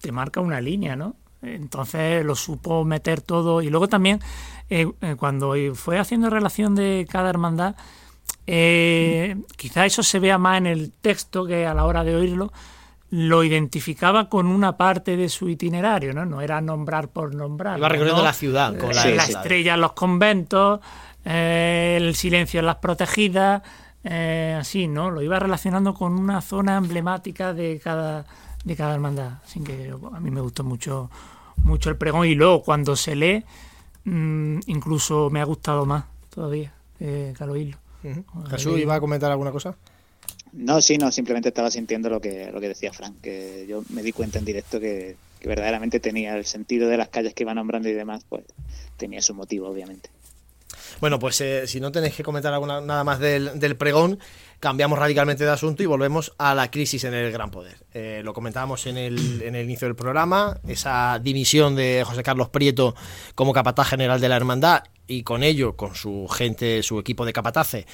te 0.00 0.12
marca 0.12 0.40
una 0.40 0.60
línea, 0.60 0.96
¿no? 0.96 1.14
Entonces 1.42 2.24
lo 2.24 2.34
supo 2.34 2.84
meter 2.84 3.20
todo. 3.20 3.62
Y 3.62 3.70
luego 3.70 3.88
también, 3.88 4.20
eh, 4.70 4.90
eh, 5.00 5.16
cuando 5.18 5.54
fue 5.74 5.98
haciendo 5.98 6.30
relación 6.30 6.74
de 6.74 7.06
cada 7.10 7.30
hermandad, 7.30 7.76
eh, 8.46 9.36
quizá 9.56 9.86
eso 9.86 10.02
se 10.02 10.18
vea 10.18 10.38
más 10.38 10.58
en 10.58 10.66
el 10.66 10.92
texto 10.92 11.46
que 11.46 11.66
a 11.66 11.74
la 11.74 11.84
hora 11.84 12.04
de 12.04 12.16
oírlo, 12.16 12.52
lo 13.10 13.44
identificaba 13.44 14.28
con 14.28 14.46
una 14.46 14.76
parte 14.76 15.16
de 15.16 15.28
su 15.28 15.48
itinerario, 15.48 16.12
¿no? 16.12 16.24
No 16.24 16.40
era 16.40 16.60
nombrar 16.60 17.08
por 17.08 17.34
nombrar. 17.34 17.78
Iba 17.78 17.88
recorriendo 17.88 18.22
la 18.22 18.32
ciudad, 18.32 18.76
con 18.76 18.94
la, 18.94 19.04
estrella 19.04 19.74
en 19.74 19.80
los 19.80 19.92
conventos, 19.92 20.80
el 21.24 22.14
silencio 22.16 22.60
en 22.60 22.66
las 22.66 22.76
protegidas, 22.76 23.62
así, 24.58 24.88
¿no? 24.88 25.10
Lo 25.10 25.22
iba 25.22 25.38
relacionando 25.38 25.94
con 25.94 26.18
una 26.18 26.40
zona 26.40 26.76
emblemática 26.76 27.54
de 27.54 27.80
cada, 27.82 28.24
de 28.64 28.74
cada 28.74 28.94
hermandad. 28.94 29.34
Así 29.44 29.60
que 29.60 29.94
a 30.12 30.18
mí 30.18 30.30
me 30.30 30.40
gustó 30.40 30.64
mucho 30.64 31.08
mucho 31.64 31.90
el 31.90 31.96
pregón 31.96 32.26
y 32.26 32.34
luego 32.34 32.62
cuando 32.62 32.96
se 32.96 33.16
lee, 33.16 33.44
mm, 34.04 34.60
incluso 34.66 35.30
me 35.30 35.40
ha 35.40 35.44
gustado 35.44 35.86
más 35.86 36.04
todavía 36.30 36.72
eh, 37.00 37.34
que 37.36 37.44
al 37.44 37.50
oírlo. 37.50 37.78
Jesús, 38.50 38.78
¿iba 38.78 38.94
a 38.94 39.00
comentar 39.00 39.30
alguna 39.30 39.50
cosa? 39.50 39.74
No, 40.52 40.80
sí, 40.80 40.98
no, 40.98 41.10
simplemente 41.10 41.48
estaba 41.48 41.70
sintiendo 41.70 42.08
lo 42.08 42.20
que, 42.20 42.50
lo 42.52 42.60
que 42.60 42.68
decía 42.68 42.92
Frank, 42.92 43.20
que 43.20 43.66
yo 43.68 43.82
me 43.88 44.02
di 44.02 44.12
cuenta 44.12 44.38
en 44.38 44.44
directo 44.44 44.78
que, 44.78 45.16
verdaderamente 45.44 46.00
tenía 46.00 46.36
el 46.36 46.46
sentido 46.46 46.88
de 46.88 46.96
las 46.96 47.08
calles 47.08 47.34
que 47.34 47.42
iba 47.42 47.52
nombrando 47.52 47.88
y 47.88 47.92
demás, 47.92 48.24
pues 48.28 48.44
tenía 48.96 49.20
su 49.20 49.34
motivo, 49.34 49.68
obviamente. 49.68 50.08
Bueno, 51.00 51.18
pues 51.18 51.38
eh, 51.42 51.66
si 51.66 51.80
no 51.80 51.92
tenéis 51.92 52.14
que 52.14 52.22
comentar 52.22 52.54
alguna, 52.54 52.80
nada 52.80 53.04
más 53.04 53.18
del, 53.18 53.58
del, 53.58 53.76
pregón, 53.76 54.18
cambiamos 54.60 54.98
radicalmente 54.98 55.44
de 55.44 55.50
asunto 55.50 55.82
y 55.82 55.86
volvemos 55.86 56.32
a 56.38 56.54
la 56.54 56.70
crisis 56.70 57.04
en 57.04 57.14
el 57.14 57.30
Gran 57.32 57.50
Poder. 57.50 57.76
Eh, 57.92 58.22
lo 58.24 58.32
comentábamos 58.32 58.86
en 58.86 58.96
el, 58.96 59.42
en 59.42 59.54
el 59.54 59.64
inicio 59.64 59.86
del 59.88 59.96
programa, 59.96 60.58
esa 60.66 61.18
dimisión 61.18 61.76
de 61.76 62.02
José 62.06 62.22
Carlos 62.22 62.48
Prieto 62.48 62.94
como 63.34 63.52
capataz 63.52 63.88
general 63.88 64.20
de 64.20 64.28
la 64.28 64.36
hermandad 64.36 64.84
y 65.06 65.22
con 65.22 65.42
ello, 65.42 65.76
con 65.76 65.94
su 65.94 66.28
gente, 66.28 66.82
su 66.82 66.98
equipo 66.98 67.24
de 67.24 67.32
capataces, 67.32 67.86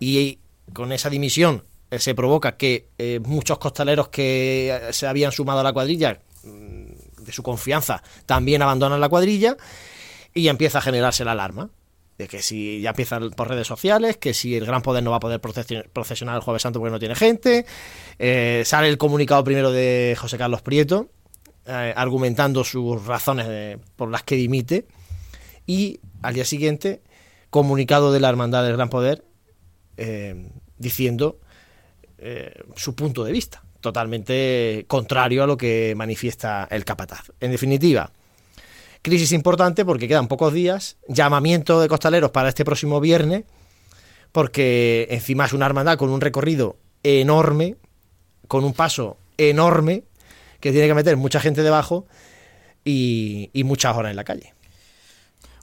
y 0.00 0.40
con 0.72 0.92
esa 0.92 1.10
dimisión 1.10 1.64
eh, 1.90 1.98
se 1.98 2.14
provoca 2.14 2.56
que 2.56 2.88
eh, 2.98 3.20
muchos 3.24 3.58
costaleros 3.58 4.08
que 4.08 4.88
se 4.90 5.06
habían 5.06 5.32
sumado 5.32 5.60
a 5.60 5.62
la 5.62 5.72
cuadrilla, 5.72 6.20
mm, 6.42 7.24
de 7.24 7.32
su 7.32 7.42
confianza, 7.42 8.02
también 8.26 8.62
abandonan 8.62 9.00
la 9.00 9.08
cuadrilla 9.08 9.56
y 10.34 10.48
empieza 10.48 10.78
a 10.78 10.82
generarse 10.82 11.24
la 11.24 11.32
alarma 11.32 11.70
de 12.18 12.26
que 12.26 12.42
si 12.42 12.80
ya 12.80 12.90
empiezan 12.90 13.30
por 13.30 13.48
redes 13.48 13.68
sociales, 13.68 14.16
que 14.16 14.34
si 14.34 14.56
el 14.56 14.66
Gran 14.66 14.82
Poder 14.82 15.04
no 15.04 15.12
va 15.12 15.18
a 15.18 15.20
poder 15.20 15.40
procesionar 15.40 16.34
el 16.34 16.42
Jueves 16.42 16.62
Santo 16.62 16.80
porque 16.80 16.90
no 16.90 16.98
tiene 16.98 17.14
gente. 17.14 17.64
Eh, 18.18 18.62
sale 18.66 18.88
el 18.88 18.98
comunicado 18.98 19.44
primero 19.44 19.70
de 19.70 20.16
José 20.18 20.36
Carlos 20.36 20.60
Prieto, 20.60 21.08
eh, 21.64 21.94
argumentando 21.96 22.64
sus 22.64 23.06
razones 23.06 23.78
por 23.94 24.10
las 24.10 24.24
que 24.24 24.34
dimite. 24.34 24.86
Y 25.64 26.00
al 26.20 26.34
día 26.34 26.44
siguiente, 26.44 27.02
comunicado 27.50 28.12
de 28.12 28.18
la 28.18 28.28
Hermandad 28.28 28.64
del 28.64 28.74
Gran 28.74 28.90
Poder, 28.90 29.24
eh, 29.96 30.50
diciendo 30.76 31.38
su 32.74 32.96
punto 32.96 33.22
de 33.22 33.30
vista, 33.30 33.62
totalmente 33.80 34.84
contrario 34.88 35.44
a 35.44 35.46
lo 35.46 35.56
que 35.56 35.94
manifiesta 35.96 36.66
el 36.68 36.84
capataz. 36.84 37.30
En 37.38 37.52
definitiva, 37.52 38.10
Crisis 39.02 39.32
importante 39.32 39.84
porque 39.84 40.08
quedan 40.08 40.28
pocos 40.28 40.52
días. 40.52 40.96
Llamamiento 41.08 41.80
de 41.80 41.88
costaleros 41.88 42.30
para 42.30 42.48
este 42.48 42.64
próximo 42.64 43.00
viernes, 43.00 43.44
porque 44.32 45.06
encima 45.10 45.46
es 45.46 45.52
una 45.52 45.66
hermandad 45.66 45.98
con 45.98 46.10
un 46.10 46.20
recorrido 46.20 46.76
enorme, 47.02 47.76
con 48.48 48.64
un 48.64 48.72
paso 48.72 49.18
enorme, 49.36 50.04
que 50.60 50.72
tiene 50.72 50.88
que 50.88 50.94
meter 50.94 51.16
mucha 51.16 51.40
gente 51.40 51.62
debajo 51.62 52.06
y, 52.84 53.50
muchas 53.64 53.96
horas 53.96 54.10
en 54.10 54.16
la 54.16 54.24
calle. 54.24 54.54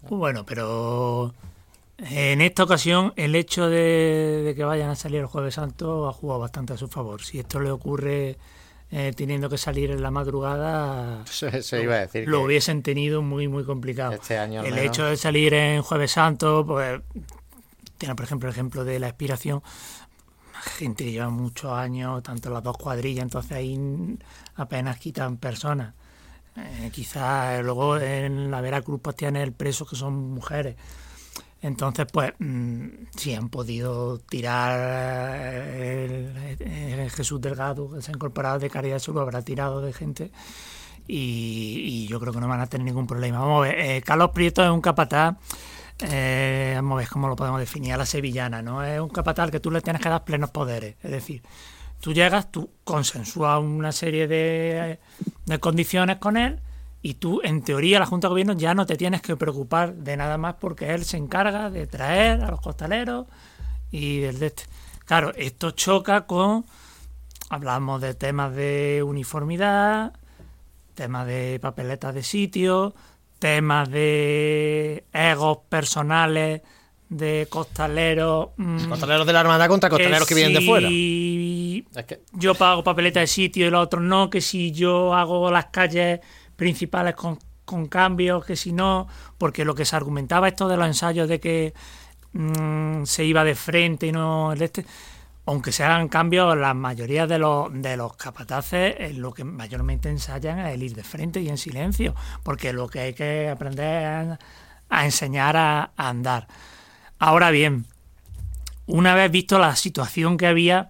Bueno, 0.09 0.45
pero 0.45 1.33
en 1.97 2.41
esta 2.41 2.63
ocasión 2.63 3.13
el 3.15 3.35
hecho 3.35 3.67
de, 3.67 4.43
de, 4.45 4.55
que 4.55 4.63
vayan 4.63 4.89
a 4.89 4.95
salir 4.95 5.21
el 5.21 5.25
jueves 5.25 5.55
santo 5.55 6.07
ha 6.07 6.13
jugado 6.13 6.39
bastante 6.39 6.73
a 6.73 6.77
su 6.77 6.87
favor. 6.87 7.21
Si 7.23 7.39
esto 7.39 7.59
le 7.59 7.71
ocurre 7.71 8.37
eh, 8.91 9.13
teniendo 9.15 9.49
que 9.49 9.57
salir 9.57 9.91
en 9.91 10.01
la 10.01 10.11
madrugada, 10.11 11.25
se, 11.25 11.81
iba 11.81 11.95
a 11.95 11.99
decir 12.01 12.27
lo 12.27 12.41
hubiesen 12.41 12.83
tenido 12.83 13.21
muy, 13.21 13.47
muy 13.47 13.63
complicado. 13.63 14.13
Este 14.13 14.37
año 14.37 14.63
el 14.63 14.77
hecho 14.77 15.05
de 15.05 15.17
salir 15.17 15.53
en 15.53 15.81
Jueves 15.81 16.11
Santo, 16.11 16.65
pues 16.65 17.01
tiene 17.97 18.15
por 18.15 18.25
ejemplo 18.25 18.49
el 18.49 18.53
ejemplo 18.53 18.85
de 18.85 18.99
la 18.99 19.07
expiración, 19.07 19.63
gente 20.77 21.05
que 21.05 21.11
lleva 21.11 21.29
muchos 21.29 21.71
años, 21.71 22.21
tanto 22.23 22.49
las 22.49 22.63
dos 22.63 22.77
cuadrillas, 22.77 23.23
entonces 23.23 23.51
ahí 23.53 23.79
apenas 24.55 24.97
quitan 24.97 25.37
personas. 25.37 25.93
Eh, 26.55 26.89
quizás 26.93 27.61
luego 27.63 27.97
en 27.97 28.49
la 28.49 28.61
Veracruz 28.61 29.01
pues 29.01 29.15
tiene 29.15 29.43
el 29.43 29.51
preso 29.51 29.85
que 29.85 29.95
son 29.95 30.13
mujeres. 30.13 30.75
Entonces, 31.65 32.05
pues, 32.11 32.31
mm, 32.37 32.87
sí 33.15 33.33
han 33.33 33.49
podido 33.49 34.19
tirar 34.19 34.79
el, 35.75 37.09
Jesús 37.09 37.41
Delgado, 37.41 37.89
que 37.91 38.03
se 38.03 38.11
ha 38.11 38.13
incorporado 38.13 38.59
de 38.59 38.69
caridad, 38.69 38.99
se 38.99 39.11
lo 39.11 39.21
habrá 39.21 39.41
tirado 39.41 39.81
de 39.81 39.91
gente. 39.91 40.31
Y, 41.07 42.07
yo 42.07 42.19
creo 42.19 42.33
que 42.33 42.39
no 42.39 42.47
van 42.47 42.61
a 42.61 42.67
tener 42.67 42.85
ningún 42.85 43.07
problema. 43.07 43.39
Vamos 43.39 43.65
a 43.65 43.69
ver, 43.69 43.79
eh, 43.79 44.01
Carlos 44.03 44.29
Prieto 44.31 44.63
es 44.63 44.69
un 44.69 44.81
capataz, 44.81 45.37
eh, 46.01 46.73
vamos 46.75 46.97
a 46.97 46.99
ver 46.99 47.07
cómo 47.09 47.27
lo 47.27 47.35
podemos 47.35 47.59
definir, 47.59 47.93
a 47.93 47.97
la 47.97 48.05
sevillana, 48.05 48.61
¿no? 48.61 48.83
Es 48.83 48.99
un 48.99 49.09
capataz 49.09 49.49
que 49.49 49.59
tú 49.59 49.71
le 49.71 49.81
tienes 49.81 50.01
que 50.03 50.09
dar 50.09 50.23
plenos 50.23 50.51
poderes. 50.51 50.97
Es 51.01 51.11
decir, 51.11 51.41
tú 51.99 52.13
llegas, 52.13 52.51
tú 52.51 52.69
consensúas 52.83 53.59
una 53.59 53.91
serie 53.91 54.27
de, 54.27 54.99
de 55.45 55.59
condiciones 55.59 56.17
con 56.17 56.37
él 56.37 56.61
y 57.05 57.13
tú, 57.13 57.39
en 57.43 57.61
teoría, 57.61 57.99
la 57.99 58.07
Junta 58.07 58.25
de 58.25 58.29
Gobierno 58.29 58.53
ya 58.53 58.73
no 58.73 58.87
te 58.87 58.97
tienes 58.97 59.21
que 59.21 59.35
preocupar 59.35 59.93
de 59.93 60.17
nada 60.17 60.39
más 60.39 60.55
porque 60.55 60.91
él 60.91 61.05
se 61.05 61.17
encarga 61.17 61.69
de 61.69 61.85
traer 61.85 62.41
a 62.41 62.49
los 62.49 62.59
costaleros 62.59 63.27
y 63.91 64.21
del 64.21 64.39
de 64.39 64.47
este. 64.47 64.63
Claro, 65.05 65.31
esto 65.35 65.69
choca 65.69 66.25
con, 66.25 66.65
hablamos 67.51 68.01
de 68.01 68.15
temas 68.15 68.55
de 68.55 69.03
uniformidad, 69.05 70.13
temas 70.95 71.27
de 71.27 71.59
papeletas 71.61 72.15
de 72.15 72.23
sitio, 72.23 72.95
temas 73.37 73.87
de 73.91 75.03
egos 75.13 75.59
personales 75.69 76.63
de 77.09 77.45
costaleros. 77.51 78.49
Mm, 78.57 78.89
costaleros 78.89 79.27
de 79.27 79.33
la 79.33 79.41
Armada 79.41 79.67
contra 79.67 79.91
costaleros 79.91 80.27
que, 80.27 80.33
vienen 80.33 80.55
de 80.55 80.65
fuera. 80.65 80.89
Yo 82.31 82.55
pago 82.55 82.83
papeleta 82.83 83.19
de 83.19 83.27
sitio 83.27 83.67
y 83.67 83.69
los 83.69 83.83
otros 83.83 84.01
no, 84.01 84.31
que 84.31 84.41
si 84.41 84.71
yo 84.71 85.13
hago 85.13 85.51
las 85.51 85.67
calles 85.67 86.21
principales 86.55 87.15
con, 87.15 87.39
con 87.65 87.87
cambios, 87.87 88.45
que 88.45 88.55
si 88.55 88.71
no, 88.71 89.07
porque 89.37 89.65
lo 89.65 89.75
que 89.75 89.85
se 89.85 89.95
argumentaba 89.95 90.47
esto 90.47 90.67
de 90.67 90.77
los 90.77 90.87
ensayos 90.87 91.27
de 91.27 91.39
que 91.39 91.73
mm, 92.33 93.03
se 93.05 93.25
iba 93.25 93.43
de 93.43 93.55
frente 93.55 94.07
y 94.07 94.11
no 94.11 94.53
el 94.53 94.61
este, 94.61 94.85
aunque 95.47 95.71
se 95.71 95.83
hagan 95.83 96.07
cambios, 96.07 96.57
la 96.57 96.73
mayoría 96.73 97.27
de 97.27 97.37
los, 97.37 97.69
de 97.71 97.97
los 97.97 98.15
capataces 98.15 98.95
es 98.97 99.15
lo 99.15 99.31
que 99.33 99.43
mayormente 99.43 100.09
ensayan 100.09 100.59
es 100.59 100.73
el 100.73 100.83
ir 100.83 100.95
de 100.95 101.03
frente 101.03 101.39
y 101.39 101.49
en 101.49 101.57
silencio, 101.57 102.15
porque 102.43 102.73
lo 102.73 102.87
que 102.87 102.99
hay 102.99 103.13
que 103.13 103.49
aprender 103.49 104.31
es 104.31 104.39
a, 104.89 105.05
enseñar 105.05 105.55
a, 105.55 105.91
andar. 105.97 106.47
Ahora 107.19 107.51
bien, 107.51 107.85
una 108.87 109.13
vez 109.13 109.31
visto 109.31 109.59
la 109.59 109.75
situación 109.75 110.37
que 110.37 110.47
había, 110.47 110.89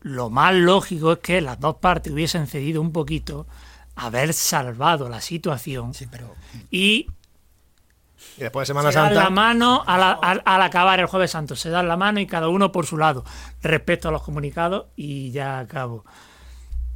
lo 0.00 0.30
más 0.30 0.54
lógico 0.54 1.12
es 1.12 1.18
que 1.18 1.40
las 1.40 1.60
dos 1.60 1.76
partes 1.76 2.12
hubiesen 2.12 2.48
cedido 2.48 2.80
un 2.80 2.92
poquito, 2.92 3.46
haber 3.94 4.32
salvado 4.32 5.08
la 5.08 5.20
situación 5.20 5.92
y 6.70 7.06
y 8.36 8.40
después 8.40 8.66
de 8.66 8.70
Semana 8.70 8.90
se 8.90 8.94
Santa. 8.94 9.14
Dan 9.14 9.24
la 9.24 9.30
mano 9.30 9.82
al, 9.86 10.62
acabar 10.62 11.00
el 11.00 11.06
Jueves 11.06 11.30
Santo. 11.30 11.56
Se 11.56 11.70
dan 11.70 11.88
la 11.88 11.96
mano 11.96 12.20
y 12.20 12.26
cada 12.26 12.48
uno 12.48 12.72
por 12.72 12.86
su 12.86 12.96
lado. 12.96 13.24
Respecto 13.62 14.08
a 14.08 14.12
los 14.12 14.22
comunicados, 14.22 14.86
y 14.96 15.30
ya 15.32 15.58
acabo. 15.58 16.04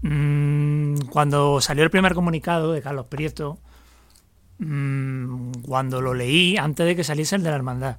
Mm, 0.02 0.98
cuando 1.10 1.60
salió 1.60 1.84
el 1.84 1.90
primer 1.90 2.14
comunicado 2.14 2.72
de 2.72 2.82
Carlos 2.82 3.06
Prieto, 3.06 3.58
mm, 4.58 5.62
cuando 5.62 6.00
lo 6.00 6.14
leí, 6.14 6.56
antes 6.56 6.86
de 6.86 6.96
que 6.96 7.04
saliese 7.04 7.36
el 7.36 7.42
de 7.42 7.50
la 7.50 7.56
hermandad, 7.56 7.96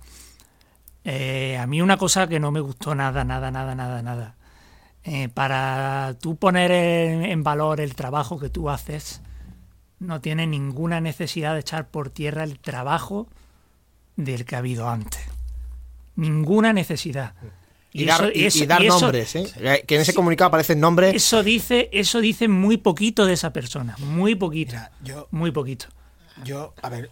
eh, 1.04 1.58
a 1.58 1.68
mí 1.68 1.82
una 1.82 1.98
cosa 1.98 2.28
que 2.28 2.40
no 2.40 2.52
me 2.52 2.60
gustó 2.60 2.96
nada, 2.96 3.24
nada, 3.24 3.52
nada, 3.52 3.76
nada, 3.76 4.02
nada. 4.02 4.37
Eh, 5.10 5.30
para 5.30 6.18
tú 6.20 6.36
poner 6.36 6.70
en 6.70 7.42
valor 7.42 7.80
el 7.80 7.96
trabajo 7.96 8.38
que 8.40 8.50
tú 8.50 8.70
haces, 8.70 9.22
no 10.00 10.20
tiene 10.20 10.46
ninguna 10.48 11.00
necesidad 11.00 11.54
de 11.54 11.62
echar 11.62 11.88
por 11.88 12.10
tierra 12.10 12.44
el 12.44 12.60
trabajo 12.60 13.30
del 14.18 14.44
que 14.44 14.56
ha 14.56 14.60
habido 14.60 14.90
antes. 14.90 15.22
Ninguna 16.18 16.74
necesidad. 16.74 17.36
Y, 17.94 18.04
dar, 18.04 18.22
nombres, 18.84 19.36
¿eh? 19.38 19.84
que 19.88 19.96
en 19.96 20.02
ese 20.02 20.14
comunicado 20.14 20.50
aparecen 20.50 20.82
nombres. 20.82 21.16
Eso 21.16 21.42
dice, 21.42 21.90
eso 21.94 22.20
dice 22.20 22.50
muy 22.50 22.76
poquito 22.76 23.26
de 23.26 23.32
esa 23.32 23.54
persona, 23.54 23.96
muy 24.00 24.36
poquito. 24.36 24.76
yo, 25.02 25.30
muy 25.32 25.52
poquito. 25.52 25.88
Yo, 26.44 26.74
a 26.82 26.90
ver, 26.90 27.10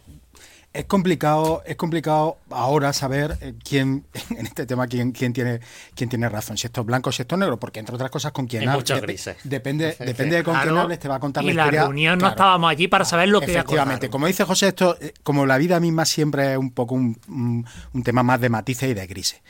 es 0.76 0.86
complicado, 0.86 1.64
es 1.66 1.76
complicado 1.78 2.38
ahora 2.50 2.92
saber 2.92 3.38
eh, 3.42 3.54
quién, 3.64 4.06
en 4.30 4.46
este 4.46 4.66
tema, 4.66 4.88
quién, 4.88 5.12
quién 5.12 5.34
tiene, 5.34 5.62
quién 5.96 6.10
tiene 6.10 6.28
razón, 6.30 6.58
si 6.58 6.68
esto 6.68 6.82
es 6.82 6.88
blanco 6.88 7.10
o 7.10 7.14
si 7.14 7.22
esto 7.22 7.36
es 7.36 7.40
negro, 7.40 7.60
porque 7.60 7.80
entre 7.80 7.96
otras 7.96 8.12
cosas 8.12 8.32
con 8.32 8.46
quién 8.46 8.68
hables. 8.68 9.02
grises. 9.02 9.38
Depende, 9.44 9.96
depende 10.00 10.38
de 10.38 10.44
con 10.44 10.56
quién 10.60 10.78
hables, 10.78 11.00
te 11.00 11.08
va 11.08 11.16
a 11.16 11.20
contar 11.20 11.44
y 11.44 11.48
la 11.48 11.54
historia. 11.54 11.82
la 11.82 11.88
reunión 11.88 12.20
no 12.20 12.28
estábamos 12.28 12.70
allí 12.70 12.88
para 12.88 13.06
saber 13.06 13.30
lo 13.30 13.40
que 13.40 13.52
Efectivamente, 13.52 14.10
como 14.10 14.28
dice 14.28 14.44
José, 14.44 14.68
esto, 14.68 14.98
eh, 15.00 15.14
como 15.24 15.46
la 15.46 15.58
vida 15.58 15.80
misma 15.80 16.06
siempre 16.06 16.54
es 16.54 16.58
un 16.58 16.72
poco 16.72 16.96
un, 16.96 17.66
un 17.94 18.04
tema 18.04 18.24
más 18.24 18.42
de 18.42 18.50
matices 18.50 18.90
y 18.90 18.94
de 18.94 19.08
grises. 19.08 19.42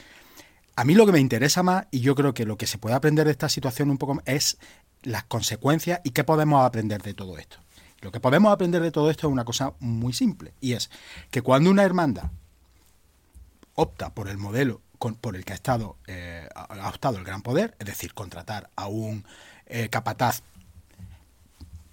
A 0.75 0.83
mí 0.83 0.93
lo 0.93 1.05
que 1.05 1.13
me 1.13 1.19
interesa 1.19 1.63
más, 1.63 1.87
y 1.89 2.01
yo 2.01 2.15
creo 2.15 2.33
que 2.33 2.45
lo 2.45 2.57
que 2.57 2.67
se 2.67 2.77
puede 2.77 2.95
aprender 2.95 3.25
de 3.25 3.31
esta 3.31 3.49
situación 3.49 3.89
un 3.89 3.97
poco 3.97 4.21
es 4.25 4.57
las 5.03 5.23
consecuencias 5.23 6.01
y 6.03 6.11
qué 6.11 6.23
podemos 6.23 6.65
aprender 6.65 7.01
de 7.01 7.13
todo 7.13 7.37
esto. 7.37 7.57
Lo 8.05 8.11
que 8.11 8.19
podemos 8.19 8.53
aprender 8.53 8.83
de 8.83 8.91
todo 8.91 9.09
esto 9.09 9.25
es 9.25 9.33
una 9.33 9.45
cosa 9.45 9.73
muy 9.79 10.13
simple, 10.13 10.53
y 10.61 10.73
es 10.73 10.91
que 11.31 11.41
cuando 11.41 11.71
una 11.71 11.81
hermandad 11.81 12.29
opta 13.73 14.13
por 14.13 14.29
el 14.29 14.37
modelo 14.37 14.81
por 15.21 15.35
el 15.35 15.43
que 15.43 15.53
ha, 15.53 15.55
estado, 15.55 15.97
eh, 16.05 16.47
ha 16.53 16.87
optado 16.87 17.17
el 17.17 17.23
gran 17.23 17.41
poder, 17.41 17.75
es 17.79 17.87
decir, 17.87 18.13
contratar 18.13 18.69
a 18.75 18.85
un 18.85 19.25
eh, 19.65 19.89
capataz 19.89 20.43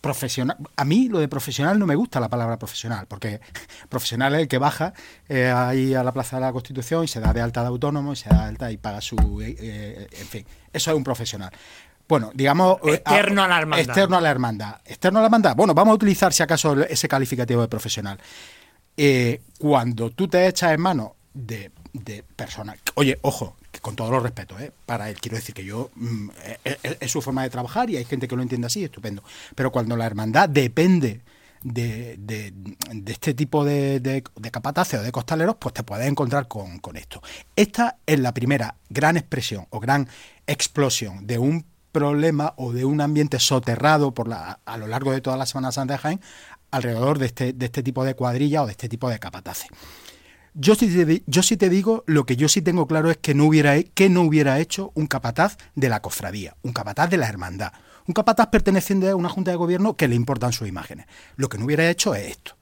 profesional. 0.02 0.58
A 0.76 0.84
mí 0.84 1.08
lo 1.08 1.18
de 1.18 1.28
profesional 1.28 1.78
no 1.78 1.86
me 1.86 1.94
gusta 1.94 2.20
la 2.20 2.28
palabra 2.28 2.58
profesional, 2.58 3.06
porque 3.06 3.40
profesional 3.88 4.34
es 4.34 4.42
el 4.42 4.48
que 4.48 4.58
baja 4.58 4.92
eh, 5.30 5.50
ahí 5.50 5.94
a 5.94 6.04
la 6.04 6.12
Plaza 6.12 6.36
de 6.36 6.42
la 6.42 6.52
Constitución 6.52 7.04
y 7.04 7.08
se 7.08 7.20
da 7.20 7.32
de 7.32 7.40
alta 7.40 7.62
de 7.62 7.68
autónomo 7.68 8.12
y 8.12 8.16
se 8.16 8.28
da 8.28 8.42
de 8.42 8.48
alta 8.48 8.70
y 8.70 8.76
paga 8.76 9.00
su... 9.00 9.16
en 9.40 10.26
fin, 10.26 10.44
eso 10.74 10.90
es 10.90 10.96
un 10.96 11.04
profesional 11.04 11.52
bueno, 12.09 12.30
digamos... 12.34 12.78
Eh, 12.84 12.94
externo 12.94 13.42
a, 13.42 13.48
la 13.48 13.59
hermandad. 13.59 13.86
Externo 13.86 14.16
a 14.16 14.20
la 14.20 14.30
hermandad. 14.30 14.80
Externo 14.84 15.18
a 15.18 15.22
la 15.22 15.26
hermandad. 15.26 15.57
Bueno, 15.57 15.74
vamos 15.74 15.92
a 15.92 15.94
utilizar 15.94 16.32
si 16.32 16.42
acaso 16.42 16.80
ese 16.84 17.09
calificativo 17.09 17.61
de 17.62 17.68
profesional. 17.68 18.18
Eh, 18.96 19.40
cuando 19.59 20.11
tú 20.11 20.28
te 20.28 20.46
echas 20.46 20.72
en 20.72 20.80
manos 20.80 21.12
de, 21.32 21.70
de 21.92 22.22
personas... 22.36 22.78
Oye, 22.94 23.18
ojo, 23.22 23.57
con 23.80 23.96
todos 23.96 24.11
los 24.11 24.22
respetos, 24.22 24.61
¿eh? 24.61 24.72
para 24.84 25.09
él. 25.09 25.18
Quiero 25.20 25.36
decir 25.36 25.55
que 25.55 25.64
yo 25.64 25.90
mm, 25.94 26.28
es, 27.00 27.11
su 27.11 27.22
forma 27.22 27.42
de 27.42 27.50
trabajar 27.50 27.88
y 27.88 27.96
hay 27.96 28.05
gente 28.05 28.28
que 28.28 28.36
lo 28.36 28.42
entiende 28.42 28.66
así, 28.66 28.84
estupendo. 28.84 29.22
Pero 29.55 29.72
cuando 29.72 29.96
la 29.96 30.07
hermandad 30.07 30.48
depende 30.48 31.20
de, 31.62 32.16
de, 32.18 32.53
este 33.07 33.34
tipo 33.34 33.64
de, 33.64 34.00
de, 34.00 34.22
capataces 34.50 35.00
o 35.00 35.03
de 35.03 35.12
costaleros, 35.12 35.57
pues 35.59 35.74
te 35.74 35.82
puedes 35.82 36.07
encontrar 36.07 36.48
con, 36.48 36.78
con, 36.78 36.96
esto. 36.96 37.22
Esta 37.57 37.98
es 38.05 38.18
la 38.18 38.34
primera 38.34 38.76
gran 38.88 39.16
expresión 39.16 39.66
o 39.70 39.80
gran 39.80 40.09
explosión 40.46 41.26
de 41.26 41.38
un 41.38 41.64
problema 41.93 42.55
o 42.57 42.72
de 42.72 42.84
un 42.84 43.01
ambiente 43.01 43.38
soterrado 43.38 44.12
por 44.12 44.28
la, 44.28 44.61
a 44.64 44.76
lo 44.76 44.86
largo 44.86 45.12
de 45.12 45.20
toda 45.20 45.36
la 45.36 45.47
Semana 45.47 45.72
Santa 45.72 45.95
de 45.95 45.99
Jaén 45.99 46.20
alrededor 46.70 47.18
de 47.18 47.26
este, 47.26 47.53
de 47.53 47.66
este 47.66 47.82
tipo 47.82 48.05
de 48.05 48.14
cuadrilla 48.14 48.62
o 48.62 48.66
de 48.66 48.72
este 48.72 48.88
tipo 48.88 49.09
de 49.11 49.18
capataces. 49.18 49.68
Yo 50.55 50.74
sí, 50.74 50.88
te, 50.88 51.22
yo 51.26 51.43
sí 51.43 51.57
te 51.57 51.68
digo, 51.68 52.05
lo 52.07 52.26
que 52.26 52.36
yo 52.36 52.49
sí 52.49 52.61
tengo 52.61 52.86
claro 52.86 53.11
es 53.11 53.16
que 53.16 53.34
no, 53.34 53.45
hubiera, 53.45 53.80
que 53.82 54.09
no 54.09 54.22
hubiera 54.22 54.59
hecho 54.59 54.90
un 54.95 55.07
capataz 55.07 55.57
de 55.74 55.88
la 55.88 56.03
cofradía, 56.03 56.57
un 56.62 56.72
capataz 56.72 57.09
de 57.09 57.16
la 57.16 57.28
hermandad, 57.28 57.72
un 58.07 58.14
capataz 58.14 58.49
perteneciente 58.49 59.09
a 59.09 59.16
una 59.16 59.28
junta 59.28 59.51
de 59.51 59.57
gobierno 59.57 59.97
que 59.97 60.09
le 60.09 60.14
importan 60.14 60.53
sus 60.53 60.68
imágenes. 60.68 61.07
Lo 61.36 61.49
que 61.49 61.59
no 61.59 61.64
hubiera 61.66 61.88
hecho 61.88 62.14
es 62.14 62.30
esto 62.30 62.57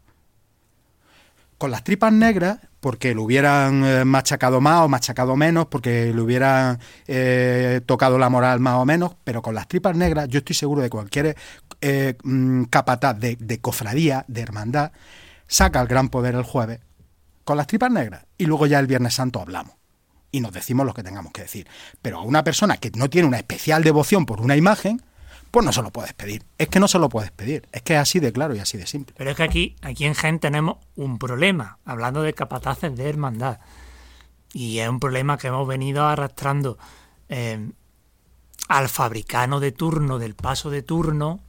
con 1.60 1.70
las 1.70 1.84
tripas 1.84 2.10
negras, 2.10 2.58
porque 2.80 3.14
lo 3.14 3.22
hubieran 3.22 3.84
eh, 3.84 4.04
machacado 4.04 4.60
más 4.60 4.80
o 4.80 4.88
machacado 4.88 5.36
menos, 5.36 5.66
porque 5.66 6.12
le 6.12 6.20
hubieran 6.20 6.78
eh, 7.06 7.80
tocado 7.86 8.18
la 8.18 8.28
moral 8.28 8.58
más 8.60 8.74
o 8.74 8.84
menos, 8.84 9.12
pero 9.22 9.42
con 9.42 9.54
las 9.54 9.68
tripas 9.68 9.96
negras 9.96 10.28
yo 10.28 10.38
estoy 10.38 10.56
seguro 10.56 10.82
de 10.82 10.90
cualquier 10.90 11.36
eh, 11.80 12.14
mm, 12.24 12.64
capataz 12.64 13.18
de, 13.18 13.36
de, 13.36 13.60
cofradía, 13.60 14.24
de 14.28 14.40
hermandad, 14.40 14.92
saca 15.46 15.80
el 15.80 15.88
gran 15.88 16.08
poder 16.08 16.34
el 16.34 16.42
jueves 16.42 16.80
con 17.44 17.56
las 17.56 17.66
tripas 17.66 17.90
negras 17.90 18.24
y 18.38 18.46
luego 18.46 18.66
ya 18.66 18.78
el 18.78 18.86
Viernes 18.86 19.14
Santo 19.14 19.40
hablamos 19.40 19.74
y 20.32 20.40
nos 20.40 20.52
decimos 20.52 20.86
lo 20.86 20.94
que 20.94 21.02
tengamos 21.02 21.32
que 21.32 21.42
decir. 21.42 21.66
Pero 22.02 22.18
a 22.18 22.22
una 22.22 22.44
persona 22.44 22.76
que 22.76 22.90
no 22.94 23.10
tiene 23.10 23.28
una 23.28 23.38
especial 23.38 23.82
devoción 23.82 24.26
por 24.26 24.40
una 24.40 24.56
imagen, 24.56 25.02
pues 25.50 25.66
no 25.66 25.72
se 25.72 25.82
lo 25.82 25.90
puedes 25.90 26.12
pedir. 26.12 26.44
Es 26.58 26.68
que 26.68 26.80
no 26.80 26.88
se 26.88 26.98
lo 26.98 27.08
puedes 27.08 27.30
pedir. 27.30 27.66
Es 27.72 27.82
que 27.82 27.94
es 27.94 28.00
así 28.00 28.20
de 28.20 28.32
claro 28.32 28.54
y 28.54 28.60
así 28.60 28.78
de 28.78 28.86
simple. 28.86 29.14
Pero 29.16 29.30
es 29.30 29.36
que 29.36 29.42
aquí, 29.42 29.76
aquí 29.82 30.04
en 30.04 30.14
Gen 30.14 30.38
tenemos 30.38 30.78
un 30.96 31.18
problema, 31.18 31.78
hablando 31.84 32.22
de 32.22 32.32
capataces 32.34 32.94
de 32.96 33.08
hermandad. 33.08 33.58
Y 34.52 34.78
es 34.78 34.88
un 34.88 35.00
problema 35.00 35.38
que 35.38 35.48
hemos 35.48 35.66
venido 35.66 36.06
arrastrando 36.06 36.78
eh, 37.28 37.70
al 38.68 38.88
fabricano 38.88 39.60
de 39.60 39.72
turno, 39.72 40.18
del 40.18 40.34
paso 40.34 40.70
de 40.70 40.82
turno, 40.82 41.40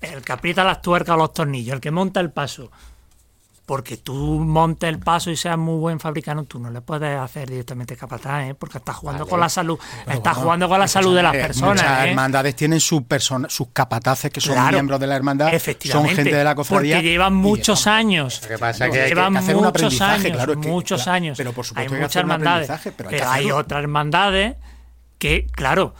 el 0.00 0.22
que 0.22 0.32
aprieta 0.32 0.64
las 0.64 0.80
tuercas 0.80 1.14
o 1.14 1.18
los 1.18 1.32
tornillos, 1.34 1.74
el 1.74 1.80
que 1.80 1.90
monta 1.90 2.20
el 2.20 2.30
paso 2.30 2.70
porque 3.70 3.98
tú 3.98 4.14
montes 4.40 4.88
el 4.88 4.98
paso 4.98 5.30
y 5.30 5.36
seas 5.36 5.56
muy 5.56 5.78
buen 5.78 6.00
fabricante, 6.00 6.44
tú 6.44 6.58
no 6.58 6.72
le 6.72 6.80
puedes 6.80 7.16
hacer 7.16 7.48
directamente 7.48 7.96
capataz, 7.96 8.48
¿eh? 8.48 8.54
porque 8.56 8.78
estás 8.78 8.96
jugando 8.96 9.28
con 9.28 9.38
la 9.38 9.48
salud, 9.48 9.78
estás 10.08 10.38
jugando 10.38 10.68
con 10.68 10.80
la 10.80 10.88
salud 10.88 11.14
de 11.14 11.22
las 11.22 11.32
personas. 11.32 11.84
Muchas 11.84 12.04
¿eh? 12.04 12.08
hermandades 12.08 12.56
tienen 12.56 12.80
sus 12.80 13.02
sus 13.46 13.68
capataces 13.72 14.32
que 14.32 14.40
son 14.40 14.56
miembros 14.70 14.98
de 14.98 15.06
la 15.06 15.14
hermandad, 15.14 15.52
son 15.84 16.08
gente 16.08 16.34
de 16.34 16.42
la 16.42 16.56
cofradía. 16.56 16.96
Porque 16.96 17.10
llevan 17.10 17.34
muchos 17.34 17.86
años. 17.86 18.40
que 18.40 18.58
pasa 18.58 18.90
que 18.90 19.06
llevan 19.06 19.36
hacer 19.36 19.54
muchos 19.54 20.00
años, 20.00 20.32
claro, 20.32 20.56
muchos 20.56 21.06
años. 21.06 21.38
Pero 21.38 21.52
por 21.52 21.64
supuesto 21.64 21.94
hay 21.94 22.00
muchas 22.00 22.16
hermandades, 22.16 22.72
pero, 22.96 23.08
hay, 23.08 23.20
hay 23.20 23.50
otras 23.52 23.84
hermandades 23.84 24.56
que, 25.20 25.46
claro, 25.46 25.94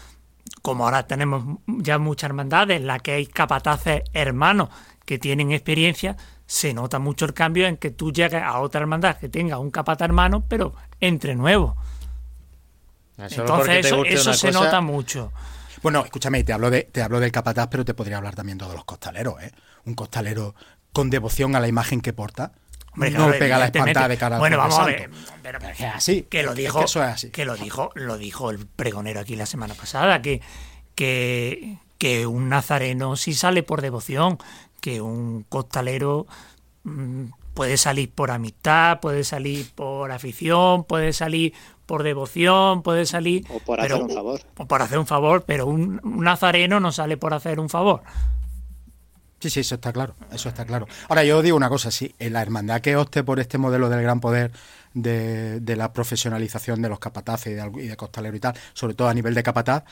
como 0.60 0.86
ahora 0.86 1.06
tenemos 1.06 1.44
ya 1.68 2.00
muchas 2.00 2.30
hermandades 2.30 2.80
en 2.80 2.88
las 2.88 3.00
que 3.00 3.12
hay 3.12 3.26
capataces 3.26 4.02
hermanos 4.12 4.70
que 5.04 5.20
tienen 5.20 5.52
experiencia, 5.52 6.16
se 6.50 6.74
nota 6.74 6.98
mucho 6.98 7.26
el 7.26 7.32
cambio 7.32 7.68
en 7.68 7.76
que 7.76 7.92
tú 7.92 8.12
llegues 8.12 8.42
a 8.42 8.58
otra 8.58 8.80
hermandad 8.80 9.16
que 9.18 9.28
tenga 9.28 9.60
un 9.60 9.70
capata 9.70 10.04
hermano, 10.04 10.42
pero 10.48 10.74
entre 10.98 11.36
nuevos. 11.36 11.76
Entonces 13.16 13.86
eso, 13.86 14.34
se 14.34 14.50
nota 14.50 14.80
mucho. 14.80 15.32
Bueno, 15.80 16.04
escúchame, 16.04 16.42
te 16.42 16.52
hablo, 16.52 16.68
de, 16.68 16.82
te 16.82 17.02
hablo 17.02 17.20
del 17.20 17.30
capataz, 17.30 17.68
pero 17.70 17.84
te 17.84 17.94
podría 17.94 18.16
hablar 18.16 18.34
también 18.34 18.58
de 18.58 18.66
los 18.66 18.84
costaleros, 18.84 19.40
¿eh? 19.40 19.52
Un 19.84 19.94
costalero 19.94 20.56
con 20.92 21.08
devoción 21.08 21.54
a 21.54 21.60
la 21.60 21.68
imagen 21.68 22.00
que 22.00 22.12
porta. 22.12 22.50
no 22.96 23.30
pega 23.30 23.56
la 23.56 23.66
espantada 23.66 24.08
de 24.08 24.16
cara 24.16 24.34
al 24.34 24.40
Bueno, 24.40 24.58
vamos 24.58 24.80
a 24.80 24.86
ver. 24.86 25.08
Pero, 25.44 25.60
es 25.60 25.80
así. 25.82 26.22
Que 26.28 26.42
lo 26.42 26.56
dijo, 26.56 26.82
eso 26.82 27.00
es 27.04 27.10
así. 27.10 27.30
Que 27.30 27.44
lo 27.44 27.54
dijo, 27.54 27.92
lo 27.94 28.18
dijo 28.18 28.50
el 28.50 28.66
pregonero 28.66 29.20
aquí 29.20 29.36
la 29.36 29.46
semana 29.46 29.74
pasada, 29.74 30.20
que, 30.20 30.40
que, 30.96 31.78
que 31.96 32.26
un 32.26 32.48
nazareno 32.48 33.14
sí 33.14 33.34
sale 33.34 33.62
por 33.62 33.82
devoción, 33.82 34.38
que 34.80 35.00
un 35.00 35.44
costalero 35.48 36.26
mm, 36.84 37.26
puede 37.54 37.76
salir 37.76 38.10
por 38.10 38.30
amistad, 38.30 39.00
puede 39.00 39.24
salir 39.24 39.70
por 39.74 40.10
afición, 40.12 40.84
puede 40.84 41.12
salir 41.12 41.52
por 41.86 42.02
devoción, 42.02 42.82
puede 42.82 43.04
salir... 43.04 43.44
O 43.50 43.58
por 43.58 43.80
hacer 43.80 44.00
un 44.00 44.10
favor. 44.10 44.40
O 44.56 44.66
por 44.66 44.82
hacer 44.82 44.98
un 44.98 45.06
favor, 45.06 45.44
pero 45.44 45.66
un, 45.66 46.00
nazareno 46.04 46.80
no 46.80 46.92
sale 46.92 47.16
por 47.16 47.34
hacer 47.34 47.58
un 47.58 47.68
favor. 47.68 48.02
Sí, 49.40 49.50
sí, 49.50 49.60
eso 49.60 49.74
está 49.76 49.92
claro, 49.92 50.14
eso 50.30 50.50
está 50.50 50.64
claro. 50.64 50.86
Ahora 51.08 51.24
yo 51.24 51.42
digo 51.42 51.56
una 51.56 51.68
cosa, 51.68 51.90
sí, 51.90 52.14
en 52.18 52.34
la 52.34 52.42
hermandad 52.42 52.80
que 52.80 52.96
opte 52.96 53.24
por 53.24 53.40
este 53.40 53.58
modelo 53.58 53.88
del 53.88 54.02
gran 54.02 54.20
poder 54.20 54.52
de, 54.94 55.60
la 55.76 55.92
profesionalización 55.92 56.82
de 56.82 56.90
los 56.90 56.98
capataces 56.98 57.52
y 57.52 57.56
de, 57.56 57.84
y 57.84 57.88
de 57.88 57.96
costalero 57.96 58.36
y 58.36 58.40
tal, 58.40 58.54
sobre 58.72 58.94
todo 58.94 59.08
a 59.08 59.14
nivel 59.14 59.34
de 59.34 59.42
capataz, 59.42 59.84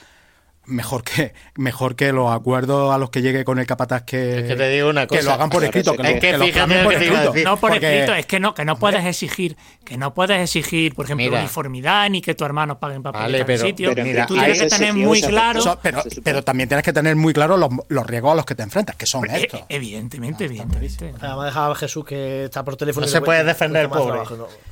mejor 0.68 1.02
que 1.02 1.32
mejor 1.56 1.96
que 1.96 2.12
los 2.12 2.30
acuerdos 2.30 2.92
a 2.92 2.98
los 2.98 3.10
que 3.10 3.22
llegue 3.22 3.44
con 3.44 3.58
el 3.58 3.66
capataz 3.66 4.02
que, 4.02 4.44
que 4.46 4.56
te 4.56 4.68
digo 4.68 4.90
una 4.90 5.06
cosa. 5.06 5.20
que 5.20 5.26
lo 5.26 5.32
hagan 5.32 5.50
por 5.50 5.64
escrito 5.64 5.94
que, 5.96 6.02
es 6.02 6.20
que, 6.20 6.32
lo, 6.36 6.44
que 6.44 6.82
por 6.84 6.92
escrito. 6.94 7.34
no 7.44 7.56
por 7.56 7.72
escrito 7.72 8.14
es 8.14 8.26
que 8.26 8.40
no 8.40 8.54
que 8.54 8.64
no 8.64 8.78
puedes 8.78 9.04
exigir 9.04 9.56
que 9.84 9.96
no 9.96 10.14
puedes 10.14 10.40
exigir 10.40 10.94
por 10.94 11.06
ejemplo 11.06 11.28
uniformidad 11.28 12.08
ni 12.10 12.20
que 12.20 12.34
tu 12.34 12.44
hermano 12.44 12.78
paguen 12.78 13.02
papel 13.02 13.20
vale, 13.20 13.44
pero, 13.44 13.66
sitio. 13.66 13.94
mira, 13.94 14.26
tú 14.26 14.34
tienes 14.34 14.60
que 14.60 14.68
tener 14.68 14.94
muy 14.94 15.20
claro 15.20 15.78
pero, 15.82 16.02
pero 16.22 16.44
también 16.44 16.68
tienes 16.68 16.84
que 16.84 16.92
tener 16.92 17.16
muy 17.16 17.32
claro 17.32 17.56
los, 17.56 17.70
los, 17.88 18.06
riesgos 18.06 18.32
a 18.32 18.34
los 18.36 18.46
que 18.46 18.54
te 18.54 18.62
enfrentas 18.62 18.96
que 18.96 19.06
son 19.06 19.28
e- 19.28 19.42
estos. 19.42 19.62
evidentemente 19.68 20.44
evidentemente. 20.44 21.12
vamos 21.20 21.44
a 21.44 21.46
dejar 21.46 21.70
a 21.70 21.74
Jesús 21.74 22.04
que 22.04 22.44
está 22.44 22.64
por 22.64 22.76
teléfono 22.76 23.06
no 23.06 23.12
se 23.12 23.20
puede 23.20 23.44
defender 23.44 23.82
el 23.84 23.88
pobre. 23.88 24.20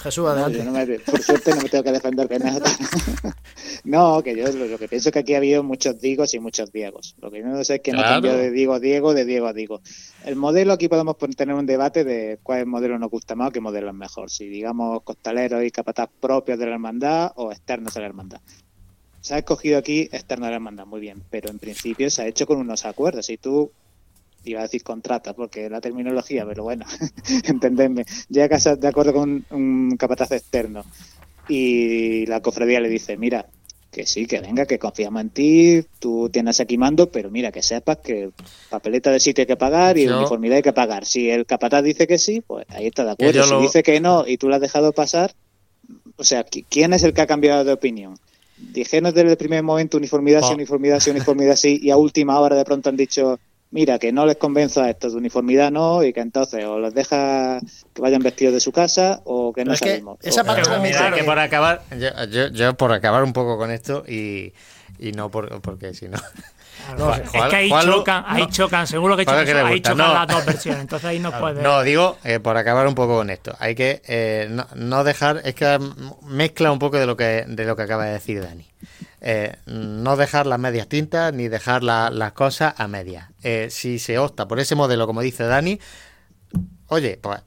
Jesús 0.03 0.27
adelante. 0.29 1.01
por 1.01 1.23
suerte 1.23 1.55
no 1.55 1.63
me 1.63 1.69
tengo 1.69 1.85
que 1.85 1.93
defender 1.93 2.29
de 2.29 2.39
nada 2.39 2.71
no 3.85 4.23
que 4.23 4.37
yo 4.37 4.51
lo, 4.53 4.79
que 4.79 4.89
pienso 4.89 5.09
es 5.09 5.13
que 5.13 5.19
aquí 5.21 5.35
ha 5.35 5.39
habido 5.39 5.63
muchos 5.87 6.01
digos 6.01 6.35
y 6.35 6.41
muchos 6.41 6.73
diegos 6.73 7.15
lo 7.21 7.31
que 7.31 7.43
no 7.43 7.63
sé 7.65 7.77
es 7.77 7.81
que 7.81 7.93
no 7.93 8.03
cambió 8.03 8.37
de 8.37 8.51
Diego 8.51 8.75
a 8.75 8.81
Diego, 8.81 9.15
de 9.15 9.25
Diego 9.25 9.47
a 9.47 9.53
Diego. 9.53 9.81
El 10.25 10.37
modelo, 10.37 10.73
aquí 10.73 10.89
podemos 10.89 11.17
tener 11.37 11.55
un 11.55 11.67
debate 11.67 12.05
de 12.05 12.39
cuál 12.43 12.67
modelo 12.67 12.99
nos 12.99 13.11
gusta 13.11 13.35
más 13.35 13.49
o 13.49 13.53
qué 13.53 13.61
modelo 13.61 13.89
es 13.89 13.95
mejor. 13.95 14.31
Si 14.31 14.49
digamos 14.49 15.03
costaleros 15.03 15.65
y 15.65 15.71
capataz 15.71 16.09
propios 16.21 16.59
de 16.59 16.67
la 16.67 16.73
hermandad 16.73 17.33
o 17.37 17.53
externos 17.53 17.95
de 17.95 18.01
la 18.01 18.07
hermandad. 18.07 18.41
Se 19.21 19.35
ha 19.35 19.39
escogido 19.39 19.79
aquí 19.79 20.09
externo 20.13 20.47
de 20.47 20.51
la 20.51 20.57
hermandad, 20.57 20.87
muy 20.87 21.01
bien, 21.01 21.23
pero 21.31 21.51
en 21.51 21.59
principio 21.59 22.11
se 22.11 22.23
ha 22.23 22.27
hecho 22.27 22.47
con 22.47 22.59
unos 22.59 22.85
acuerdos. 22.85 23.27
Si 23.27 23.37
tú 23.37 23.71
iba 24.45 24.61
a 24.61 24.63
decir 24.63 24.83
contrata 24.83 25.35
porque 25.35 25.69
la 25.69 25.81
terminología, 25.81 26.47
pero 26.47 26.63
bueno, 26.65 26.87
entendedme, 27.45 28.05
llega 28.29 28.59
de 28.59 28.89
acuerdo 28.89 29.13
con 29.13 29.45
un 29.51 29.97
capataz 29.97 30.33
externo 30.33 30.85
y 31.49 32.27
la 32.27 32.41
cofradía 32.41 32.81
le 32.81 32.89
dice, 32.89 33.17
mira, 33.17 33.47
que 33.97 34.05
sí, 34.05 34.27
que 34.27 34.41
venga, 34.41 34.67
que 34.67 34.79
confiamos 34.79 35.23
en 35.23 35.31
ti, 35.31 35.83
tú 35.99 36.29
tienes 36.29 36.61
aquí 36.61 36.77
mando, 36.77 37.11
pero 37.11 37.31
mira, 37.31 37.51
que 37.51 37.63
sepas 37.63 37.97
que 37.97 38.29
papeleta 38.69 39.11
de 39.11 39.19
sitio 39.21 39.41
hay 39.41 39.47
que 39.47 39.57
pagar 39.57 39.97
y 39.97 40.07
uniformidad 40.07 40.57
hay 40.57 40.63
que 40.63 40.75
pagar. 40.75 41.07
Si 41.07 41.31
el 41.31 41.47
capataz 41.47 41.83
dice 41.83 42.07
que 42.07 42.19
sí, 42.19 42.43
pues 42.47 42.67
ahí 42.69 42.89
está 42.89 43.07
de 43.07 43.13
acuerdo. 43.13 43.43
Si 43.43 43.57
dice 43.57 43.83
que 43.83 43.99
no 43.99 44.27
y 44.27 44.37
tú 44.37 44.51
lo 44.51 44.55
has 44.55 44.61
dejado 44.61 44.93
pasar, 44.93 45.33
o 46.19 46.25
sea, 46.25 46.45
¿quién 46.45 46.93
es 46.93 47.05
el 47.05 47.15
que 47.15 47.23
ha 47.23 47.27
cambiado 47.27 47.65
de 47.65 47.73
opinión? 47.73 48.19
Dijeron 48.59 49.15
desde 49.15 49.31
el 49.31 49.39
primer 49.39 49.63
momento 49.63 49.97
uniformidad, 49.97 50.43
sí, 50.43 50.49
oh. 50.51 50.57
uniformidad, 50.57 51.01
sí, 51.01 51.09
uniformidad, 51.09 51.57
sí, 51.57 51.81
y 51.81 51.89
a 51.89 51.97
última 51.97 52.39
hora 52.39 52.55
de 52.55 52.67
pronto 52.67 52.91
han 52.91 52.99
dicho, 52.99 53.41
mira, 53.71 53.99
que 53.99 54.13
no 54.13 54.27
les 54.27 54.37
convenzo 54.37 54.83
a 54.83 54.91
estos 54.91 55.13
de 55.13 55.19
uniformidad 55.19 55.71
no, 55.71 56.03
y 56.03 56.13
que 56.13 56.21
entonces 56.21 56.65
o 56.65 56.79
los 56.79 56.95
deja 56.95 57.61
que 57.93 58.03
vayan 58.03 58.23
vestidos 58.23 58.55
de 58.55 58.61
su 58.61 58.73
casa 58.73 59.21
o 59.25 59.53
que 59.53 59.65
no 59.65 59.73
es 59.73 59.81
salimos. 59.81 60.19
esa 60.23 60.45
parte 60.45 60.69
mira, 60.81 61.13
que 61.13 61.25
por 61.25 61.39
acabar, 61.39 61.83
yo, 62.31 62.49
yo, 62.49 62.75
por 62.77 62.93
acabar 62.93 63.23
un 63.23 63.33
poco 63.33 63.59
con 63.59 63.71
esto 63.71 64.05
y, 64.09 64.53
y 64.99 65.13
no 65.13 65.31
por, 65.31 65.61
porque 65.61 65.95
si 65.95 66.09
no... 66.09 66.19
No, 66.99 67.15
es 67.15 67.31
que 67.31 67.57
ahí 67.57 67.71
chocan, 67.71 68.25
ahí 68.27 68.47
chocan, 68.49 68.87
seguro 68.87 69.17
que, 69.17 69.25
chocan, 69.25 69.67
ahí 69.67 69.81
chocan 69.81 70.15
las 70.15 70.29
dos 70.29 70.45
versiones, 70.45 70.81
entonces 70.83 71.09
ahí 71.09 71.19
no 71.19 71.33
puede. 71.39 71.63
No, 71.63 71.83
digo, 71.83 72.19
eh, 72.25 72.41
por 72.41 72.57
acabar 72.57 72.87
un 72.87 72.95
poco 72.95 73.17
con 73.17 73.31
esto, 73.31 73.55
hay 73.59 73.75
que 73.75 74.03
eh, 74.07 74.49
no, 74.51 74.67
no, 74.75 75.05
dejar, 75.05 75.41
es 75.45 75.55
que 75.55 75.79
mezcla 76.23 76.73
un 76.73 76.79
poco 76.79 76.99
de 76.99 77.07
lo 77.07 77.17
que 77.17 77.45
de 77.47 77.65
lo 77.65 77.77
que 77.77 77.83
acaba 77.83 78.05
de 78.05 78.13
decir 78.13 78.43
Dani. 78.43 78.67
Eh, 79.29 79.57
no 79.67 80.17
dejar 80.17 80.47
las 80.47 80.59
medias 80.59 80.89
tintas 80.89 81.33
ni 81.33 81.49
dejar 81.49 81.83
las 81.83 82.33
cosas 82.33 82.75
a 82.77 82.87
medias. 82.87 83.29
Eh, 83.43 83.69
si 83.71 83.99
se 83.99 84.19
opta 84.19 84.47
por 84.47 84.61
ese 84.61 84.75
modelo, 84.75 85.07
como 85.07 85.21
dice 85.21 85.45
Dani, 85.45 85.81
oye, 86.89 87.19
pues 87.21 87.41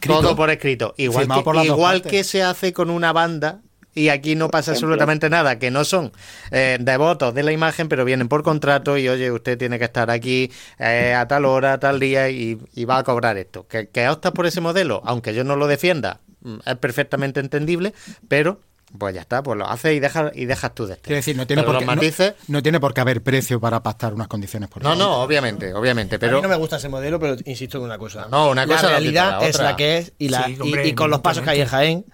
todo 0.00 0.34
por 0.34 0.50
escrito. 0.50 0.94
Igual, 0.96 1.28
que, 1.28 1.64
igual 1.64 2.02
que 2.02 2.24
se 2.24 2.42
hace 2.42 2.72
con 2.72 2.90
una 2.90 3.12
banda 3.12 3.60
y 3.94 4.08
aquí 4.08 4.34
no 4.34 4.48
pasa 4.48 4.72
absolutamente 4.72 5.28
nada, 5.30 5.58
que 5.58 5.70
no 5.70 5.84
son 5.84 6.12
eh, 6.50 6.78
devotos 6.80 7.34
de 7.34 7.42
la 7.42 7.52
imagen, 7.52 7.88
pero 7.88 8.04
vienen 8.04 8.28
por 8.28 8.42
contrato 8.42 8.96
y 8.98 9.08
oye, 9.08 9.30
usted 9.30 9.58
tiene 9.58 9.78
que 9.78 9.84
estar 9.84 10.10
aquí 10.10 10.50
a 10.78 11.26
tal 11.28 11.44
hora, 11.44 11.74
a 11.74 11.80
tal 11.80 12.00
día 12.00 12.30
y, 12.30 12.58
va 12.84 12.98
a 12.98 13.04
cobrar 13.04 13.36
esto. 13.36 13.66
Que, 13.66 13.88
que 13.88 14.08
optas 14.08 14.32
por 14.32 14.46
ese 14.46 14.60
modelo, 14.60 15.02
aunque 15.04 15.34
yo 15.34 15.44
no 15.44 15.56
lo 15.56 15.66
defienda, 15.66 16.20
mm, 16.40 16.56
es 16.66 16.76
perfectamente 16.76 17.40
entendible, 17.40 17.94
pero 18.28 18.60
pues 18.98 19.14
ya 19.14 19.22
está, 19.22 19.42
pues 19.42 19.58
lo 19.58 19.66
haces 19.66 19.94
y 19.94 20.00
dejas 20.00 20.32
y 20.34 20.44
dejas 20.44 20.74
tú 20.74 20.86
de 20.86 20.96
Quiero 20.96 21.16
decir, 21.16 21.36
no 21.36 21.46
tiene, 21.46 21.62
por 21.62 21.78
qué, 21.78 22.34
no, 22.48 22.62
tiene 22.62 22.80
por 22.80 22.92
qué 22.92 23.00
haber 23.00 23.22
precio 23.22 23.60
para 23.60 23.82
pactar 23.82 24.12
unas 24.12 24.28
condiciones 24.28 24.68
por 24.68 24.82
No, 24.82 24.94
no, 24.94 25.22
obviamente, 25.22 25.72
obviamente, 25.72 26.18
pero... 26.18 26.34
A 26.34 26.36
mí 26.36 26.42
no 26.42 26.48
me 26.48 26.56
gusta 26.56 26.76
ese 26.76 26.88
modelo, 26.88 27.18
pero 27.18 27.36
insisto 27.44 27.78
en 27.78 27.84
una 27.84 27.98
cosa. 27.98 28.26
No, 28.30 28.50
una 28.50 28.66
cosa 28.66 28.82
la 28.82 28.88
realidad 28.90 29.42
es 29.46 29.58
la 29.58 29.76
que 29.76 29.98
es 29.98 30.12
y, 30.18 30.28
la, 30.28 30.48
y, 30.48 30.92
con 30.94 31.10
los 31.10 31.20
pasos 31.20 31.42
que 31.42 31.50
hay 31.50 31.60
en 31.62 31.68
Jaén, 31.68 32.04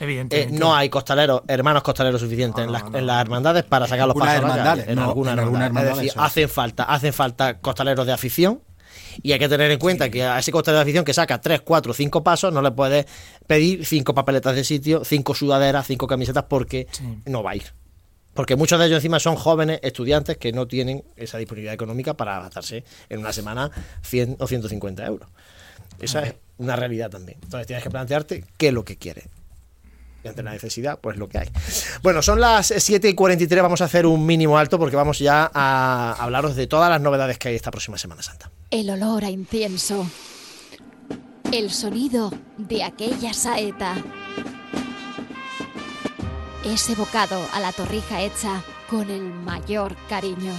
eh, 0.00 0.48
no 0.50 0.74
hay 0.74 0.88
costaleros, 0.88 1.42
hermanos 1.48 1.82
costaleros 1.82 2.20
suficientes 2.20 2.64
en, 2.64 2.72
las, 2.72 2.84
en, 2.92 3.06
las, 3.06 3.20
hermandades 3.20 3.64
para 3.64 3.86
sacar 3.86 4.06
los 4.06 4.16
pasos 4.16 4.36
hermandades, 4.36 4.88
en, 4.88 4.98
alguna 4.98 5.32
hermandad. 5.32 5.88
Es 5.88 5.96
decir, 5.96 6.12
hacen 6.16 6.48
falta, 6.48 6.84
hacen 6.84 7.12
falta 7.12 7.58
costaleros 7.58 8.06
de 8.06 8.12
afición 8.12 8.60
y 9.22 9.32
hay 9.32 9.38
que 9.38 9.48
tener 9.48 9.70
en 9.70 9.78
cuenta 9.78 10.10
que 10.10 10.24
a 10.24 10.38
ese 10.38 10.52
coste 10.52 10.72
de 10.72 10.80
afición 10.80 11.04
que 11.04 11.14
saca 11.14 11.40
3, 11.40 11.62
4, 11.62 11.94
5 11.94 12.22
pasos, 12.22 12.52
no 12.52 12.62
le 12.62 12.70
puedes 12.70 13.06
pedir 13.46 13.84
5 13.84 14.14
papeletas 14.14 14.54
de 14.54 14.64
sitio, 14.64 15.04
5 15.04 15.34
sudaderas, 15.34 15.86
5 15.86 16.06
camisetas, 16.06 16.44
porque 16.48 16.86
no 17.24 17.42
va 17.42 17.52
a 17.52 17.56
ir. 17.56 17.72
Porque 18.34 18.54
muchos 18.54 18.78
de 18.78 18.86
ellos 18.86 18.96
encima 18.96 19.18
son 19.18 19.36
jóvenes 19.36 19.80
estudiantes 19.82 20.36
que 20.36 20.52
no 20.52 20.66
tienen 20.66 21.02
esa 21.16 21.38
disponibilidad 21.38 21.72
económica 21.72 22.14
para 22.14 22.38
gastarse 22.40 22.84
en 23.08 23.20
una 23.20 23.32
semana 23.32 23.70
100 24.02 24.36
o 24.38 24.46
150 24.46 25.06
euros. 25.06 25.30
Esa 26.00 26.22
es 26.22 26.34
una 26.58 26.76
realidad 26.76 27.08
también. 27.08 27.38
Entonces 27.42 27.66
tienes 27.66 27.82
que 27.82 27.90
plantearte 27.90 28.44
qué 28.58 28.68
es 28.68 28.74
lo 28.74 28.84
que 28.84 28.98
quieres. 28.98 29.24
Y 30.26 30.28
ante 30.28 30.42
la 30.42 30.50
necesidad, 30.50 30.98
pues 31.00 31.18
lo 31.18 31.28
que 31.28 31.38
hay. 31.38 31.48
Bueno, 32.02 32.20
son 32.20 32.40
las 32.40 32.74
7 32.76 33.08
y 33.08 33.14
43, 33.14 33.62
vamos 33.62 33.80
a 33.80 33.84
hacer 33.84 34.06
un 34.06 34.26
mínimo 34.26 34.58
alto 34.58 34.76
porque 34.76 34.96
vamos 34.96 35.20
ya 35.20 35.48
a 35.54 36.16
hablaros 36.18 36.56
de 36.56 36.66
todas 36.66 36.90
las 36.90 37.00
novedades 37.00 37.38
que 37.38 37.50
hay 37.50 37.54
esta 37.54 37.70
próxima 37.70 37.96
Semana 37.96 38.22
Santa. 38.22 38.50
El 38.72 38.90
olor 38.90 39.24
a 39.24 39.30
incienso. 39.30 40.04
El 41.52 41.70
sonido 41.70 42.32
de 42.58 42.82
aquella 42.82 43.32
saeta. 43.34 43.94
Ese 46.64 46.96
bocado 46.96 47.40
a 47.52 47.60
la 47.60 47.70
torrija 47.70 48.20
hecha 48.20 48.64
con 48.90 49.08
el 49.10 49.22
mayor 49.22 49.94
cariño. 50.08 50.54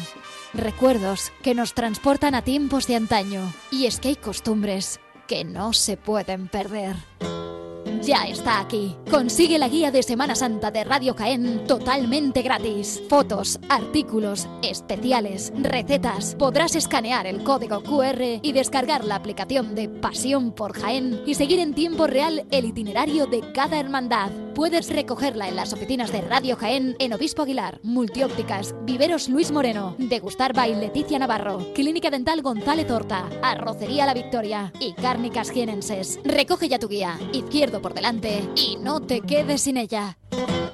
Recuerdos 0.53 1.33
que 1.43 1.53
nos 1.55 1.73
transportan 1.73 2.35
a 2.35 2.41
tiempos 2.41 2.87
de 2.87 2.95
antaño. 2.95 3.53
Y 3.69 3.85
es 3.85 3.99
que 3.99 4.07
hay 4.07 4.15
costumbres 4.15 5.01
que 5.27 5.43
no 5.43 5.73
se 5.73 5.97
pueden 5.97 6.47
perder 6.47 6.95
ya 8.01 8.27
está 8.27 8.59
aquí. 8.59 8.95
Consigue 9.09 9.57
la 9.57 9.67
guía 9.67 9.91
de 9.91 10.03
Semana 10.03 10.35
Santa 10.35 10.71
de 10.71 10.83
Radio 10.83 11.13
Jaén 11.13 11.65
totalmente 11.67 12.41
gratis. 12.41 13.01
Fotos, 13.09 13.59
artículos, 13.69 14.47
especiales, 14.61 15.51
recetas. 15.55 16.35
Podrás 16.35 16.75
escanear 16.75 17.27
el 17.27 17.43
código 17.43 17.81
QR 17.81 18.39
y 18.41 18.51
descargar 18.51 19.03
la 19.03 19.15
aplicación 19.15 19.75
de 19.75 19.89
Pasión 19.89 20.51
por 20.51 20.73
Jaén 20.73 21.21
y 21.25 21.35
seguir 21.35 21.59
en 21.59 21.73
tiempo 21.73 22.07
real 22.07 22.45
el 22.51 22.65
itinerario 22.65 23.25
de 23.25 23.51
cada 23.53 23.79
hermandad. 23.79 24.31
Puedes 24.53 24.89
recogerla 24.89 25.47
en 25.47 25.55
las 25.55 25.71
oficinas 25.71 26.11
de 26.11 26.21
Radio 26.21 26.55
Jaén 26.55 26.95
en 26.97 27.13
Obispo 27.13 27.43
Aguilar, 27.43 27.79
Multiópticas, 27.83 28.73
Viveros 28.85 29.29
Luis 29.29 29.51
Moreno, 29.51 29.95
Degustar 29.99 30.53
by 30.53 30.75
Leticia 30.75 31.19
Navarro, 31.19 31.59
Clínica 31.75 32.09
Dental 32.09 32.41
González 32.41 32.89
Horta, 32.89 33.29
Arrocería 33.43 34.07
La 34.07 34.15
Victoria 34.15 34.73
y 34.79 34.93
Cárnicas 34.93 35.51
Jienenses. 35.51 36.19
Recoge 36.23 36.69
ya 36.69 36.79
tu 36.79 36.87
guía, 36.87 37.19
izquierdo 37.33 37.83
por 37.83 37.86
delante 37.93 38.49
y 38.55 38.77
no 38.77 38.99
te 39.01 39.21
quedes 39.21 39.61
sin 39.61 39.77
ella. 39.77 40.17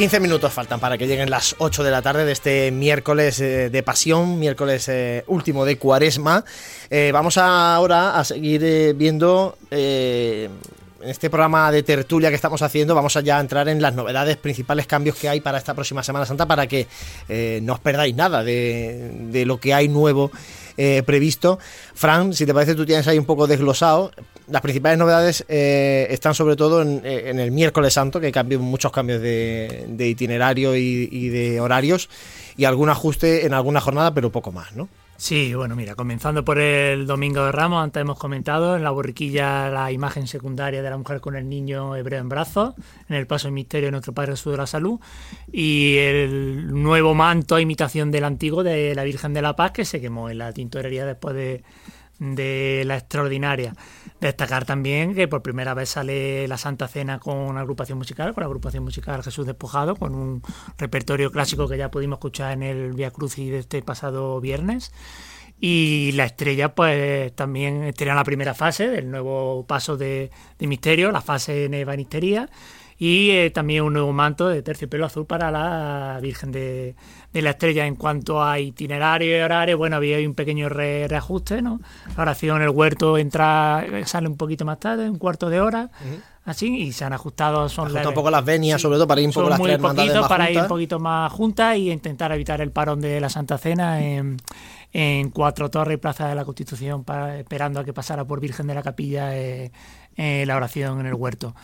15 0.00 0.18
minutos 0.18 0.50
faltan 0.50 0.80
para 0.80 0.96
que 0.96 1.06
lleguen 1.06 1.28
las 1.28 1.56
8 1.58 1.84
de 1.84 1.90
la 1.90 2.00
tarde 2.00 2.24
de 2.24 2.32
este 2.32 2.70
miércoles 2.70 3.38
eh, 3.38 3.68
de 3.68 3.82
pasión, 3.82 4.38
miércoles 4.38 4.88
eh, 4.88 5.24
último 5.26 5.66
de 5.66 5.76
cuaresma. 5.76 6.42
Eh, 6.88 7.10
vamos 7.12 7.36
ahora 7.36 8.18
a 8.18 8.24
seguir 8.24 8.94
viendo 8.94 9.58
en 9.70 10.50
este 11.02 11.28
programa 11.28 11.70
de 11.70 11.82
tertulia 11.82 12.30
que 12.30 12.34
estamos 12.34 12.62
haciendo, 12.62 12.94
vamos 12.94 13.14
a 13.18 13.20
ya 13.20 13.38
entrar 13.38 13.68
en 13.68 13.82
las 13.82 13.94
novedades, 13.94 14.38
principales 14.38 14.86
cambios 14.86 15.16
que 15.16 15.28
hay 15.28 15.42
para 15.42 15.58
esta 15.58 15.74
próxima 15.74 16.02
Semana 16.02 16.24
Santa 16.24 16.46
para 16.46 16.66
que 16.66 16.86
no 17.60 17.74
os 17.74 17.80
perdáis 17.80 18.16
nada 18.16 18.42
de, 18.42 19.44
lo 19.44 19.60
que 19.60 19.74
hay 19.74 19.88
nuevo 19.88 20.30
eh, 20.82 21.02
previsto. 21.04 21.58
Fran, 21.94 22.32
si 22.32 22.46
te 22.46 22.54
parece, 22.54 22.74
tú 22.74 22.86
tienes 22.86 23.06
ahí 23.06 23.18
un 23.18 23.26
poco 23.26 23.46
desglosado. 23.46 24.12
Las 24.50 24.62
principales 24.62 24.98
novedades 24.98 25.44
eh, 25.48 26.08
están 26.10 26.34
sobre 26.34 26.56
todo 26.56 26.82
eh, 26.82 27.30
en, 27.30 27.38
el 27.38 27.52
miércoles 27.52 27.94
santo, 27.94 28.20
que 28.20 28.32
cambian 28.32 28.60
muchos 28.60 28.90
cambios 28.90 29.22
de, 29.22 29.86
itinerario 29.98 30.74
y, 30.74 31.28
de 31.28 31.60
horarios, 31.60 32.10
y 32.56 32.64
algún 32.64 32.88
ajuste 32.88 33.46
en 33.46 33.54
alguna 33.54 33.80
jornada, 33.80 34.12
pero 34.12 34.32
poco 34.32 34.50
más, 34.50 34.74
¿no? 34.74 34.88
Sí, 35.16 35.54
bueno, 35.54 35.76
mira, 35.76 35.94
comenzando 35.94 36.44
por 36.46 36.58
el 36.58 37.06
Domingo 37.06 37.44
de 37.44 37.52
Ramos, 37.52 37.84
antes 37.84 38.00
hemos 38.00 38.18
comentado 38.18 38.74
en 38.74 38.82
la 38.82 38.90
borriquilla 38.90 39.68
la 39.68 39.92
imagen 39.92 40.26
secundaria 40.26 40.82
de 40.82 40.88
la 40.88 40.96
mujer 40.96 41.20
con 41.20 41.36
el 41.36 41.46
niño 41.46 41.94
hebreo 41.94 42.20
en 42.20 42.30
brazos, 42.30 42.74
en 43.08 43.16
el 43.16 43.26
paso 43.26 43.48
de 43.48 43.52
misterio 43.52 43.88
de 43.88 43.92
nuestro 43.92 44.14
Padre 44.14 44.32
Jesús 44.32 44.52
de 44.52 44.58
la 44.58 44.66
Salud, 44.66 44.98
y 45.52 45.96
el 45.98 46.72
nuevo 46.72 47.14
manto 47.14 47.54
a 47.54 47.60
imitación 47.60 48.10
del 48.10 48.24
antiguo 48.24 48.64
de 48.64 48.94
la 48.94 49.04
Virgen 49.04 49.34
de 49.34 49.42
la 49.42 49.54
Paz 49.54 49.72
que 49.72 49.84
se 49.84 50.00
quemó 50.00 50.30
en 50.30 50.38
la 50.38 50.54
tintorería 50.54 51.04
después 51.04 51.34
de, 51.34 51.62
de 52.20 52.84
la 52.86 52.98
extraordinaria. 52.98 53.74
Destacar 54.20 54.66
también 54.66 55.14
que 55.14 55.26
por 55.26 55.42
primera 55.42 55.74
vez 55.74 55.88
sale 55.88 56.46
la 56.46 56.58
Santa 56.58 56.86
Cena 56.86 57.18
con 57.18 57.36
una 57.36 57.60
agrupación 57.60 57.98
musical, 57.98 58.34
con 58.34 58.42
la 58.42 58.46
agrupación 58.46 58.84
musical 58.84 59.24
Jesús 59.24 59.46
Despojado, 59.46 59.96
con 59.96 60.14
un 60.14 60.42
repertorio 60.78 61.32
clásico 61.32 61.66
que 61.66 61.78
ya 61.78 61.90
pudimos 61.90 62.18
escuchar 62.18 62.52
en 62.52 62.62
el 62.62 62.92
Via 62.92 63.10
Crucis 63.10 63.50
de 63.50 63.58
este 63.58 63.82
pasado 63.82 64.40
viernes. 64.40 64.92
Y 65.58 66.12
la 66.12 66.24
estrella, 66.24 66.74
pues 66.74 67.34
también 67.34 67.84
estrena 67.84 68.14
la 68.14 68.24
primera 68.24 68.54
fase 68.54 68.88
del 68.88 69.10
nuevo 69.10 69.66
paso 69.66 69.96
de, 69.96 70.30
de 70.58 70.66
misterio, 70.66 71.10
la 71.10 71.20
fase 71.20 71.66
en 71.66 71.74
Evanistería 71.74 72.48
y 73.00 73.30
eh, 73.30 73.50
también 73.50 73.82
un 73.82 73.94
nuevo 73.94 74.12
manto 74.12 74.46
de 74.46 74.60
terciopelo 74.60 75.06
azul 75.06 75.24
para 75.24 75.50
la 75.50 76.18
Virgen 76.20 76.52
de, 76.52 76.94
la 77.32 77.50
Estrella. 77.50 77.86
En 77.86 77.96
cuanto 77.96 78.44
a 78.44 78.58
itinerario 78.58 79.38
y 79.38 79.40
horario, 79.40 79.78
bueno, 79.78 79.96
había 79.96 80.18
un 80.18 80.34
pequeño 80.34 80.68
reajuste, 80.68 81.62
¿no? 81.62 81.80
La 82.14 82.24
oración 82.24 82.58
en 82.58 82.64
el 82.64 82.68
huerto 82.68 83.16
entra, 83.16 83.86
sale 84.04 84.28
un 84.28 84.36
poquito 84.36 84.66
más 84.66 84.80
tarde, 84.80 85.08
un 85.08 85.16
cuarto 85.16 85.48
de 85.48 85.62
hora. 85.62 85.88
Así, 86.44 86.76
y 86.76 86.92
se 86.92 87.06
han 87.06 87.14
ajustado, 87.14 87.70
son 87.70 87.96
un 87.96 88.14
poco 88.14 88.30
las 88.30 88.44
venias, 88.44 88.82
sobre 88.82 88.96
todo 88.96 89.06
para 89.06 89.22
ir 89.22 89.28
un 89.28 89.32
poco 89.32 89.48
las 89.48 89.58
muy 89.58 89.78
poquito, 89.78 90.28
para 90.28 90.50
ir 90.50 90.60
un 90.60 90.68
poquito 90.68 90.98
más 90.98 91.32
juntas 91.32 91.78
y 91.78 91.90
intentar 91.90 92.32
evitar 92.32 92.60
el 92.60 92.70
parón 92.70 93.00
de 93.00 93.18
la 93.18 93.30
Santa 93.30 93.56
Cena 93.56 94.02
en, 94.02 94.36
Cuatro 95.32 95.70
Torres 95.70 95.94
y 95.94 95.96
Plaza 95.98 96.28
de 96.28 96.34
la 96.34 96.44
Constitución, 96.44 97.02
esperando 97.38 97.80
a 97.80 97.84
que 97.84 97.94
pasara 97.94 98.26
por 98.26 98.40
Virgen 98.40 98.66
de 98.66 98.74
la 98.74 98.82
Capilla 98.82 99.38
eh, 99.38 99.72
eh, 100.16 100.44
la 100.46 100.56
oración 100.56 101.00
en 101.00 101.06
el 101.06 101.14
huerto. 101.14 101.54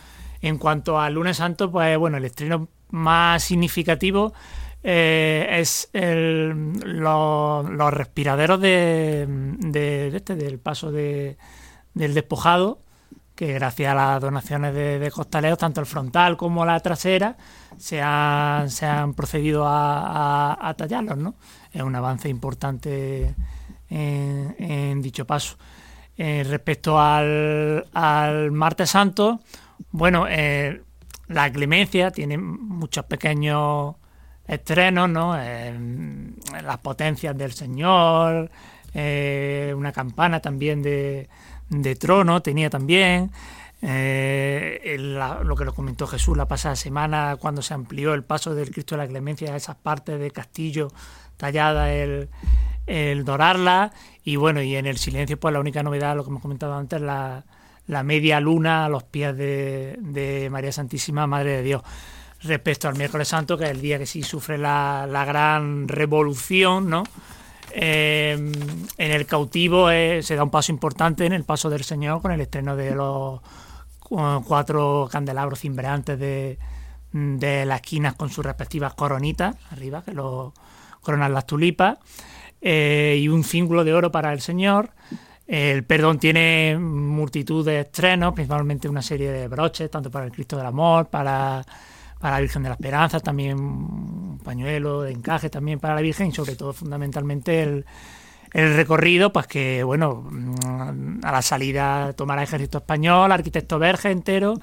En 0.46 0.58
cuanto 0.58 1.00
al 1.00 1.14
lunes 1.14 1.38
santo, 1.38 1.72
pues 1.72 1.98
bueno, 1.98 2.18
el 2.18 2.24
estreno 2.24 2.68
más 2.90 3.42
significativo 3.42 4.32
eh, 4.84 5.44
es 5.58 5.90
los 5.92 7.92
respiraderos 7.92 8.60
de, 8.60 10.12
este, 10.14 10.36
del 10.36 10.60
paso 10.60 10.92
de, 10.92 11.36
del 11.94 12.14
despojado, 12.14 12.78
que 13.34 13.54
gracias 13.54 13.90
a 13.90 13.96
las 13.96 14.20
donaciones 14.20 14.72
de, 14.72 15.10
costaleros, 15.10 15.58
tanto 15.58 15.80
el 15.80 15.86
frontal 15.86 16.36
como 16.36 16.64
la 16.64 16.78
trasera, 16.78 17.36
se 17.76 18.00
han, 18.00 19.14
procedido 19.16 19.64
a, 19.66 20.74
tallarlos, 20.78 21.18
¿no? 21.18 21.34
Es 21.72 21.82
un 21.82 21.96
avance 21.96 22.28
importante 22.28 23.34
en, 23.90 25.02
dicho 25.02 25.26
paso. 25.26 25.56
Eh, 26.16 26.44
respecto 26.48 27.00
al 27.00 28.52
martes 28.52 28.90
santo, 28.90 29.40
bueno, 29.90 30.26
eh, 30.28 30.82
la 31.28 31.50
clemencia 31.52 32.10
tiene 32.10 32.38
muchos 32.38 33.04
pequeños 33.04 33.96
estrenos, 34.46 35.08
¿no? 35.10 35.36
las 35.36 36.78
potencias 36.78 37.36
del 37.36 37.52
Señor, 37.52 38.50
eh, 38.94 39.74
una 39.76 39.92
campana 39.92 40.40
también 40.40 40.82
de, 40.82 41.28
trono 41.98 42.42
tenía 42.42 42.70
también. 42.70 43.30
Eh, 43.82 44.96
lo 44.98 45.54
que 45.54 45.64
lo 45.66 45.74
comentó 45.74 46.06
Jesús 46.06 46.36
la 46.36 46.48
pasada 46.48 46.76
semana 46.76 47.36
cuando 47.38 47.60
se 47.60 47.74
amplió 47.74 48.14
el 48.14 48.24
paso 48.24 48.54
del 48.54 48.70
Cristo 48.70 48.94
de 48.94 49.02
la 49.02 49.08
Clemencia 49.08 49.52
a 49.52 49.56
esas 49.56 49.76
partes 49.76 50.18
de 50.18 50.30
castillo 50.30 50.88
tallada 51.36 51.92
el, 51.92 52.30
el 52.86 53.26
dorarla 53.26 53.92
y 54.24 54.36
bueno 54.36 54.62
y 54.62 54.76
en 54.76 54.86
el 54.86 54.96
silencio 54.96 55.38
pues 55.38 55.52
la 55.52 55.60
única 55.60 55.82
novedad 55.82 56.16
lo 56.16 56.24
que 56.24 56.30
hemos 56.30 56.40
comentado 56.40 56.74
antes 56.74 57.02
la, 57.02 57.44
la 57.86 58.02
media 58.02 58.40
luna 58.40 58.84
a 58.84 58.88
los 58.88 59.04
pies 59.04 59.36
de, 59.36 60.48
María 60.50 60.72
Santísima, 60.72 61.26
Madre 61.26 61.58
de 61.58 61.62
Dios. 61.62 61.82
Respecto 62.42 62.88
al 62.88 62.96
miércoles 62.96 63.28
santo, 63.28 63.56
que 63.56 63.64
es 63.64 63.70
el 63.70 63.80
día 63.80 63.98
que 63.98 64.06
sí 64.06 64.22
sufre 64.22 64.58
la, 64.58 65.24
gran 65.26 65.88
revolución, 65.88 66.90
¿no? 66.90 67.04
Eh, 67.72 68.32
en 68.96 69.10
el 69.10 69.26
cautivo 69.26 69.90
eh, 69.90 70.22
se 70.22 70.36
da 70.36 70.44
un 70.44 70.50
paso 70.50 70.72
importante 70.72 71.26
en 71.26 71.32
el 71.32 71.44
paso 71.44 71.68
del 71.68 71.84
Señor 71.84 72.22
con 72.22 72.32
el 72.32 72.40
estreno 72.40 72.74
de 72.74 72.94
los 72.94 73.40
cuatro 74.00 75.08
candelabros 75.10 75.60
cimbreantes 75.60 76.18
de, 76.18 76.58
de 77.12 77.66
las 77.66 77.80
esquinas 77.80 78.14
con 78.14 78.30
sus 78.30 78.44
respectivas 78.44 78.94
coronitas 78.94 79.56
arriba, 79.70 80.02
que 80.02 80.12
lo 80.12 80.52
coronan 81.00 81.32
las 81.32 81.46
tulipas, 81.46 81.98
eh, 82.60 83.18
y 83.20 83.28
un 83.28 83.44
cíngulo 83.44 83.84
de 83.84 83.94
oro 83.94 84.10
para 84.10 84.32
el 84.32 84.40
Señor. 84.40 84.90
El 85.46 85.84
perdón 85.84 86.18
tiene 86.18 86.76
multitud 86.78 87.64
de 87.64 87.80
estrenos, 87.80 88.34
principalmente 88.34 88.88
una 88.88 89.02
serie 89.02 89.30
de 89.30 89.46
broches, 89.46 89.90
tanto 89.90 90.10
para 90.10 90.24
el 90.24 90.32
Cristo 90.32 90.56
del 90.56 90.66
Amor, 90.66 91.08
para, 91.08 91.64
la 92.20 92.40
Virgen 92.40 92.64
de 92.64 92.68
la 92.70 92.74
Esperanza, 92.74 93.20
también 93.20 93.60
un 93.60 94.40
pañuelo 94.42 95.02
de 95.02 95.12
encaje 95.12 95.48
también 95.48 95.78
para 95.78 95.94
la 95.94 96.00
Virgen 96.00 96.28
y 96.28 96.32
sobre 96.32 96.56
todo 96.56 96.72
fundamentalmente 96.72 97.62
el, 97.62 97.84
recorrido, 98.52 99.32
pues 99.32 99.46
que 99.46 99.84
bueno, 99.84 100.28
a 101.22 101.32
la 101.32 101.42
salida 101.42 102.14
tomará 102.14 102.42
ejército 102.42 102.78
español, 102.78 103.30
arquitecto 103.30 103.78
verge 103.78 104.10
entero, 104.10 104.54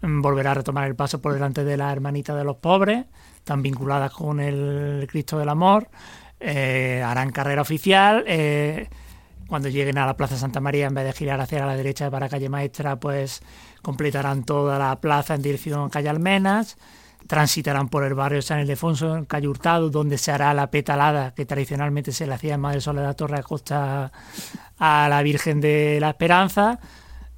volverá 0.00 0.52
a 0.52 0.54
retomar 0.54 0.86
el 0.86 0.94
paso 0.94 1.20
por 1.20 1.34
delante 1.34 1.64
de 1.64 1.76
la 1.76 1.90
hermanita 1.90 2.34
de 2.36 2.44
los 2.44 2.56
pobres, 2.56 3.06
tan 3.42 3.60
vinculadas 3.60 4.12
con 4.12 4.38
el 4.40 5.06
Cristo 5.10 5.36
del 5.36 5.48
Amor, 5.48 5.88
eh, 6.38 7.02
harán 7.04 7.30
carrera 7.32 7.62
oficial. 7.62 8.24
Eh, 8.26 8.88
cuando 9.48 9.68
lleguen 9.68 9.98
a 9.98 10.06
la 10.06 10.16
Plaza 10.16 10.36
Santa 10.36 10.60
María, 10.60 10.86
en 10.86 10.94
vez 10.94 11.04
de 11.04 11.12
girar 11.12 11.40
hacia 11.40 11.64
la 11.64 11.76
derecha 11.76 12.10
para 12.10 12.28
calle 12.28 12.48
Maestra, 12.48 12.96
pues 12.96 13.42
completarán 13.82 14.44
toda 14.44 14.78
la 14.78 15.00
plaza 15.00 15.34
en 15.34 15.42
dirección 15.42 15.86
a 15.86 15.90
calle 15.90 16.08
Almenas, 16.08 16.76
transitarán 17.26 17.88
por 17.88 18.04
el 18.04 18.14
barrio 18.14 18.42
San 18.42 18.60
Ildefonso, 18.60 19.16
en 19.16 19.24
calle 19.24 19.48
Hurtado, 19.48 19.90
donde 19.90 20.18
se 20.18 20.32
hará 20.32 20.52
la 20.54 20.70
petalada 20.70 21.34
que 21.34 21.46
tradicionalmente 21.46 22.12
se 22.12 22.26
le 22.26 22.34
hacía 22.34 22.54
en 22.54 22.60
Madre 22.60 22.80
Soledad 22.80 23.16
Torre 23.16 23.42
Costa 23.42 24.12
a 24.78 25.08
la 25.08 25.22
Virgen 25.22 25.60
de 25.60 25.98
la 26.00 26.10
Esperanza. 26.10 26.78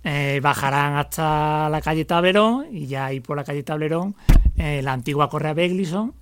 Eh, 0.05 0.39
bajarán 0.41 0.95
hasta 0.97 1.69
la 1.69 1.81
calle 1.81 2.05
Tablerón 2.05 2.67
y 2.71 2.87
ya 2.87 3.07
ahí 3.07 3.19
por 3.19 3.37
la 3.37 3.43
calle 3.43 3.65
Tablerón 3.65 4.15
eh, 4.57 4.81
la 4.81 4.93
antigua 4.93 5.29
Correa 5.29 5.53
Beglison 5.53 6.15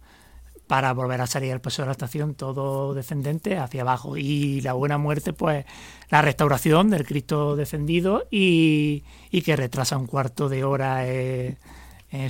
para 0.66 0.92
volver 0.92 1.20
a 1.20 1.26
salir 1.26 1.52
al 1.52 1.60
paso 1.60 1.82
de 1.82 1.86
la 1.86 1.92
estación 1.92 2.34
todo 2.34 2.94
descendente 2.94 3.58
hacia 3.58 3.82
abajo. 3.82 4.16
Y 4.16 4.60
la 4.62 4.72
buena 4.72 4.98
muerte, 4.98 5.32
pues 5.32 5.64
la 6.10 6.22
restauración 6.22 6.90
del 6.90 7.06
Cristo 7.06 7.56
descendido 7.56 8.26
y, 8.30 9.04
que 9.44 9.56
retrasa 9.56 9.98
un 9.98 10.06
cuarto 10.06 10.48
de 10.48 10.64
hora 10.64 11.06
eh, 11.06 11.56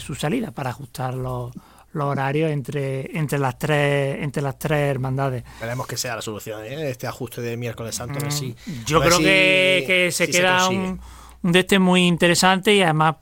su 0.01 0.14
salida 0.14 0.51
para 0.51 0.70
ajustar 0.70 1.14
los, 1.14 1.53
horarios 1.95 2.51
entre, 2.51 3.16
entre, 3.16 3.39
las 3.39 3.57
tres, 3.57 4.16
entre 4.20 4.43
las 4.43 4.59
tres 4.59 4.91
hermandades. 4.91 5.45
Esperemos 5.55 5.87
que 5.87 5.97
sea 5.97 6.16
la 6.16 6.22
solución, 6.22 6.64
¿eh? 6.64 6.91
este 6.91 7.07
ajuste 7.07 7.41
de 7.41 7.57
miércoles 7.57 7.95
santo. 7.95 8.18
Mm, 8.18 8.85
yo 8.85 9.01
creo 9.01 9.18
que, 9.18 10.09
se 10.11 10.28
queda 10.28 10.68
un, 10.68 11.01
un 11.43 11.53
de 11.53 11.61
este 11.61 11.78
muy 11.78 12.05
interesante 12.07 12.74
y 12.74 12.82
además 12.82 13.16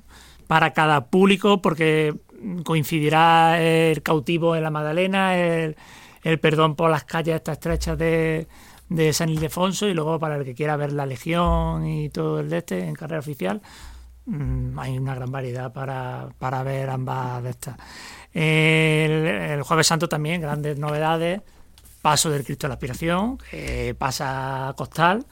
para 0.46 0.72
cada 0.72 1.06
público, 1.06 1.60
porque 1.60 2.14
coincidirá 2.64 3.61
el 3.61 4.03
cautivo 4.03 4.57
en 4.57 4.62
la 4.62 4.70
Magdalena, 4.70 5.36
el, 5.36 5.76
perdón 6.40 6.76
por 6.76 6.90
las 6.90 7.05
calles 7.05 7.36
estas 7.36 7.55
estrechas 7.55 7.99
de, 7.99 8.47
San 9.12 9.30
Ildefonso 9.30 9.88
y 9.88 9.95
luego 9.95 10.18
para 10.18 10.36
el 10.36 10.45
que 10.45 10.55
quiera 10.55 10.76
ver 10.76 10.93
la 10.93 11.07
Legión 11.07 11.86
y 11.86 12.11
todo 12.11 12.40
el 12.40 12.51
de 12.51 12.59
este 12.59 12.86
en 12.86 12.95
carrera 12.95 13.20
oficial, 13.20 13.62
mm, 14.26 14.78
hay 14.78 14.99
una 14.99 15.14
gran 15.14 15.32
variedad 15.32 15.72
para, 15.72 16.28
para 16.38 16.62
ver 16.62 16.90
ambas 16.90 17.43
de 17.43 17.51
estas. 17.51 17.76
El, 18.34 19.62
Jueves 19.62 19.86
Santo 19.86 20.09
también, 20.09 20.40
grandes 20.40 20.78
novedades, 20.78 21.40
paso 22.03 22.30
del 22.30 22.45
Cristo 22.45 22.66
de 22.66 22.68
la 22.68 22.74
Aspiración, 22.74 23.38
que 23.38 23.95
pasa 23.99 24.68
a 24.68 24.74
Costal, 24.74 25.24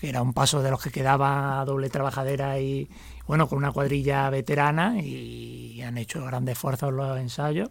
que 0.00 0.08
era 0.08 0.22
un 0.22 0.32
paso 0.32 0.62
de 0.62 0.70
los 0.70 0.82
que 0.82 0.90
quedaba 0.90 1.62
doble 1.64 1.90
trabajadera 1.90 2.58
y 2.58 2.88
bueno, 3.30 3.48
con 3.48 3.58
una 3.58 3.70
cuadrilla 3.70 4.28
veterana 4.28 5.00
y 5.00 5.80
han 5.82 5.96
hecho 5.98 6.24
grandes 6.24 6.54
esfuerzos 6.54 6.92
los 6.92 7.16
ensayos. 7.16 7.70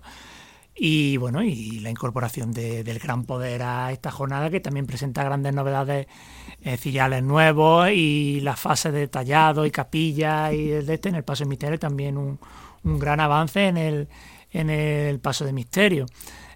Y 0.74 1.18
bueno, 1.18 1.44
y 1.44 1.82
la 1.82 1.90
incorporación 1.90 2.54
del 2.54 2.98
gran 2.98 3.26
poder 3.26 3.64
a 3.64 3.92
esta 3.92 4.10
jornada 4.10 4.50
que 4.50 4.62
también 4.62 4.86
presenta 4.86 5.22
grandes 5.22 5.54
novedades 5.54 6.08
eh, 6.62 7.22
nuevos 7.22 7.90
y 7.92 8.40
las 8.40 8.58
fases 8.58 8.94
de 8.94 9.10
tallado 9.10 9.66
y 9.66 9.72
capilla 9.72 10.54
y 10.54 10.68
de 10.68 10.94
este 10.94 11.10
en 11.10 11.16
el 11.16 11.26
paso 11.26 11.44
de 11.44 11.50
misterio 11.50 11.78
también 11.78 12.18
un, 12.18 12.40
un 12.86 12.98
gran 12.98 13.20
avance 13.20 13.68
en 13.68 13.76
el, 13.76 14.08
en 14.52 14.70
el 14.70 15.20
paso 15.20 15.44
de 15.44 15.52
misterio. 15.52 16.06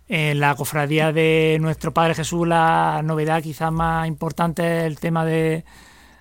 En 0.07 0.39
la 0.39 0.55
cofradía 0.55 1.11
de 1.11 1.57
nuestro 1.59 1.93
Padre 1.93 2.15
Jesús 2.15 2.47
la 2.47 3.01
novedad 3.03 3.43
quizás 3.43 3.69
más 3.69 4.07
importante 4.07 4.63
es 4.63 4.83
el 4.85 4.97
tema 4.97 5.25
de, 5.25 5.65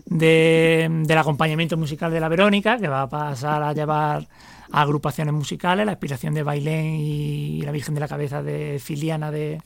del 0.07 1.19
acompañamiento 1.19 1.77
musical 1.77 2.13
de 2.13 2.21
la 2.21 2.29
Verónica, 2.29 2.79
que 2.79 2.89
va 2.89 3.03
a 3.03 3.09
pasar 3.09 3.63
a 3.63 3.73
llevar 3.73 4.27
agrupaciones 4.73 5.35
musicales, 5.35 5.87
la 5.87 5.93
inspiración 5.93 6.35
de 6.35 6.43
Bailén 6.43 6.97
y 6.97 7.63
la 7.63 7.73
Virgen 7.73 7.95
de 7.95 8.01
la 8.01 8.09
Cabeza 8.09 8.43
de 8.43 8.81
Filiana 8.83 9.31
de, 9.31 9.61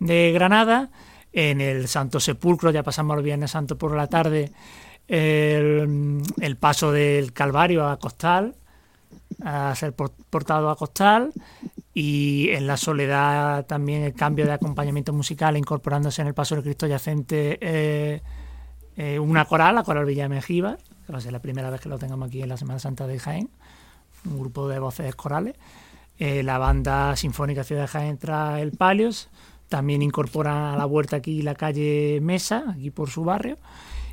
Granada. 0.00 0.90
En 1.32 1.60
el 1.60 1.88
Santo 1.88 2.20
Sepulcro, 2.20 2.70
ya 2.70 2.84
pasamos 2.84 3.16
el 3.16 3.24
Viernes 3.24 3.50
Santo 3.50 3.76
por 3.76 3.96
la 3.96 4.06
tarde, 4.06 4.52
el, 5.08 6.22
el 6.40 6.56
paso 6.56 6.92
del 6.92 7.32
Calvario 7.32 7.88
a 7.88 7.98
Costal, 7.98 8.54
a 9.44 9.74
ser 9.74 9.94
portado 9.94 10.70
a 10.70 10.76
Costal 10.76 11.32
y 11.92 12.48
en 12.50 12.66
la 12.66 12.76
soledad 12.76 13.66
también 13.66 14.02
el 14.02 14.14
cambio 14.14 14.44
de 14.46 14.52
acompañamiento 14.52 15.12
musical 15.12 15.56
incorporándose 15.56 16.22
en 16.22 16.28
el 16.28 16.34
paso 16.34 16.56
del 16.56 16.64
Cristo 16.64 16.86
yacente 16.86 17.58
eh, 17.60 18.20
eh, 18.96 19.18
una 19.18 19.44
coral, 19.44 19.74
la 19.74 19.82
coral 19.82 20.04
Villa 20.04 20.28
Mejiva, 20.28 20.78
que 21.06 21.12
va 21.12 21.18
a 21.18 21.20
ser 21.20 21.32
la 21.32 21.40
primera 21.40 21.70
vez 21.70 21.80
que 21.80 21.88
lo 21.88 21.98
tengamos 21.98 22.28
aquí 22.28 22.42
en 22.42 22.48
la 22.48 22.56
Semana 22.56 22.78
Santa 22.78 23.06
de 23.06 23.18
Jaén 23.18 23.50
un 24.26 24.38
grupo 24.38 24.68
de 24.68 24.78
voces 24.78 25.14
corales. 25.14 25.56
Eh, 26.18 26.42
la 26.42 26.58
banda 26.58 27.16
sinfónica 27.16 27.64
Ciudad 27.64 27.82
de 27.82 27.88
Jaén 27.88 28.18
trae 28.18 28.62
el 28.62 28.72
Palios, 28.72 29.28
también 29.68 30.02
incorpora 30.02 30.72
a 30.72 30.76
la 30.76 30.86
huerta 30.86 31.16
aquí 31.16 31.42
la 31.42 31.54
calle 31.54 32.20
Mesa, 32.22 32.64
aquí 32.70 32.90
por 32.90 33.10
su 33.10 33.24
barrio. 33.24 33.58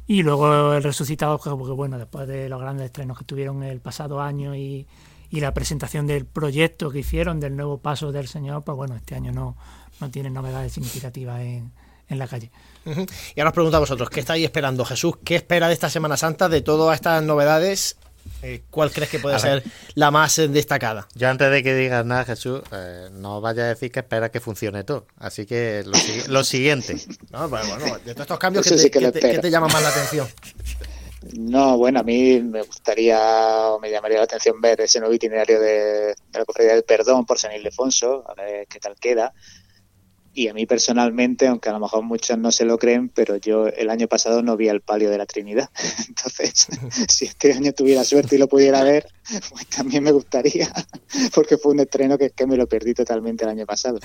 Y 0.08 0.24
luego 0.24 0.74
el 0.74 0.84
resucitado, 0.84 1.38
porque 1.40 1.74
bueno, 1.74 1.98
después 1.98 2.28
de 2.28 2.50
los 2.50 2.60
grandes 2.60 2.88
estrenos 2.88 3.18
que 3.18 3.24
tuvieron 3.24 3.64
el 3.64 3.80
pasado 3.80 4.20
año 4.20 4.56
y, 4.56 4.88
y 5.30 5.40
la 5.40 5.54
presentación 5.54 6.08
del 6.08 6.26
proyecto 6.26 6.90
que 6.90 7.00
hicieron 7.00 7.40
del 7.40 7.56
nuevo 7.56 7.78
paso 7.78 8.12
del 8.12 8.28
Señor, 8.28 8.64
pues 8.64 8.76
bueno, 8.76 8.96
este 8.96 9.16
año 9.16 9.32
no, 9.32 9.56
no 10.02 10.10
tienen 10.10 10.34
novedades 10.34 10.74
significativas 10.74 11.42
en, 11.42 11.72
en 12.10 12.20
la 12.20 12.28
calle. 12.28 12.52
Y 12.86 13.40
ahora 13.40 13.50
os 13.50 13.54
pregunto 13.54 13.78
a 13.78 13.80
vosotros, 13.80 14.10
¿qué 14.10 14.20
estáis 14.22 14.44
esperando, 14.44 14.86
Jesús? 14.86 15.16
¿Qué 15.24 15.36
espera 15.36 15.68
de 15.68 15.74
esta 15.74 15.90
Semana 15.90 16.18
Santa, 16.18 16.50
de 16.50 16.62
todas 16.62 16.96
estas 16.96 17.22
novedades 17.24 17.98
eh, 18.44 18.64
¿Cuál 18.70 18.92
crees 18.92 19.10
que 19.10 19.20
puede 19.20 19.38
ser 19.40 19.64
la 19.96 20.10
más 20.12 20.38
eh, 20.40 20.48
destacada? 20.48 21.08
Yo 21.16 21.30
antes 21.30 21.52
de 21.52 21.64
que 21.64 21.76
digas 21.76 22.06
nada, 22.06 22.26
Jesús, 22.26 22.62
eh, 22.72 23.10
no 23.12 23.42
vaya 23.42 23.64
a 23.64 23.68
decir 23.68 23.92
que 23.92 24.00
espera 24.00 24.32
que 24.32 24.40
funcione 24.40 24.84
todo. 24.84 25.06
Así 25.18 25.46
que 25.46 25.84
lo, 26.28 26.44
siguiente. 26.44 26.96
No, 27.30 27.50
pues 27.50 27.68
bueno, 27.68 27.86
de 28.00 28.14
todos 28.14 28.22
estos 28.22 28.40
cambios, 28.40 28.68
¿qué 28.68 29.12
te, 29.12 29.20
¿qué 29.20 29.40
te, 29.40 29.52
llama 29.52 29.68
más 29.68 29.82
la 29.84 29.90
atención? 29.90 30.28
No, 31.38 31.78
bueno, 31.78 32.00
a 32.00 32.04
mí 32.04 32.40
me 32.40 32.64
gustaría 32.64 33.20
o 33.70 33.80
me 33.80 33.92
llamaría 33.92 34.18
la 34.18 34.24
atención 34.24 34.60
ver 34.60 34.82
ese 34.82 35.00
nuevo 35.00 35.14
itinerario 35.14 35.60
de, 35.60 36.16
de 36.16 36.40
la 36.40 36.46
Cofradía 36.46 36.74
del 36.74 36.84
Perdón 36.84 37.26
por 37.28 37.38
San 37.38 37.54
Ildefonso, 37.54 38.24
a 38.28 38.34
ver 38.34 38.68
qué 38.68 38.80
tal 38.80 38.96
queda. 38.96 39.34
Y 40.34 40.48
a 40.48 40.54
mí 40.54 40.66
personalmente, 40.66 41.48
aunque 41.48 41.68
a 41.68 41.74
lo 41.74 41.80
mejor 41.80 42.04
muchos 42.04 42.38
no 42.38 42.52
se 42.52 42.64
lo 42.64 42.78
creen, 42.78 43.10
pero 43.10 43.36
yo 43.36 43.68
el 43.68 43.90
año 43.90 44.08
pasado 44.08 44.42
no 44.42 44.56
vi 44.56 44.70
el 44.70 44.80
palio 44.80 45.10
de 45.10 45.18
la 45.18 45.26
Trinidad. 45.26 45.70
Entonces, 46.08 46.68
si 47.10 47.26
este 47.26 47.54
año 47.54 47.74
tuviera 47.74 48.04
suerte 48.04 48.36
y 48.36 48.40
lo 48.40 48.48
pudiera 48.48 48.84
ver, 48.84 49.08
pues 49.50 49.68
también 49.68 50.04
me 50.04 50.12
gustaría, 50.12 50.72
porque 51.36 51.58
fue 51.58 51.74
un 51.74 51.82
estreno 51.82 52.18
que, 52.18 52.30
que 52.30 52.48
me 52.48 52.56
lo 52.56 52.68
perdí 52.68 52.94
totalmente 52.94 53.44
el 53.44 53.50
año 53.50 53.66
pasado. 53.66 54.00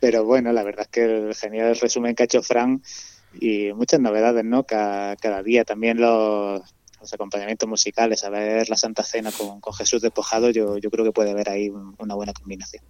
Pero 0.00 0.24
bueno, 0.24 0.52
la 0.52 0.62
verdad 0.62 0.82
es 0.82 0.88
que 0.88 1.04
el 1.04 1.34
genial 1.34 1.76
resumen 1.76 2.14
que 2.14 2.22
ha 2.22 2.26
hecho 2.26 2.42
Fran 2.42 2.82
y 3.40 3.72
muchas 3.72 3.98
novedades, 3.98 4.44
¿no? 4.44 4.64
Cada, 4.64 5.16
cada 5.16 5.42
día 5.42 5.64
también 5.64 6.00
los, 6.00 6.62
los 7.00 7.12
acompañamientos 7.12 7.68
musicales, 7.68 8.22
a 8.22 8.30
ver 8.30 8.70
la 8.70 8.76
Santa 8.76 9.02
Cena 9.02 9.32
con, 9.32 9.60
con 9.60 9.74
Jesús 9.74 10.00
despojado, 10.02 10.50
yo, 10.50 10.78
yo 10.78 10.90
creo 10.90 11.04
que 11.04 11.10
puede 11.10 11.32
haber 11.32 11.50
ahí 11.50 11.68
una 11.98 12.14
buena 12.14 12.32
combinación. 12.32 12.84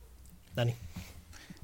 Dani. 0.55 0.74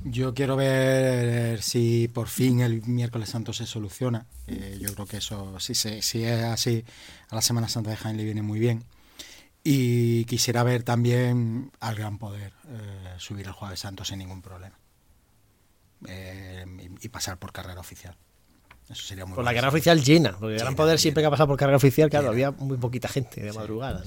Yo 0.04 0.32
quiero 0.34 0.56
ver 0.56 1.62
si 1.62 2.08
por 2.08 2.28
fin 2.28 2.60
el 2.60 2.82
miércoles 2.86 3.28
santo 3.28 3.52
se 3.52 3.66
soluciona. 3.66 4.26
Eh, 4.46 4.78
yo 4.80 4.92
creo 4.94 5.06
que 5.06 5.18
eso, 5.18 5.58
si, 5.60 5.74
si 5.74 6.24
es 6.24 6.44
así, 6.44 6.84
a 7.28 7.34
la 7.34 7.42
Semana 7.42 7.68
Santa 7.68 7.90
de 7.90 7.96
Jaén 7.96 8.16
le 8.16 8.24
viene 8.24 8.42
muy 8.42 8.58
bien. 8.58 8.84
Y 9.62 10.24
quisiera 10.24 10.62
ver 10.62 10.84
también 10.84 11.70
al 11.80 11.94
Gran 11.94 12.18
Poder 12.18 12.52
eh, 12.68 13.14
subir 13.18 13.46
el 13.46 13.52
Jueves 13.52 13.80
Santo 13.80 14.04
sin 14.04 14.18
ningún 14.18 14.40
problema. 14.40 14.78
Eh, 16.08 16.64
y, 17.00 17.08
pasar 17.10 17.38
por 17.38 17.52
carrera 17.52 17.80
oficial. 17.80 18.16
Eso 18.88 19.06
sería 19.06 19.26
muy 19.26 19.34
Por 19.34 19.44
la 19.44 19.50
carrera 19.50 19.68
oficial 19.68 20.02
llena, 20.02 20.32
porque 20.32 20.54
el 20.54 20.60
Gran 20.60 20.76
Poder 20.76 20.98
siempre 20.98 21.22
que 21.22 21.26
ha 21.26 21.30
pasado 21.30 21.48
por 21.48 21.58
carrera 21.58 21.76
oficial, 21.76 22.08
claro, 22.08 22.30
había 22.30 22.52
muy 22.52 22.78
poquita 22.78 23.06
gente 23.06 23.42
de 23.42 23.52
madrugada. 23.52 24.02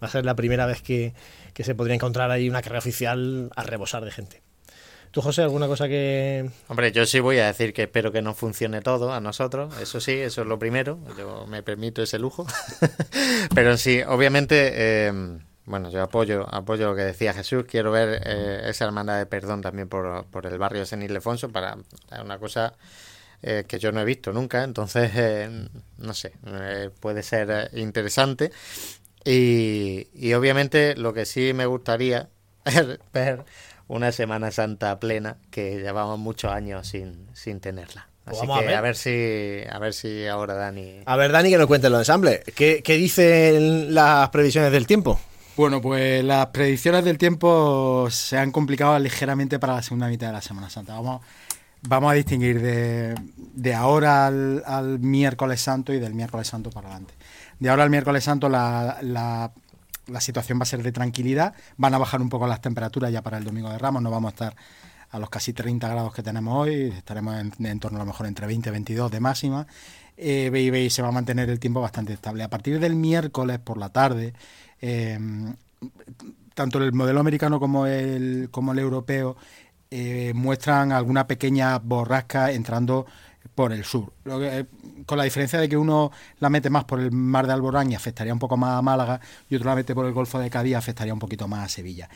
Va 0.00 0.06
a 0.06 0.10
ser 0.10 0.24
la 0.24 0.36
primera 0.36 0.66
vez 0.66 0.82
que, 0.82 1.14
que 1.52 1.64
se 1.64 1.74
podría 1.74 1.96
encontrar 1.96 2.30
ahí 2.30 2.48
una 2.48 2.62
carrera 2.62 2.78
oficial 2.78 3.50
a 3.56 3.62
rebosar 3.64 4.04
de 4.04 4.12
gente. 4.12 4.45
¿Tú, 5.16 5.22
José, 5.22 5.40
alguna 5.40 5.66
cosa 5.66 5.88
que...? 5.88 6.50
Hombre, 6.68 6.92
yo 6.92 7.06
sí 7.06 7.20
voy 7.20 7.38
a 7.38 7.46
decir 7.46 7.72
que 7.72 7.84
espero 7.84 8.12
que 8.12 8.20
no 8.20 8.34
funcione 8.34 8.82
todo 8.82 9.14
a 9.14 9.18
nosotros, 9.18 9.74
eso 9.80 9.98
sí, 9.98 10.12
eso 10.12 10.42
es 10.42 10.46
lo 10.46 10.58
primero, 10.58 10.98
yo 11.16 11.46
me 11.46 11.62
permito 11.62 12.02
ese 12.02 12.18
lujo. 12.18 12.46
Pero 13.54 13.78
sí, 13.78 14.02
obviamente, 14.06 14.72
eh, 14.74 15.38
bueno, 15.64 15.88
yo 15.88 16.02
apoyo 16.02 16.46
apoyo 16.54 16.90
lo 16.90 16.94
que 16.94 17.00
decía 17.00 17.32
Jesús, 17.32 17.64
quiero 17.66 17.92
ver 17.92 18.20
eh, 18.26 18.68
esa 18.68 18.84
hermandad 18.84 19.16
de 19.16 19.24
perdón 19.24 19.62
también 19.62 19.88
por, 19.88 20.26
por 20.26 20.44
el 20.44 20.58
barrio 20.58 20.80
de 20.80 20.86
San 20.86 21.02
Ildefonso, 21.02 21.48
para 21.48 21.78
una 22.22 22.38
cosa... 22.38 22.74
Eh, 23.42 23.64
que 23.68 23.78
yo 23.78 23.92
no 23.92 24.00
he 24.00 24.04
visto 24.04 24.32
nunca, 24.32 24.64
entonces, 24.64 25.48
no 25.98 26.14
sé, 26.14 26.32
puede 27.00 27.22
ser 27.22 27.70
interesante. 27.74 28.50
Y, 29.24 30.08
y, 30.14 30.32
obviamente 30.32 30.96
lo 30.96 31.12
que 31.12 31.26
sí 31.26 31.52
me 31.52 31.66
gustaría 31.66 32.30
ver 33.12 33.44
una 33.88 34.12
Semana 34.12 34.50
Santa 34.50 34.98
plena 34.98 35.36
que 35.50 35.78
llevamos 35.78 36.18
muchos 36.18 36.52
años 36.52 36.88
sin, 36.88 37.26
sin 37.34 37.60
tenerla. 37.60 38.08
Pues 38.24 38.38
Así 38.38 38.46
que 38.46 38.74
a 38.74 38.80
ver. 38.80 38.96
si 38.96 39.60
a 39.70 39.78
ver 39.78 39.94
si 39.94 40.26
ahora 40.26 40.54
Dani. 40.54 41.02
A 41.06 41.16
ver, 41.16 41.30
Dani, 41.30 41.48
que 41.50 41.58
nos 41.58 41.68
cuente 41.68 41.88
los 41.88 42.00
ensambles. 42.00 42.40
¿Qué, 42.56 42.82
¿Qué 42.82 42.96
dicen 42.96 43.94
las 43.94 44.30
previsiones 44.30 44.72
del 44.72 44.86
tiempo? 44.86 45.20
Bueno, 45.56 45.80
pues 45.80 46.24
las 46.24 46.48
predicciones 46.48 47.04
del 47.04 47.18
tiempo 47.18 48.08
se 48.10 48.36
han 48.36 48.50
complicado 48.50 48.98
ligeramente 48.98 49.58
para 49.58 49.76
la 49.76 49.82
segunda 49.82 50.08
mitad 50.08 50.26
de 50.26 50.32
la 50.32 50.42
Semana 50.42 50.68
Santa. 50.68 50.94
Vamos, 50.94 51.22
vamos 51.82 52.10
a 52.10 52.14
distinguir 52.14 52.60
de, 52.60 53.14
de 53.36 53.74
ahora 53.74 54.26
al, 54.26 54.62
al, 54.66 54.98
miércoles 54.98 55.60
santo 55.60 55.94
y 55.94 56.00
del 56.00 56.12
miércoles 56.12 56.48
santo 56.48 56.70
para 56.70 56.88
adelante. 56.88 57.14
De 57.58 57.70
ahora 57.70 57.84
al 57.84 57.90
miércoles 57.90 58.24
santo 58.24 58.48
la, 58.48 58.98
la 59.00 59.52
la 60.06 60.20
situación 60.20 60.58
va 60.58 60.62
a 60.62 60.66
ser 60.66 60.82
de 60.82 60.92
tranquilidad, 60.92 61.54
van 61.76 61.94
a 61.94 61.98
bajar 61.98 62.20
un 62.20 62.28
poco 62.28 62.46
las 62.46 62.60
temperaturas 62.60 63.12
ya 63.12 63.22
para 63.22 63.38
el 63.38 63.44
domingo 63.44 63.70
de 63.70 63.78
Ramos, 63.78 64.02
no 64.02 64.10
vamos 64.10 64.30
a 64.30 64.34
estar 64.34 64.56
a 65.10 65.18
los 65.18 65.30
casi 65.30 65.52
30 65.52 65.88
grados 65.88 66.14
que 66.14 66.22
tenemos 66.22 66.54
hoy, 66.54 66.92
estaremos 66.96 67.36
en, 67.58 67.80
torno 67.80 67.98
a 67.98 68.00
lo 68.00 68.06
mejor 68.06 68.26
entre 68.26 68.46
20 68.46 68.68
y 68.68 68.72
22 68.72 69.10
de 69.10 69.20
máxima, 69.20 69.66
eh, 70.16 70.50
y, 70.86 70.90
se 70.90 71.02
va 71.02 71.08
a 71.08 71.12
mantener 71.12 71.50
el 71.50 71.60
tiempo 71.60 71.80
bastante 71.80 72.12
estable. 72.12 72.42
A 72.42 72.50
partir 72.50 72.80
del 72.80 72.96
miércoles 72.96 73.58
por 73.58 73.78
la 73.78 73.90
tarde, 73.90 74.32
eh, 74.80 75.18
tanto 76.54 76.78
el 76.78 76.92
modelo 76.92 77.20
americano 77.20 77.60
como 77.60 77.86
el, 77.86 78.48
como 78.50 78.72
el 78.72 78.78
europeo 78.78 79.36
eh, 79.90 80.32
muestran 80.34 80.90
alguna 80.90 81.26
pequeña 81.26 81.78
borrasca 81.78 82.50
entrando 82.50 83.06
por 83.54 83.72
el 83.72 83.84
sur. 83.84 84.12
Eh, 84.24 84.64
con 85.04 85.18
la 85.18 85.24
diferencia 85.24 85.60
de 85.60 85.68
que 85.68 85.76
uno 85.76 86.10
la 86.40 86.50
mete 86.50 86.70
más 86.70 86.84
por 86.84 87.00
el 87.00 87.12
mar 87.12 87.46
de 87.46 87.52
Alborán 87.52 87.90
y 87.90 87.94
afectaría 87.94 88.32
un 88.32 88.38
poco 88.38 88.56
más 88.56 88.78
a 88.78 88.82
Málaga 88.82 89.20
y 89.48 89.56
otro 89.56 89.68
la 89.68 89.76
mete 89.76 89.94
por 89.94 90.06
el 90.06 90.12
Golfo 90.12 90.38
de 90.38 90.50
Cádiz 90.50 90.72
y 90.72 90.74
afectaría 90.74 91.12
un 91.12 91.18
poquito 91.18 91.48
más 91.48 91.64
a 91.64 91.68
Sevilla. 91.68 92.08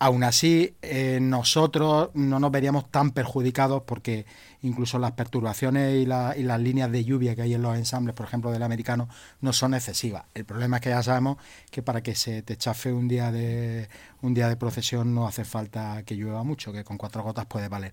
Aún 0.00 0.24
así, 0.24 0.76
eh, 0.82 1.18
nosotros 1.22 2.10
no 2.14 2.40
nos 2.40 2.50
veríamos 2.50 2.90
tan 2.90 3.12
perjudicados 3.12 3.84
porque 3.86 4.26
incluso 4.62 4.98
las 4.98 5.12
perturbaciones 5.12 5.94
y, 6.02 6.06
las 6.06 6.60
líneas 6.60 6.90
de 6.90 7.04
lluvia 7.04 7.36
que 7.36 7.42
hay 7.42 7.54
en 7.54 7.62
los 7.62 7.76
ensambles, 7.76 8.14
por 8.14 8.26
ejemplo, 8.26 8.50
del 8.50 8.62
americano, 8.62 9.08
no 9.40 9.52
son 9.52 9.74
excesivas. 9.74 10.24
El 10.34 10.44
problema 10.44 10.76
es 10.76 10.82
que 10.82 10.90
ya 10.90 11.02
sabemos 11.02 11.36
que 11.70 11.82
para 11.82 12.02
que 12.02 12.14
se 12.14 12.42
te 12.42 12.56
chafe 12.56 12.92
un 12.92 13.06
día 13.06 13.30
de, 13.30 13.88
un 14.22 14.34
día 14.34 14.48
de 14.48 14.56
procesión 14.56 15.14
no 15.14 15.28
hace 15.28 15.44
falta 15.44 16.02
que 16.04 16.16
llueva 16.16 16.42
mucho, 16.42 16.72
que 16.72 16.82
con 16.82 16.98
cuatro 16.98 17.22
gotas 17.22 17.46
puede 17.46 17.68
valer. 17.68 17.92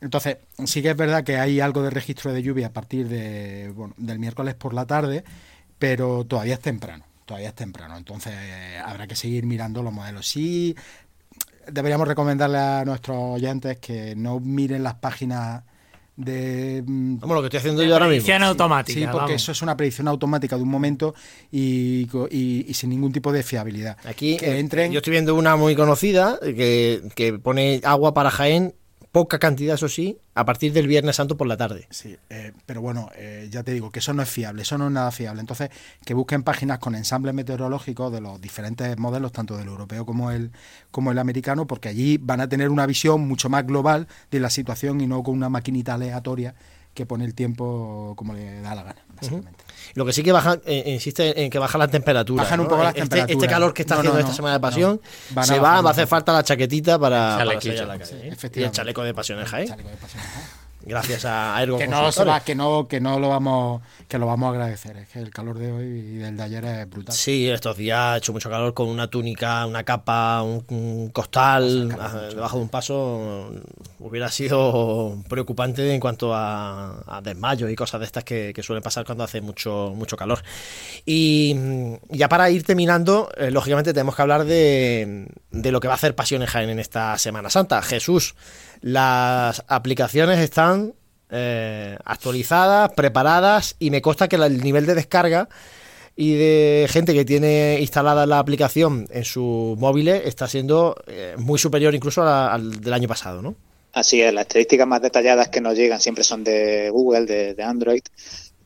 Entonces, 0.00 0.38
sí 0.64 0.82
que 0.82 0.90
es 0.90 0.96
verdad 0.96 1.24
que 1.24 1.38
hay 1.38 1.60
algo 1.60 1.82
de 1.82 1.90
registro 1.90 2.32
de 2.32 2.42
lluvia 2.42 2.68
a 2.68 2.72
partir 2.72 3.08
de, 3.08 3.72
bueno, 3.74 3.94
del 3.96 4.18
miércoles 4.18 4.54
por 4.54 4.74
la 4.74 4.86
tarde, 4.86 5.24
pero 5.78 6.24
todavía 6.24 6.54
es 6.54 6.60
temprano, 6.60 7.04
todavía 7.24 7.48
es 7.48 7.54
temprano. 7.54 7.96
Entonces, 7.96 8.34
habrá 8.84 9.06
que 9.06 9.16
seguir 9.16 9.46
mirando 9.46 9.82
los 9.82 9.92
modelos. 9.92 10.26
Sí, 10.26 10.76
deberíamos 11.70 12.06
recomendarle 12.06 12.58
a 12.58 12.84
nuestros 12.84 13.16
oyentes 13.18 13.78
que 13.78 14.14
no 14.16 14.38
miren 14.40 14.82
las 14.82 14.94
páginas 14.94 15.62
de 16.16 16.82
mm, 16.86 17.18
lo 17.20 17.40
que 17.40 17.46
estoy 17.46 17.58
haciendo 17.58 17.82
yo 17.82 17.92
ahora 17.92 18.06
mismo. 18.06 18.24
Predicción 18.24 18.42
automática. 18.42 19.00
Sí, 19.00 19.06
porque 19.10 19.34
eso 19.34 19.52
es 19.52 19.62
una 19.62 19.76
predicción 19.76 20.08
automática 20.08 20.56
de 20.56 20.62
un 20.62 20.68
momento 20.68 21.14
y, 21.50 22.06
sin 22.72 22.90
ningún 22.90 23.12
tipo 23.12 23.32
de 23.32 23.42
fiabilidad. 23.42 23.96
Aquí 24.04 24.36
eh, 24.40 24.58
entren... 24.58 24.92
yo 24.92 24.98
estoy 24.98 25.12
viendo 25.12 25.34
una 25.34 25.56
muy 25.56 25.74
conocida 25.74 26.38
que, 26.40 27.02
que 27.14 27.38
pone 27.38 27.80
agua 27.84 28.14
para 28.14 28.30
Jaén 28.30 28.74
poca 29.16 29.38
cantidad, 29.38 29.76
eso 29.76 29.88
sí, 29.88 30.18
a 30.34 30.44
partir 30.44 30.74
del 30.74 30.86
Viernes 30.88 31.16
Santo 31.16 31.38
por 31.38 31.46
la 31.46 31.56
tarde. 31.56 31.86
Sí, 31.88 32.18
eh, 32.28 32.52
pero 32.66 32.82
bueno, 32.82 33.08
eh, 33.14 33.48
ya 33.50 33.62
te 33.62 33.72
digo 33.72 33.90
que 33.90 34.00
eso 34.00 34.12
no 34.12 34.20
es 34.20 34.28
fiable, 34.28 34.60
eso 34.60 34.76
no 34.76 34.88
es 34.88 34.92
nada 34.92 35.10
fiable. 35.10 35.40
Entonces, 35.40 35.70
que 36.04 36.12
busquen 36.12 36.42
páginas 36.42 36.80
con 36.80 36.94
ensambles 36.94 37.32
meteorológicos 37.32 38.12
de 38.12 38.20
los 38.20 38.38
diferentes 38.42 38.98
modelos, 38.98 39.32
tanto 39.32 39.56
del 39.56 39.68
europeo 39.68 40.04
como 40.04 40.32
el, 40.32 40.50
como 40.90 41.12
el 41.12 41.18
americano, 41.18 41.66
porque 41.66 41.88
allí 41.88 42.18
van 42.18 42.42
a 42.42 42.48
tener 42.50 42.68
una 42.68 42.84
visión 42.84 43.26
mucho 43.26 43.48
más 43.48 43.66
global 43.66 44.06
de 44.30 44.38
la 44.38 44.50
situación 44.50 45.00
y 45.00 45.06
no 45.06 45.22
con 45.22 45.34
una 45.34 45.48
maquinita 45.48 45.94
aleatoria 45.94 46.54
que 46.92 47.06
pone 47.06 47.24
el 47.24 47.32
tiempo 47.32 48.12
como 48.18 48.34
le 48.34 48.60
da 48.60 48.74
la 48.74 48.82
gana, 48.82 49.02
básicamente. 49.14 49.64
Lo 49.94 50.04
que 50.04 50.12
sí 50.12 50.22
que 50.22 50.32
baja, 50.32 50.58
eh, 50.66 50.84
insiste 50.86 51.42
en 51.42 51.50
que 51.50 51.58
baja 51.58 51.78
la 51.78 51.88
temperatura. 51.88 52.42
Bajan 52.42 52.60
un 52.60 52.68
poco 52.68 52.82
las 52.82 52.94
este, 52.94 53.00
temperaturas. 53.00 53.36
Este 53.36 53.48
calor 53.48 53.74
que 53.74 53.82
está 53.82 53.96
haciendo 53.96 54.18
esta 54.18 54.32
semana 54.32 54.54
de 54.54 54.60
pasión, 54.60 55.00
se 55.42 55.58
va, 55.58 55.80
va 55.80 55.90
a 55.90 55.92
hacer 55.92 56.06
falta 56.06 56.32
la 56.32 56.42
chaquetita 56.42 56.98
para, 56.98 57.38
para 57.38 57.44
la 57.44 57.54
calle. 57.54 57.76
Y 58.54 58.62
el 58.62 58.70
chaleco 58.70 59.02
de 59.02 59.14
pasión 59.14 59.38
en 59.40 59.46
Jaén 59.46 59.74
gracias 60.82 61.24
a 61.24 61.60
Ergo 61.62 61.78
que 61.78 61.88
no, 61.88 62.02
va, 62.02 62.40
que 62.40 62.54
no 62.54 62.88
que 62.88 63.00
no 63.00 63.18
lo 63.18 63.28
vamos 63.28 63.82
que 64.08 64.18
lo 64.18 64.26
vamos 64.26 64.48
a 64.48 64.50
agradecer. 64.50 64.96
Es 64.96 65.08
que 65.08 65.18
el 65.18 65.30
calor 65.30 65.58
de 65.58 65.72
hoy 65.72 65.84
y 65.84 66.16
del 66.16 66.36
de 66.36 66.42
ayer 66.42 66.64
es 66.64 66.88
brutal. 66.88 67.14
Sí 67.14 67.48
estos 67.48 67.76
días 67.76 67.98
ha 67.98 68.16
hecho 68.18 68.32
mucho 68.32 68.48
calor 68.48 68.72
con 68.74 68.88
una 68.88 69.08
túnica 69.08 69.66
una 69.66 69.84
capa 69.84 70.42
un, 70.42 71.10
costal 71.12 71.88
debajo 71.88 72.56
de 72.56 72.62
un 72.62 72.68
paso 72.68 73.50
hubiera 73.98 74.30
sido 74.30 75.18
preocupante 75.28 75.92
en 75.92 76.00
cuanto 76.00 76.34
a, 76.34 77.02
a 77.06 77.20
desmayos 77.20 77.70
y 77.70 77.74
cosas 77.74 78.00
de 78.00 78.06
estas 78.06 78.24
que, 78.24 78.54
suelen 78.62 78.82
pasar 78.82 79.04
cuando 79.04 79.22
hace 79.22 79.40
mucho 79.40 79.92
mucho 79.94 80.16
calor. 80.16 80.42
Y 81.04 81.56
ya 82.10 82.28
para 82.28 82.50
ir 82.50 82.64
terminando 82.64 83.30
eh, 83.36 83.50
lógicamente 83.50 83.92
tenemos 83.92 84.16
que 84.16 84.22
hablar 84.22 84.44
de, 84.44 85.28
de 85.50 85.72
lo 85.72 85.80
que 85.80 85.88
va 85.88 85.94
a 85.94 85.96
hacer 85.96 86.14
Pasión 86.14 86.42
en 86.42 86.48
Jaén 86.48 86.70
en 86.70 86.78
esta 86.78 87.16
Semana 87.18 87.50
Santa. 87.50 87.82
Jesús 87.82 88.34
las 88.80 89.64
aplicaciones 89.68 90.38
están 90.38 90.65
eh, 91.30 91.96
actualizadas, 92.04 92.92
preparadas 92.92 93.76
y 93.78 93.90
me 93.90 94.00
consta 94.00 94.28
que 94.28 94.36
el 94.36 94.62
nivel 94.62 94.86
de 94.86 94.94
descarga 94.94 95.48
y 96.14 96.34
de 96.34 96.86
gente 96.88 97.12
que 97.14 97.24
tiene 97.24 97.78
instalada 97.80 98.26
la 98.26 98.38
aplicación 98.38 99.06
en 99.10 99.24
sus 99.24 99.76
móviles 99.78 100.22
está 100.24 100.48
siendo 100.48 100.96
eh, 101.06 101.34
muy 101.36 101.58
superior 101.58 101.94
incluso 101.94 102.22
al 102.22 102.80
del 102.80 102.92
año 102.92 103.08
pasado, 103.08 103.42
¿no? 103.42 103.54
Así 103.92 104.20
es, 104.20 104.32
las 104.32 104.42
estadísticas 104.42 104.86
más 104.86 105.02
detalladas 105.02 105.48
que 105.48 105.60
nos 105.60 105.74
llegan 105.74 106.00
siempre 106.00 106.22
son 106.22 106.44
de 106.44 106.90
Google, 106.90 107.26
de, 107.26 107.54
de 107.54 107.62
Android. 107.62 108.02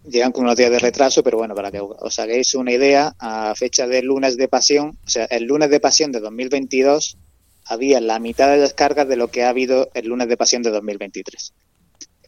Llegan 0.04 0.32
con 0.32 0.44
unos 0.44 0.56
días 0.56 0.70
de 0.70 0.78
retraso, 0.78 1.22
pero 1.22 1.38
bueno, 1.38 1.54
para 1.54 1.70
que 1.70 1.80
os 1.80 2.18
hagáis 2.18 2.54
una 2.54 2.72
idea, 2.72 3.14
a 3.18 3.54
fecha 3.54 3.86
del 3.86 4.06
lunes 4.06 4.36
de 4.36 4.48
pasión, 4.48 4.98
o 5.04 5.08
sea, 5.08 5.26
el 5.26 5.44
lunes 5.44 5.70
de 5.70 5.78
pasión 5.78 6.10
de 6.10 6.20
2022 6.20 7.16
había 7.66 8.00
la 8.00 8.18
mitad 8.18 8.48
de 8.48 8.58
descargas 8.58 9.06
de 9.06 9.16
lo 9.16 9.28
que 9.28 9.44
ha 9.44 9.50
habido 9.50 9.90
el 9.94 10.08
lunes 10.08 10.28
de 10.28 10.36
pasión 10.36 10.62
de 10.62 10.70
2023. 10.70 11.52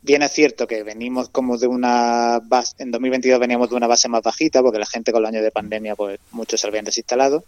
Bien 0.04 0.20
es 0.22 0.32
cierto 0.32 0.66
que 0.66 0.82
venimos 0.82 1.28
como 1.28 1.56
de 1.58 1.68
una 1.68 2.40
base, 2.42 2.74
en 2.78 2.90
2022 2.90 3.38
veníamos 3.38 3.70
de 3.70 3.76
una 3.76 3.86
base 3.86 4.08
más 4.08 4.20
bajita 4.20 4.60
porque 4.60 4.80
la 4.80 4.86
gente 4.86 5.12
con 5.12 5.22
los 5.22 5.28
años 5.28 5.44
de 5.44 5.52
pandemia 5.52 5.94
pues 5.94 6.18
muchos 6.32 6.60
se 6.60 6.66
habían 6.66 6.84
desinstalado, 6.84 7.44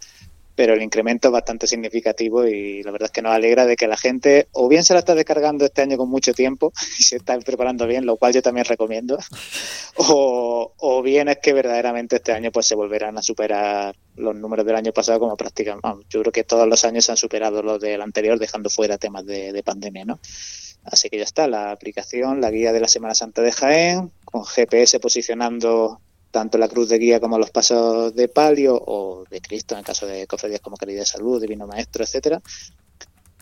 pero 0.55 0.73
el 0.73 0.81
incremento 0.81 1.27
es 1.27 1.31
bastante 1.33 1.67
significativo 1.67 2.47
y 2.47 2.81
la 2.81 2.91
verdad 2.91 3.07
es 3.07 3.11
que 3.11 3.21
nos 3.21 3.33
alegra 3.33 3.65
de 3.65 3.75
que 3.75 3.87
la 3.87 3.97
gente 3.97 4.47
o 4.53 4.69
bien 4.69 4.85
se 4.85 4.93
la 4.93 4.99
está 4.99 5.15
descargando 5.15 5.65
este 5.65 5.81
año 5.81 5.97
con 5.97 6.07
mucho 6.07 6.33
tiempo 6.33 6.71
y 6.97 7.03
se 7.03 7.17
está 7.17 7.37
preparando 7.39 7.87
bien, 7.87 8.05
lo 8.05 8.15
cual 8.15 8.31
yo 8.31 8.41
también 8.41 8.65
recomiendo, 8.65 9.19
o, 9.97 11.01
bien 11.03 11.27
es 11.27 11.39
que 11.39 11.51
verdaderamente 11.51 12.15
este 12.15 12.31
año 12.31 12.53
pues 12.53 12.67
se 12.67 12.75
volverán 12.75 13.17
a 13.17 13.21
superar 13.21 13.93
los 14.15 14.33
números 14.33 14.65
del 14.65 14.77
año 14.77 14.93
pasado 14.93 15.19
como 15.19 15.35
prácticamente, 15.35 15.89
yo 16.09 16.21
creo 16.21 16.31
que 16.31 16.45
todos 16.45 16.69
los 16.69 16.85
años 16.85 17.03
se 17.03 17.11
han 17.11 17.17
superado 17.17 17.61
los 17.61 17.81
del 17.81 18.01
anterior 18.01 18.39
dejando 18.39 18.69
fuera 18.69 18.97
temas 18.97 19.25
de 19.25 19.61
pandemia, 19.61 20.05
¿no? 20.05 20.19
Así 20.85 21.09
que 21.09 21.17
ya 21.17 21.23
está, 21.23 21.47
la 21.47 21.71
aplicación, 21.71 22.41
la 22.41 22.51
guía 22.51 22.71
de 22.71 22.79
la 22.79 22.87
Semana 22.87 23.15
Santa 23.15 23.41
de 23.41 23.51
Jaén, 23.51 24.11
con 24.23 24.45
GPS 24.45 24.99
posicionando 24.99 25.99
tanto 26.29 26.57
la 26.57 26.67
cruz 26.67 26.89
de 26.89 26.99
guía 26.99 27.19
como 27.19 27.39
los 27.39 27.49
pasos 27.49 28.13
de 28.13 28.27
palio 28.27 28.75
o 28.75 29.23
de 29.29 29.41
Cristo 29.41 29.73
en 29.73 29.79
el 29.79 29.85
caso 29.85 30.05
de 30.05 30.27
cofradías 30.27 30.59
como 30.59 30.77
Caridad 30.77 30.99
de 30.99 31.05
Salud, 31.05 31.41
Divino 31.41 31.65
Maestro, 31.65 32.03
etcétera. 32.03 32.41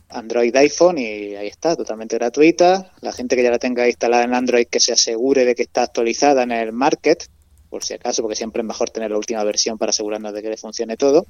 Android 0.10 0.56
iPhone 0.56 1.00
y 1.00 1.36
ahí 1.36 1.48
está, 1.48 1.76
totalmente 1.76 2.16
gratuita. 2.18 2.92
La 3.02 3.12
gente 3.12 3.36
que 3.36 3.44
ya 3.44 3.50
la 3.50 3.60
tenga 3.60 3.88
instalada 3.88 4.24
en 4.24 4.36
Android 4.36 4.68
que 4.68 4.80
se 4.80 4.94
asegure 4.94 5.44
de 5.44 5.56
que 5.56 5.64
está 5.64 5.84
actualizada 5.84 6.44
en 6.44 6.52
el 6.52 6.72
market, 6.72 7.28
por 7.70 7.84
si 7.84 7.96
acaso, 7.96 8.22
porque 8.22 8.36
siempre 8.36 8.62
es 8.62 8.68
mejor 8.68 8.92
tener 8.92 9.10
la 9.10 9.18
última 9.18 9.44
versión 9.44 9.78
para 9.80 9.90
asegurarnos 9.90 10.34
de 10.34 10.44
que 10.44 10.50
le 10.50 10.58
funcione 10.58 10.96
todo 10.96 11.26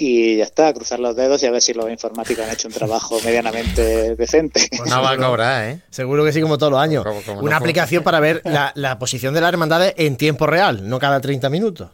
y 0.00 0.38
ya 0.38 0.44
está, 0.44 0.72
cruzar 0.72 0.98
los 0.98 1.14
dedos 1.14 1.42
y 1.42 1.46
a 1.46 1.50
ver 1.50 1.60
si 1.60 1.74
los 1.74 1.90
informáticos 1.90 2.42
han 2.42 2.50
hecho 2.50 2.68
un 2.68 2.74
trabajo 2.74 3.20
medianamente 3.24 4.16
decente. 4.16 4.66
Pues 4.74 4.88
no 4.88 5.02
va 5.02 5.10
a 5.10 5.16
cobrar, 5.18 5.68
¿eh? 5.68 5.80
Seguro 5.90 6.24
que 6.24 6.32
sí, 6.32 6.40
como 6.40 6.56
todos 6.56 6.72
los 6.72 6.80
años. 6.80 7.04
Una 7.42 7.56
aplicación 7.56 8.02
para 8.02 8.18
ver 8.18 8.40
la, 8.44 8.98
posición 8.98 9.34
de 9.34 9.42
las 9.42 9.52
hermandades 9.52 9.92
en 9.98 10.16
tiempo 10.16 10.46
real, 10.46 10.88
no 10.88 10.98
cada 10.98 11.20
30 11.20 11.50
minutos. 11.50 11.90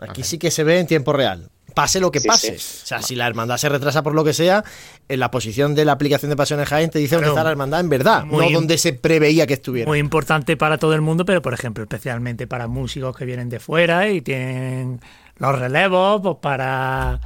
Aquí 0.00 0.22
sí 0.22 0.38
que 0.38 0.50
se 0.50 0.64
ve 0.64 0.80
en 0.80 0.86
tiempo 0.86 1.14
real. 1.14 1.48
Pase 1.72 1.98
lo 1.98 2.10
que 2.10 2.20
pase. 2.20 2.56
O 2.56 2.58
sea, 2.58 3.00
si 3.00 3.14
la 3.16 3.26
hermandad 3.26 3.56
se 3.56 3.68
retrasa 3.68 4.02
por 4.02 4.14
lo 4.14 4.22
que 4.22 4.34
sea, 4.34 4.62
en 5.08 5.18
la 5.18 5.30
posición 5.30 5.74
de 5.74 5.84
la 5.84 5.92
aplicación 5.92 6.28
de 6.28 6.36
Pasiones 6.36 6.68
Jaén 6.68 6.90
te 6.90 6.98
dice 6.98 7.14
dónde 7.14 7.30
está 7.30 7.42
la 7.42 7.50
hermandad 7.50 7.80
en 7.80 7.88
verdad, 7.88 8.24
no 8.24 8.50
donde 8.50 8.76
se 8.76 8.92
preveía 8.92 9.46
que 9.46 9.54
estuviera. 9.54 9.88
Muy 9.88 9.98
importante 9.98 10.56
para 10.56 10.76
todo 10.76 10.94
el 10.94 11.00
mundo, 11.00 11.24
pero 11.24 11.40
por 11.40 11.54
ejemplo, 11.54 11.82
especialmente 11.84 12.46
para 12.46 12.68
músicos 12.68 13.16
que 13.16 13.24
vienen 13.24 13.48
de 13.48 13.60
fuera 13.60 14.08
y 14.10 14.20
tienen 14.20 15.00
los 15.36 15.58
relevos, 15.58 16.20
pues 16.22 16.36
para 16.40 17.20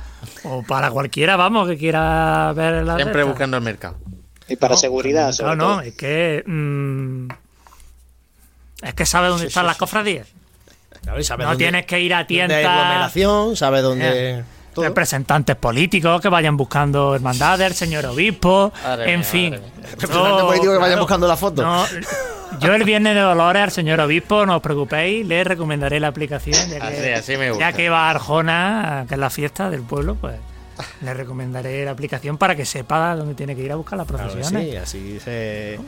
o 0.44 0.62
para 0.62 0.90
cualquiera, 0.90 1.36
vamos, 1.36 1.68
que 1.68 1.76
quiera 1.76 2.52
ver 2.54 2.84
la 2.84 2.96
Siempre 2.96 3.24
buscando 3.24 3.56
el 3.56 3.62
mercado. 3.62 3.96
Y 4.48 4.56
para 4.56 4.76
seguridad, 4.76 5.34
No, 5.40 5.54
no, 5.54 5.80
es 5.82 5.94
que 5.94 6.42
mm, 6.46 7.28
es 8.82 8.94
que 8.94 9.04
sabe 9.06 9.28
dónde 9.28 9.48
están 9.48 9.66
las 9.66 9.76
cofradías. 9.76 10.28
no 11.38 11.56
tienes 11.56 11.84
que 11.86 12.00
ir 12.00 12.14
a 12.14 12.26
tiendas 12.26 12.58
de 12.58 12.66
aglomeración, 12.66 13.56
sabe 13.56 13.82
dónde 13.82 14.38
eh, 14.38 14.44
representantes 14.76 15.56
políticos 15.56 16.20
que 16.20 16.28
vayan 16.28 16.56
buscando 16.56 17.14
hermandades, 17.14 17.66
el 17.66 17.74
señor 17.74 18.06
obispo, 18.06 18.72
en 19.04 19.24
fin. 19.24 19.52
Representantes 19.52 20.44
políticos 20.44 20.74
que 20.74 20.80
vayan 20.80 20.98
buscando 20.98 21.26
la 21.28 21.36
foto. 21.36 21.84
Yo 22.60 22.74
el 22.74 22.84
viernes 22.84 23.14
de 23.14 23.20
Dolores, 23.20 23.62
al 23.62 23.70
señor 23.70 24.00
obispo, 24.00 24.46
no 24.46 24.56
os 24.56 24.62
preocupéis, 24.62 25.26
le 25.26 25.44
recomendaré 25.44 26.00
la 26.00 26.08
aplicación. 26.08 26.68
Ya 26.68 26.90
que, 26.90 27.22
Ya 27.58 27.72
que 27.72 27.88
va 27.88 28.06
a 28.06 28.10
Arjona, 28.10 29.04
que 29.08 29.14
es 29.14 29.20
la 29.20 29.30
fiesta 29.30 29.70
del 29.70 29.82
pueblo, 29.82 30.16
pues 30.16 30.36
le 31.00 31.14
recomendaré 31.14 31.84
la 31.84 31.90
aplicación 31.90 32.38
para 32.38 32.54
que 32.54 32.64
sepa 32.64 33.16
dónde 33.16 33.34
tiene 33.34 33.56
que 33.56 33.62
ir 33.62 33.72
a 33.72 33.76
buscar 33.76 33.98
las 33.98 34.06
procesiones. 34.06 34.70
sí, 34.70 34.76
así 34.76 35.20
se, 35.20 35.78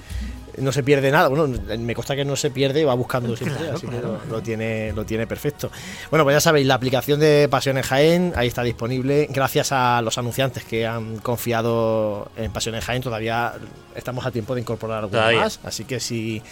no 0.58 0.72
se 0.72 0.82
pierde 0.82 1.10
nada. 1.10 1.28
Bueno, 1.28 1.58
me 1.78 1.94
consta 1.94 2.16
que 2.16 2.24
no 2.24 2.36
se 2.36 2.50
pierde 2.50 2.80
y 2.80 2.84
va 2.84 2.94
buscando 2.94 3.36
siempre, 3.36 3.68
así 3.70 3.86
que 3.86 4.00
lo, 4.30 4.42
tiene, 4.42 4.92
lo 4.92 5.04
tiene 5.04 5.26
perfecto. 5.26 5.70
Bueno, 6.10 6.24
pues 6.24 6.36
ya 6.36 6.40
sabéis, 6.40 6.66
la 6.66 6.74
aplicación 6.74 7.20
de 7.20 7.48
Pasiones 7.50 7.86
Jaén 7.86 8.32
ahí 8.36 8.48
está 8.48 8.62
disponible. 8.62 9.28
Gracias 9.30 9.72
a 9.72 10.02
los 10.02 10.18
anunciantes 10.18 10.64
que 10.64 10.86
han 10.86 11.18
confiado 11.18 12.30
en 12.36 12.52
Pasiones 12.52 12.84
Jaén, 12.84 13.02
todavía 13.02 13.54
estamos 13.94 14.26
a 14.26 14.30
tiempo 14.30 14.54
de 14.54 14.60
incorporar 14.60 15.04
algo 15.04 15.16
más. 15.16 15.60
Así 15.64 15.84
que 15.84 16.00
si 16.00 16.42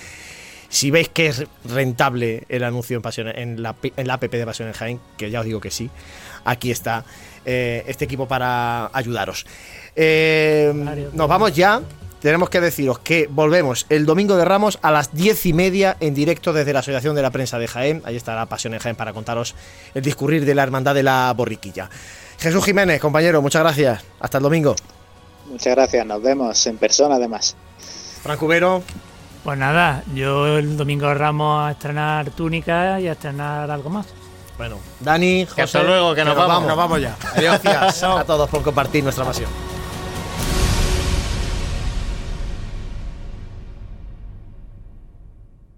si 0.68 0.90
veis 0.90 1.08
que 1.08 1.28
es 1.28 1.46
rentable 1.64 2.44
el 2.48 2.62
anuncio 2.62 2.96
en, 2.96 3.02
Pasiones, 3.02 3.34
en, 3.38 3.62
la, 3.62 3.74
en 3.82 4.06
la 4.06 4.14
app 4.14 4.24
de 4.24 4.46
Pasiones 4.46 4.76
Jaén, 4.76 5.00
que 5.16 5.30
ya 5.30 5.40
os 5.40 5.46
digo 5.46 5.60
que 5.60 5.70
sí, 5.70 5.90
aquí 6.44 6.70
está 6.70 7.04
eh, 7.44 7.84
este 7.86 8.04
equipo 8.04 8.28
para 8.28 8.90
ayudaros. 8.92 9.46
Eh, 9.96 10.72
nos 11.12 11.28
vamos 11.28 11.54
ya 11.54 11.80
tenemos 12.20 12.50
que 12.50 12.60
deciros 12.60 12.98
que 12.98 13.28
volvemos 13.30 13.86
el 13.88 14.06
domingo 14.06 14.36
de 14.36 14.44
Ramos 14.44 14.78
a 14.82 14.90
las 14.90 15.14
diez 15.14 15.46
y 15.46 15.52
media 15.52 15.96
en 16.00 16.14
directo 16.14 16.52
desde 16.52 16.72
la 16.72 16.80
Asociación 16.80 17.14
de 17.14 17.22
la 17.22 17.30
Prensa 17.30 17.58
de 17.58 17.68
Jaén. 17.68 18.02
Ahí 18.04 18.16
está 18.16 18.34
la 18.34 18.46
Pasión 18.46 18.74
en 18.74 18.80
Jaén 18.80 18.96
para 18.96 19.12
contaros 19.12 19.54
el 19.94 20.02
discurrir 20.02 20.44
de 20.44 20.54
la 20.54 20.62
Hermandad 20.62 20.94
de 20.94 21.02
la 21.02 21.32
Borriquilla. 21.36 21.88
Jesús 22.38 22.64
Jiménez, 22.64 23.00
compañero, 23.00 23.42
muchas 23.42 23.62
gracias. 23.62 24.02
Hasta 24.20 24.38
el 24.38 24.42
domingo. 24.42 24.74
Muchas 25.46 25.74
gracias, 25.74 26.06
nos 26.06 26.22
vemos 26.22 26.66
en 26.66 26.76
persona 26.76 27.16
además. 27.16 27.56
Franco 28.22 28.46
Ubero. 28.46 28.82
Pues 29.44 29.58
nada, 29.58 30.02
yo 30.14 30.58
el 30.58 30.76
domingo 30.76 31.06
de 31.06 31.14
Ramos 31.14 31.68
a 31.68 31.70
estrenar 31.70 32.30
túnica 32.30 33.00
y 33.00 33.08
a 33.08 33.12
estrenar 33.12 33.70
algo 33.70 33.88
más. 33.88 34.06
Bueno, 34.58 34.78
Dani, 35.00 35.46
José, 35.46 35.62
hasta 35.62 35.82
luego, 35.84 36.14
que, 36.14 36.24
nos, 36.24 36.34
vamos. 36.34 36.66
Nos 36.66 36.76
vamos 36.76 37.00
ya. 37.00 37.16
Adiós, 37.34 37.62
gracias 37.62 38.02
a 38.02 38.24
todos 38.24 38.50
por 38.50 38.62
compartir 38.62 39.04
nuestra 39.04 39.24
pasión. 39.24 39.77